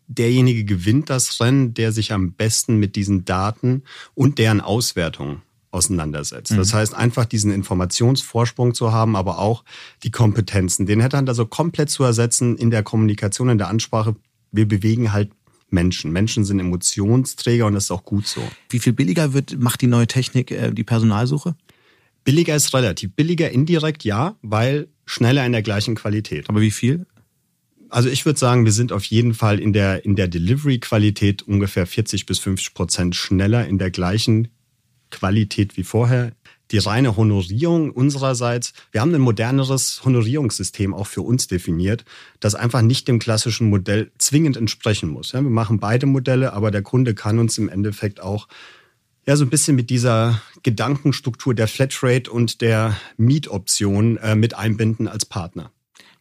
derjenige 0.07 0.63
gewinnt 0.65 1.09
das 1.09 1.39
Rennen, 1.39 1.73
der 1.73 1.91
sich 1.91 2.11
am 2.13 2.33
besten 2.33 2.77
mit 2.77 2.95
diesen 2.95 3.25
Daten 3.25 3.83
und 4.15 4.37
deren 4.37 4.61
Auswertung 4.61 5.41
auseinandersetzt. 5.71 6.51
Mhm. 6.51 6.57
Das 6.57 6.73
heißt, 6.73 6.95
einfach 6.95 7.25
diesen 7.25 7.51
Informationsvorsprung 7.51 8.73
zu 8.73 8.91
haben, 8.91 9.15
aber 9.15 9.39
auch 9.39 9.63
die 10.03 10.11
Kompetenzen. 10.11 10.85
Den 10.85 10.99
hätte 10.99 11.17
er 11.17 11.35
so 11.35 11.45
komplett 11.45 11.89
zu 11.89 12.03
ersetzen 12.03 12.57
in 12.57 12.71
der 12.71 12.83
Kommunikation, 12.83 13.49
in 13.49 13.57
der 13.57 13.67
Ansprache. 13.67 14.15
Wir 14.51 14.67
bewegen 14.67 15.13
halt 15.13 15.31
Menschen. 15.69 16.11
Menschen 16.11 16.45
sind 16.45 16.59
Emotionsträger 16.59 17.67
und 17.67 17.73
das 17.73 17.85
ist 17.85 17.91
auch 17.91 18.03
gut 18.03 18.25
so. 18.25 18.41
Wie 18.69 18.79
viel 18.79 18.93
billiger 18.93 19.33
wird, 19.33 19.59
macht 19.59 19.81
die 19.81 19.87
neue 19.87 20.07
Technik 20.07 20.51
äh, 20.51 20.71
die 20.71 20.83
Personalsuche? 20.83 21.55
Billiger 22.23 22.55
ist 22.55 22.73
relativ. 22.73 23.11
Billiger 23.15 23.51
indirekt 23.51 24.03
ja, 24.03 24.35
weil 24.41 24.87
schneller 25.05 25.45
in 25.45 25.51
der 25.51 25.61
gleichen 25.61 25.95
Qualität. 25.95 26.49
Aber 26.49 26.61
wie 26.61 26.71
viel? 26.71 27.05
Also 27.89 28.09
ich 28.09 28.25
würde 28.25 28.39
sagen, 28.39 28.65
wir 28.65 28.71
sind 28.71 28.91
auf 28.91 29.05
jeden 29.05 29.33
Fall 29.33 29.59
in 29.59 29.73
der, 29.73 30.05
in 30.05 30.15
der 30.15 30.27
Delivery-Qualität 30.27 31.41
ungefähr 31.43 31.87
40 31.87 32.25
bis 32.25 32.39
50 32.39 32.73
Prozent 32.73 33.15
schneller 33.15 33.67
in 33.67 33.79
der 33.79 33.89
gleichen 33.89 34.49
Qualität 35.11 35.77
wie 35.77 35.83
vorher. 35.83 36.33
Die 36.71 36.77
reine 36.77 37.17
Honorierung 37.17 37.89
unsererseits, 37.89 38.73
wir 38.91 39.01
haben 39.01 39.13
ein 39.13 39.21
moderneres 39.21 40.01
Honorierungssystem 40.05 40.93
auch 40.93 41.07
für 41.07 41.23
uns 41.23 41.47
definiert, 41.47 42.05
das 42.39 42.53
einfach 42.53 42.83
nicht 42.83 43.07
dem 43.07 43.17
klassischen 43.17 43.69
Modell 43.69 44.11
zwingend 44.19 44.55
entsprechen 44.55 45.09
muss. 45.09 45.33
wir 45.33 45.41
machen 45.41 45.79
beide 45.79 46.05
Modelle, 46.05 46.53
aber 46.53 46.69
der 46.69 46.83
Kunde 46.83 47.15
kann 47.15 47.39
uns 47.39 47.57
im 47.57 47.69
Endeffekt 47.69 48.21
auch 48.21 48.47
ja, 49.25 49.35
so 49.35 49.45
ein 49.45 49.49
bisschen 49.49 49.75
mit 49.75 49.89
dieser 49.89 50.41
Gedankenstruktur 50.63 51.53
der 51.53 51.67
Flatrate 51.67 52.31
und 52.31 52.61
der 52.61 52.95
Mietoption 53.17 54.17
äh, 54.17 54.35
mit 54.35 54.55
einbinden 54.55 55.07
als 55.07 55.25
Partner. 55.25 55.71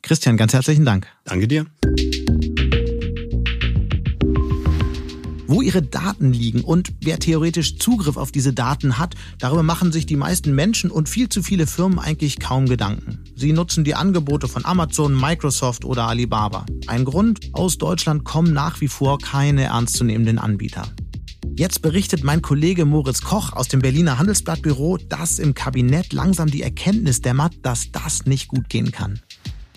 Christian, 0.02 0.36
ganz 0.36 0.52
herzlichen 0.52 0.84
Dank. 0.84 1.06
Danke 1.24 1.48
dir. 1.48 1.66
Wo 5.50 5.62
ihre 5.62 5.80
Daten 5.80 6.34
liegen 6.34 6.60
und 6.60 6.92
wer 7.00 7.18
theoretisch 7.18 7.78
Zugriff 7.78 8.18
auf 8.18 8.30
diese 8.30 8.52
Daten 8.52 8.98
hat, 8.98 9.14
darüber 9.38 9.62
machen 9.62 9.92
sich 9.92 10.04
die 10.04 10.14
meisten 10.14 10.54
Menschen 10.54 10.90
und 10.90 11.08
viel 11.08 11.30
zu 11.30 11.42
viele 11.42 11.66
Firmen 11.66 11.98
eigentlich 11.98 12.38
kaum 12.38 12.66
Gedanken. 12.66 13.24
Sie 13.34 13.54
nutzen 13.54 13.82
die 13.82 13.94
Angebote 13.94 14.46
von 14.46 14.66
Amazon, 14.66 15.18
Microsoft 15.18 15.86
oder 15.86 16.06
Alibaba. 16.06 16.66
Ein 16.86 17.06
Grund, 17.06 17.40
aus 17.54 17.78
Deutschland 17.78 18.24
kommen 18.24 18.52
nach 18.52 18.82
wie 18.82 18.88
vor 18.88 19.16
keine 19.16 19.64
ernstzunehmenden 19.64 20.38
Anbieter. 20.38 20.86
Jetzt 21.56 21.80
berichtet 21.80 22.22
mein 22.24 22.42
Kollege 22.42 22.84
Moritz 22.84 23.22
Koch 23.22 23.54
aus 23.54 23.68
dem 23.68 23.80
Berliner 23.80 24.18
Handelsblattbüro, 24.18 24.98
dass 24.98 25.38
im 25.38 25.54
Kabinett 25.54 26.12
langsam 26.12 26.50
die 26.50 26.60
Erkenntnis 26.60 27.22
dämmert, 27.22 27.54
dass 27.62 27.90
das 27.90 28.26
nicht 28.26 28.48
gut 28.48 28.68
gehen 28.68 28.92
kann. 28.92 29.20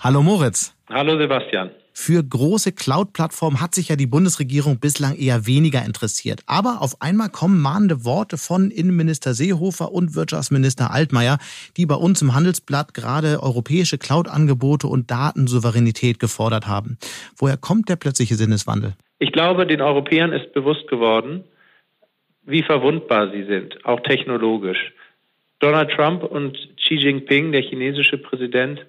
Hallo 0.02 0.22
Moritz. 0.22 0.74
Hallo 0.90 1.18
Sebastian. 1.18 1.72
Für 1.94 2.24
große 2.24 2.72
Cloud-Plattformen 2.72 3.62
hat 3.62 3.76
sich 3.76 3.90
ja 3.90 3.96
die 3.96 4.08
Bundesregierung 4.08 4.80
bislang 4.80 5.16
eher 5.16 5.46
weniger 5.46 5.84
interessiert. 5.86 6.42
Aber 6.46 6.82
auf 6.82 7.02
einmal 7.02 7.30
kommen 7.30 7.62
mahnende 7.62 8.06
Worte 8.06 8.38
von 8.38 8.72
Innenminister 8.72 9.34
Seehofer 9.34 9.92
und 9.92 10.16
Wirtschaftsminister 10.16 10.92
Altmaier, 10.92 11.38
die 11.78 11.86
bei 11.86 11.96
uns 11.96 12.22
im 12.22 12.34
Handelsblatt 12.34 12.94
gerade 12.94 13.44
europäische 13.44 13.98
Cloud-Angebote 13.98 14.88
und 14.88 15.12
Datensouveränität 15.12 16.20
gefordert 16.20 16.68
haben. 16.68 16.98
Woher 17.38 17.58
kommt 17.58 17.90
der 17.90 17.98
plötzliche 17.98 18.36
Sinneswandel? 18.36 18.96
Ich 19.20 19.32
glaube, 19.32 19.68
den 19.68 19.82
Europäern 19.82 20.32
ist 20.32 20.54
bewusst 20.54 20.88
geworden, 20.88 21.44
wie 22.44 22.64
verwundbar 22.64 23.32
sie 23.32 23.44
sind, 23.44 23.86
auch 23.86 24.00
technologisch. 24.02 24.94
Donald 25.60 25.92
Trump 25.92 26.24
und 26.24 26.58
Xi 26.78 26.96
Jinping, 26.96 27.52
der 27.52 27.62
chinesische 27.62 28.18
Präsident, 28.18 28.84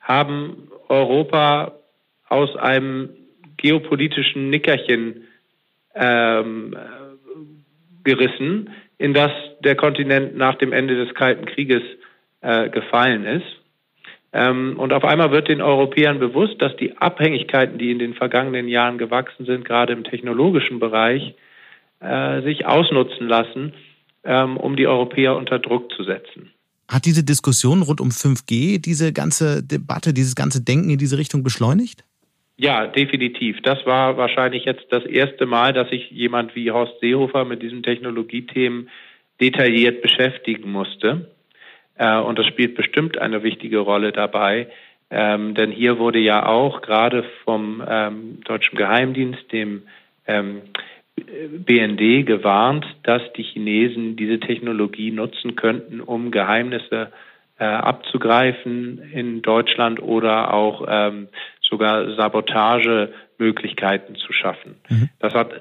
haben 0.00 0.68
Europa 0.88 1.72
aus 2.30 2.56
einem 2.56 3.10
geopolitischen 3.58 4.48
Nickerchen 4.48 5.24
ähm, 5.94 6.74
gerissen, 8.04 8.70
in 8.96 9.12
das 9.12 9.32
der 9.62 9.76
Kontinent 9.76 10.36
nach 10.36 10.54
dem 10.54 10.72
Ende 10.72 11.04
des 11.04 11.14
Kalten 11.14 11.44
Krieges 11.44 11.82
äh, 12.40 12.70
gefallen 12.70 13.24
ist. 13.24 13.46
Ähm, 14.32 14.78
und 14.78 14.92
auf 14.92 15.04
einmal 15.04 15.32
wird 15.32 15.48
den 15.48 15.60
Europäern 15.60 16.20
bewusst, 16.20 16.62
dass 16.62 16.76
die 16.76 16.96
Abhängigkeiten, 16.96 17.78
die 17.78 17.90
in 17.90 17.98
den 17.98 18.14
vergangenen 18.14 18.68
Jahren 18.68 18.96
gewachsen 18.96 19.44
sind, 19.44 19.64
gerade 19.64 19.92
im 19.92 20.04
technologischen 20.04 20.78
Bereich, 20.78 21.34
äh, 21.98 22.42
sich 22.42 22.64
ausnutzen 22.64 23.26
lassen, 23.26 23.74
ähm, 24.24 24.56
um 24.56 24.76
die 24.76 24.86
Europäer 24.86 25.36
unter 25.36 25.58
Druck 25.58 25.92
zu 25.92 26.04
setzen. 26.04 26.50
Hat 26.88 27.06
diese 27.06 27.24
Diskussion 27.24 27.82
rund 27.82 28.00
um 28.00 28.10
5G 28.10 28.80
diese 28.80 29.12
ganze 29.12 29.62
Debatte, 29.62 30.12
dieses 30.12 30.34
ganze 30.34 30.62
Denken 30.62 30.90
in 30.90 30.98
diese 30.98 31.18
Richtung 31.18 31.42
beschleunigt? 31.42 32.04
Ja, 32.62 32.86
definitiv. 32.86 33.62
Das 33.62 33.86
war 33.86 34.18
wahrscheinlich 34.18 34.66
jetzt 34.66 34.84
das 34.90 35.06
erste 35.06 35.46
Mal, 35.46 35.72
dass 35.72 35.88
sich 35.88 36.10
jemand 36.10 36.54
wie 36.54 36.70
Horst 36.70 37.00
Seehofer 37.00 37.46
mit 37.46 37.62
diesen 37.62 37.82
Technologiethemen 37.82 38.90
detailliert 39.40 40.02
beschäftigen 40.02 40.70
musste. 40.70 41.30
Äh, 41.96 42.18
und 42.18 42.38
das 42.38 42.46
spielt 42.46 42.74
bestimmt 42.74 43.16
eine 43.16 43.42
wichtige 43.42 43.78
Rolle 43.78 44.12
dabei. 44.12 44.66
Ähm, 45.10 45.54
denn 45.54 45.70
hier 45.70 45.98
wurde 45.98 46.18
ja 46.18 46.44
auch 46.44 46.82
gerade 46.82 47.24
vom 47.44 47.82
ähm, 47.88 48.40
deutschen 48.44 48.76
Geheimdienst, 48.76 49.50
dem 49.52 49.84
ähm, 50.26 50.60
BND 51.16 52.26
gewarnt, 52.26 52.84
dass 53.04 53.22
die 53.38 53.42
Chinesen 53.42 54.16
diese 54.16 54.38
Technologie 54.38 55.12
nutzen 55.12 55.56
könnten, 55.56 56.02
um 56.02 56.30
Geheimnisse 56.30 57.10
äh, 57.58 57.64
abzugreifen 57.64 59.00
in 59.14 59.40
Deutschland 59.40 60.02
oder 60.02 60.52
auch 60.52 60.84
ähm, 60.86 61.28
sogar 61.70 62.16
Sabotagemöglichkeiten 62.16 64.16
zu 64.16 64.32
schaffen. 64.32 64.74
Mhm. 64.88 65.10
Das 65.20 65.34
hat 65.34 65.60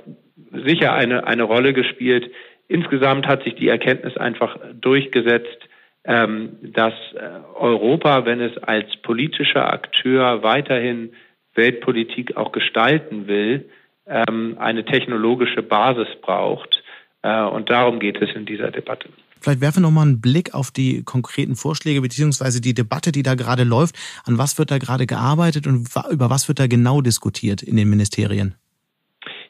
sicher 0.52 0.94
eine, 0.94 1.28
eine 1.28 1.44
Rolle 1.44 1.74
gespielt. 1.74 2.32
Insgesamt 2.68 3.28
hat 3.28 3.44
sich 3.44 3.54
die 3.56 3.70
Erkenntnis 3.70 4.18
einfach 4.18 4.58
durchgesetzt, 4.74 5.70
ähm, 6.06 6.58
dass 6.62 6.94
äh, 7.14 7.20
Europa, 7.56 8.26
wenn 8.26 8.42
es 8.42 8.58
als 8.58 8.96
politischer 8.98 9.72
Akteur 9.72 10.44
weiterhin 10.44 11.14
Weltpolitik 11.56 12.38
auch 12.38 12.52
gestalten 12.52 13.28
will, 13.28 13.70
ähm, 14.08 14.58
eine 14.60 14.86
technologische 14.86 15.62
Basis 15.62 16.08
braucht. 16.22 16.84
Äh, 17.22 17.44
und 17.44 17.70
darum 17.70 18.00
geht 18.00 18.22
es 18.22 18.34
in 18.36 18.46
dieser 18.46 18.72
Debatte. 18.72 19.10
Vielleicht 19.42 19.62
werfen 19.62 19.78
wir 19.78 19.88
noch 19.88 19.92
mal 19.92 20.04
einen 20.04 20.22
Blick 20.22 20.54
auf 20.54 20.72
die 20.72 21.04
konkreten 21.04 21.56
Vorschläge 21.56 22.02
beziehungsweise 22.02 22.62
die 22.62 22.74
Debatte, 22.74 23.12
die 23.12 23.24
da 23.24 23.36
gerade 23.36 23.64
läuft. 23.64 23.96
An 24.26 24.38
was 24.38 24.58
wird 24.58 24.72
da 24.72 24.78
gerade 24.78 25.06
gearbeitet 25.06 25.68
und 25.68 25.88
über 26.12 26.30
was 26.30 26.48
wird 26.48 26.60
da 26.60 26.68
genau 26.68 27.02
diskutiert 27.02 27.62
in 27.62 27.76
den 27.76 27.90
Ministerien? 27.90 28.56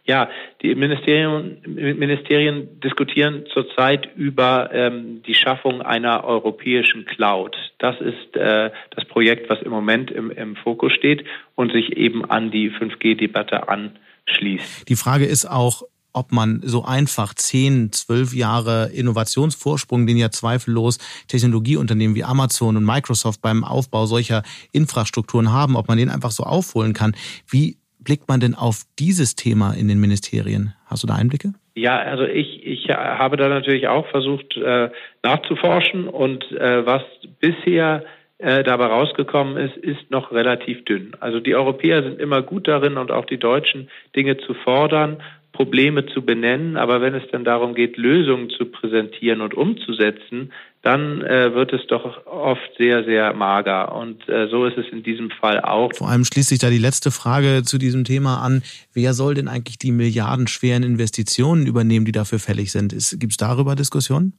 Ja, 0.10 0.28
die 0.63 0.73
Ministerien, 0.73 1.62
Ministerien 1.67 2.80
diskutieren 2.80 3.45
zurzeit 3.54 4.10
über 4.15 4.71
ähm, 4.73 5.21
die 5.21 5.36
Schaffung 5.36 5.84
einer 5.84 6.23
europäischen 6.23 7.06
Cloud. 7.06 7.56
Das 7.78 7.95
ist 8.02 8.36
äh, 8.36 8.71
das 8.95 9.06
Projekt, 9.06 9.52
was 9.52 9.62
im 9.62 9.69
Moment 9.69 10.10
im, 10.10 10.32
im 10.32 10.56
Fokus 10.56 10.93
steht 10.93 11.25
und 11.54 11.71
sich 11.71 11.95
eben 11.95 12.25
an 12.25 12.49
die 12.49 12.71
5G-Debatte 12.71 13.69
an 13.69 13.99
schließt. 14.25 14.89
Die 14.89 14.95
Frage 14.95 15.25
ist 15.25 15.45
auch, 15.45 15.84
ob 16.13 16.32
man 16.32 16.62
so 16.63 16.84
einfach 16.84 17.34
zehn, 17.34 17.91
zwölf 17.91 18.34
Jahre 18.34 18.89
Innovationsvorsprung, 18.93 20.08
den 20.08 20.17
ja 20.17 20.32
zweifellos 20.32 20.98
Technologieunternehmen 21.28 22.15
wie 22.15 22.24
Amazon 22.24 22.78
und 22.78 22.86
Microsoft 22.86 23.41
beim 23.41 23.63
Aufbau 23.63 24.06
solcher 24.06 24.43
Infrastrukturen 24.72 25.52
haben, 25.52 25.76
ob 25.76 25.88
man 25.88 25.98
den 25.98 26.10
einfach 26.10 26.32
so 26.32 26.43
aufholen 26.43 26.93
kann. 26.93 27.15
Wie 27.48 27.78
blickt 28.00 28.28
man 28.28 28.39
denn 28.39 28.56
auf 28.56 28.84
dieses 28.98 29.36
Thema 29.36 29.74
in 29.74 29.88
den 29.88 30.00
Ministerien? 30.00 30.74
Hast 30.86 31.04
du 31.04 31.08
da 31.08 31.15
Einblicke? 31.15 31.54
Ja, 31.76 31.98
also 31.98 32.24
ich, 32.24 32.65
ich 32.65 32.89
habe 32.89 33.38
da 33.38 33.48
natürlich 33.48 33.88
auch 33.88 34.08
versucht 34.08 34.58
äh, 34.58 34.89
nachzuforschen 35.24 36.08
und 36.08 36.52
äh, 36.52 36.86
was 36.86 37.04
bisher 37.39 38.04
äh, 38.39 38.63
dabei 38.63 38.86
rausgekommen 38.86 39.58
ist, 39.58 39.78
ist 39.78 40.12
noch 40.12 40.32
relativ 40.32 40.84
dünn. 40.86 41.12
Also 41.19 41.39
die 41.39 41.56
Europäer 41.56 42.04
sind 42.04 42.19
immer 42.19 42.41
gut 42.41 42.67
darin 42.67 42.98
und 42.98 43.12
auch 43.12 43.26
die 43.26 43.38
Deutschen 43.38 43.89
Dinge 44.15 44.38
zu 44.38 44.54
fordern, 44.54 45.22
Probleme 45.52 46.06
zu 46.06 46.22
benennen, 46.22 46.78
aber 46.78 47.02
wenn 47.02 47.16
es 47.16 47.24
dann 47.32 47.44
darum 47.44 47.74
geht, 47.74 47.98
Lösungen 47.98 48.50
zu 48.50 48.66
präsentieren 48.66 49.42
und 49.42 49.54
umzusetzen, 49.54 50.52
dann 50.82 51.21
äh, 51.21 51.54
wird 51.54 51.73
es 51.73 51.86
doch 51.88 52.26
oft 52.26 52.69
sehr, 52.78 53.04
sehr 53.04 53.34
mager. 53.34 53.94
Und 53.94 54.28
äh, 54.30 54.48
so 54.48 54.65
ist 54.65 54.78
es 54.78 54.86
in 54.92 55.04
diesem 55.04 55.30
Fall 55.32 55.60
auch. 55.60 55.92
Vor 55.94 56.10
allem 56.10 56.23
schließt 56.23 56.50
sich 56.50 56.60
da 56.60 56.69
die 56.69 56.78
letzte 56.78 57.12
Frage 57.12 57.63
zu 57.63 57.78
diesem 57.78 58.06
Thema 58.06 58.42
an. 58.42 58.62
Wer 58.94 59.13
soll 59.13 59.34
denn 59.34 59.50
eigentlich 59.50 59.78
die 59.78 59.92
milliardenschweren 59.92 60.84
Investitionen 60.84 61.67
übernehmen, 61.67 62.06
die 62.06 62.13
dafür 62.13 62.40
fällig 62.40 62.71
sind? 62.71 62.92
Gibt 63.19 63.34
es 63.34 63.38
darüber 63.38 63.76
Diskussionen? 63.76 64.34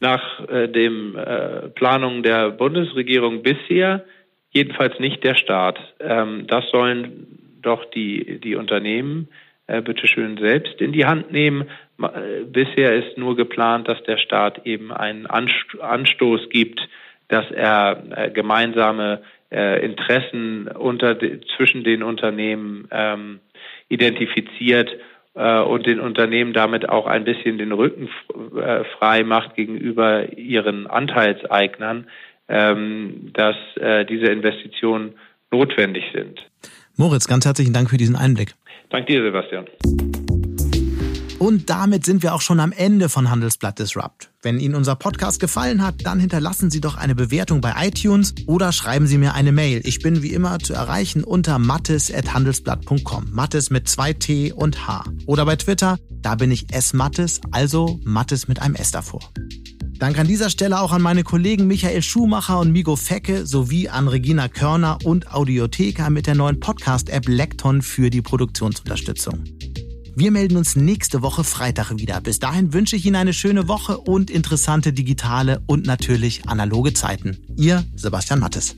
Nach 0.00 0.46
äh, 0.48 0.68
den 0.68 1.14
äh, 1.14 1.68
Planungen 1.70 2.22
der 2.22 2.50
Bundesregierung 2.50 3.42
bisher 3.42 4.04
jedenfalls 4.50 4.98
nicht 5.00 5.24
der 5.24 5.34
Staat. 5.34 5.78
Ähm, 6.00 6.46
das 6.46 6.64
sollen 6.70 7.58
doch 7.62 7.86
die, 7.90 8.38
die 8.40 8.54
Unternehmen 8.54 9.28
äh, 9.28 9.47
bitteschön 9.82 10.38
selbst 10.38 10.80
in 10.80 10.92
die 10.92 11.04
Hand 11.04 11.30
nehmen. 11.30 11.68
Äh, 12.00 12.44
bisher 12.44 12.94
ist 12.94 13.18
nur 13.18 13.36
geplant, 13.36 13.88
dass 13.88 14.02
der 14.04 14.18
Staat 14.18 14.66
eben 14.66 14.92
einen 14.92 15.26
Anstoß 15.26 16.48
gibt, 16.50 16.80
dass 17.28 17.50
er 17.50 18.02
äh, 18.10 18.30
gemeinsame 18.30 19.22
äh, 19.50 19.84
Interessen 19.84 20.68
unter 20.68 21.18
zwischen 21.56 21.84
den 21.84 22.02
Unternehmen 22.02 22.88
ähm, 22.90 23.40
identifiziert 23.88 24.90
äh, 25.34 25.60
und 25.60 25.86
den 25.86 26.00
Unternehmen 26.00 26.52
damit 26.52 26.88
auch 26.88 27.06
ein 27.06 27.24
bisschen 27.24 27.58
den 27.58 27.72
Rücken 27.72 28.08
äh, 28.56 28.84
frei 28.98 29.24
macht 29.24 29.56
gegenüber 29.56 30.32
ihren 30.36 30.86
Anteilseignern, 30.86 32.06
ähm, 32.48 33.30
dass 33.34 33.56
äh, 33.76 34.04
diese 34.04 34.26
Investitionen 34.26 35.14
notwendig 35.50 36.04
sind. 36.12 36.40
Moritz, 36.96 37.28
ganz 37.28 37.46
herzlichen 37.46 37.72
Dank 37.72 37.90
für 37.90 37.96
diesen 37.96 38.16
Einblick. 38.16 38.54
Danke 38.90 39.12
dir, 39.12 39.22
Sebastian. 39.22 39.66
Und 41.38 41.70
damit 41.70 42.04
sind 42.04 42.24
wir 42.24 42.34
auch 42.34 42.40
schon 42.40 42.58
am 42.58 42.72
Ende 42.72 43.08
von 43.08 43.30
Handelsblatt 43.30 43.78
Disrupt. 43.78 44.30
Wenn 44.42 44.58
Ihnen 44.58 44.74
unser 44.74 44.96
Podcast 44.96 45.38
gefallen 45.38 45.84
hat, 45.84 46.04
dann 46.04 46.18
hinterlassen 46.18 46.68
Sie 46.68 46.80
doch 46.80 46.96
eine 46.96 47.14
Bewertung 47.14 47.60
bei 47.60 47.74
iTunes 47.78 48.34
oder 48.46 48.72
schreiben 48.72 49.06
Sie 49.06 49.18
mir 49.18 49.34
eine 49.34 49.52
Mail. 49.52 49.80
Ich 49.84 50.00
bin 50.00 50.22
wie 50.22 50.32
immer 50.32 50.58
zu 50.58 50.74
erreichen 50.74 51.22
unter 51.22 51.60
mattes.handelsblatt.com. 51.60 53.28
Mattes 53.30 53.70
mit 53.70 53.88
zwei 53.88 54.14
T 54.14 54.52
und 54.52 54.88
H. 54.88 55.04
Oder 55.26 55.44
bei 55.46 55.54
Twitter, 55.54 55.98
da 56.10 56.34
bin 56.34 56.50
ich 56.50 56.72
S 56.72 56.92
Mattes, 56.92 57.40
also 57.52 58.00
Mattes 58.02 58.48
mit 58.48 58.60
einem 58.60 58.74
S 58.74 58.90
davor. 58.90 59.20
Dank 59.98 60.16
an 60.16 60.28
dieser 60.28 60.48
Stelle 60.48 60.80
auch 60.80 60.92
an 60.92 61.02
meine 61.02 61.24
Kollegen 61.24 61.66
Michael 61.66 62.02
Schumacher 62.02 62.60
und 62.60 62.70
Migo 62.70 62.94
Fecke 62.94 63.44
sowie 63.46 63.88
an 63.88 64.06
Regina 64.06 64.46
Körner 64.46 64.98
und 65.02 65.34
Audiotheka 65.34 66.08
mit 66.08 66.28
der 66.28 66.36
neuen 66.36 66.60
Podcast-App 66.60 67.26
Lekton 67.26 67.82
für 67.82 68.08
die 68.08 68.22
Produktionsunterstützung. 68.22 69.42
Wir 70.14 70.30
melden 70.30 70.56
uns 70.56 70.76
nächste 70.76 71.22
Woche 71.22 71.42
Freitag 71.42 71.98
wieder. 71.98 72.20
Bis 72.20 72.38
dahin 72.38 72.72
wünsche 72.72 72.94
ich 72.94 73.06
Ihnen 73.06 73.16
eine 73.16 73.32
schöne 73.32 73.66
Woche 73.66 73.98
und 73.98 74.30
interessante 74.30 74.92
digitale 74.92 75.62
und 75.66 75.84
natürlich 75.84 76.46
analoge 76.46 76.92
Zeiten. 76.92 77.36
Ihr 77.56 77.84
Sebastian 77.96 78.38
Mattes. 78.38 78.76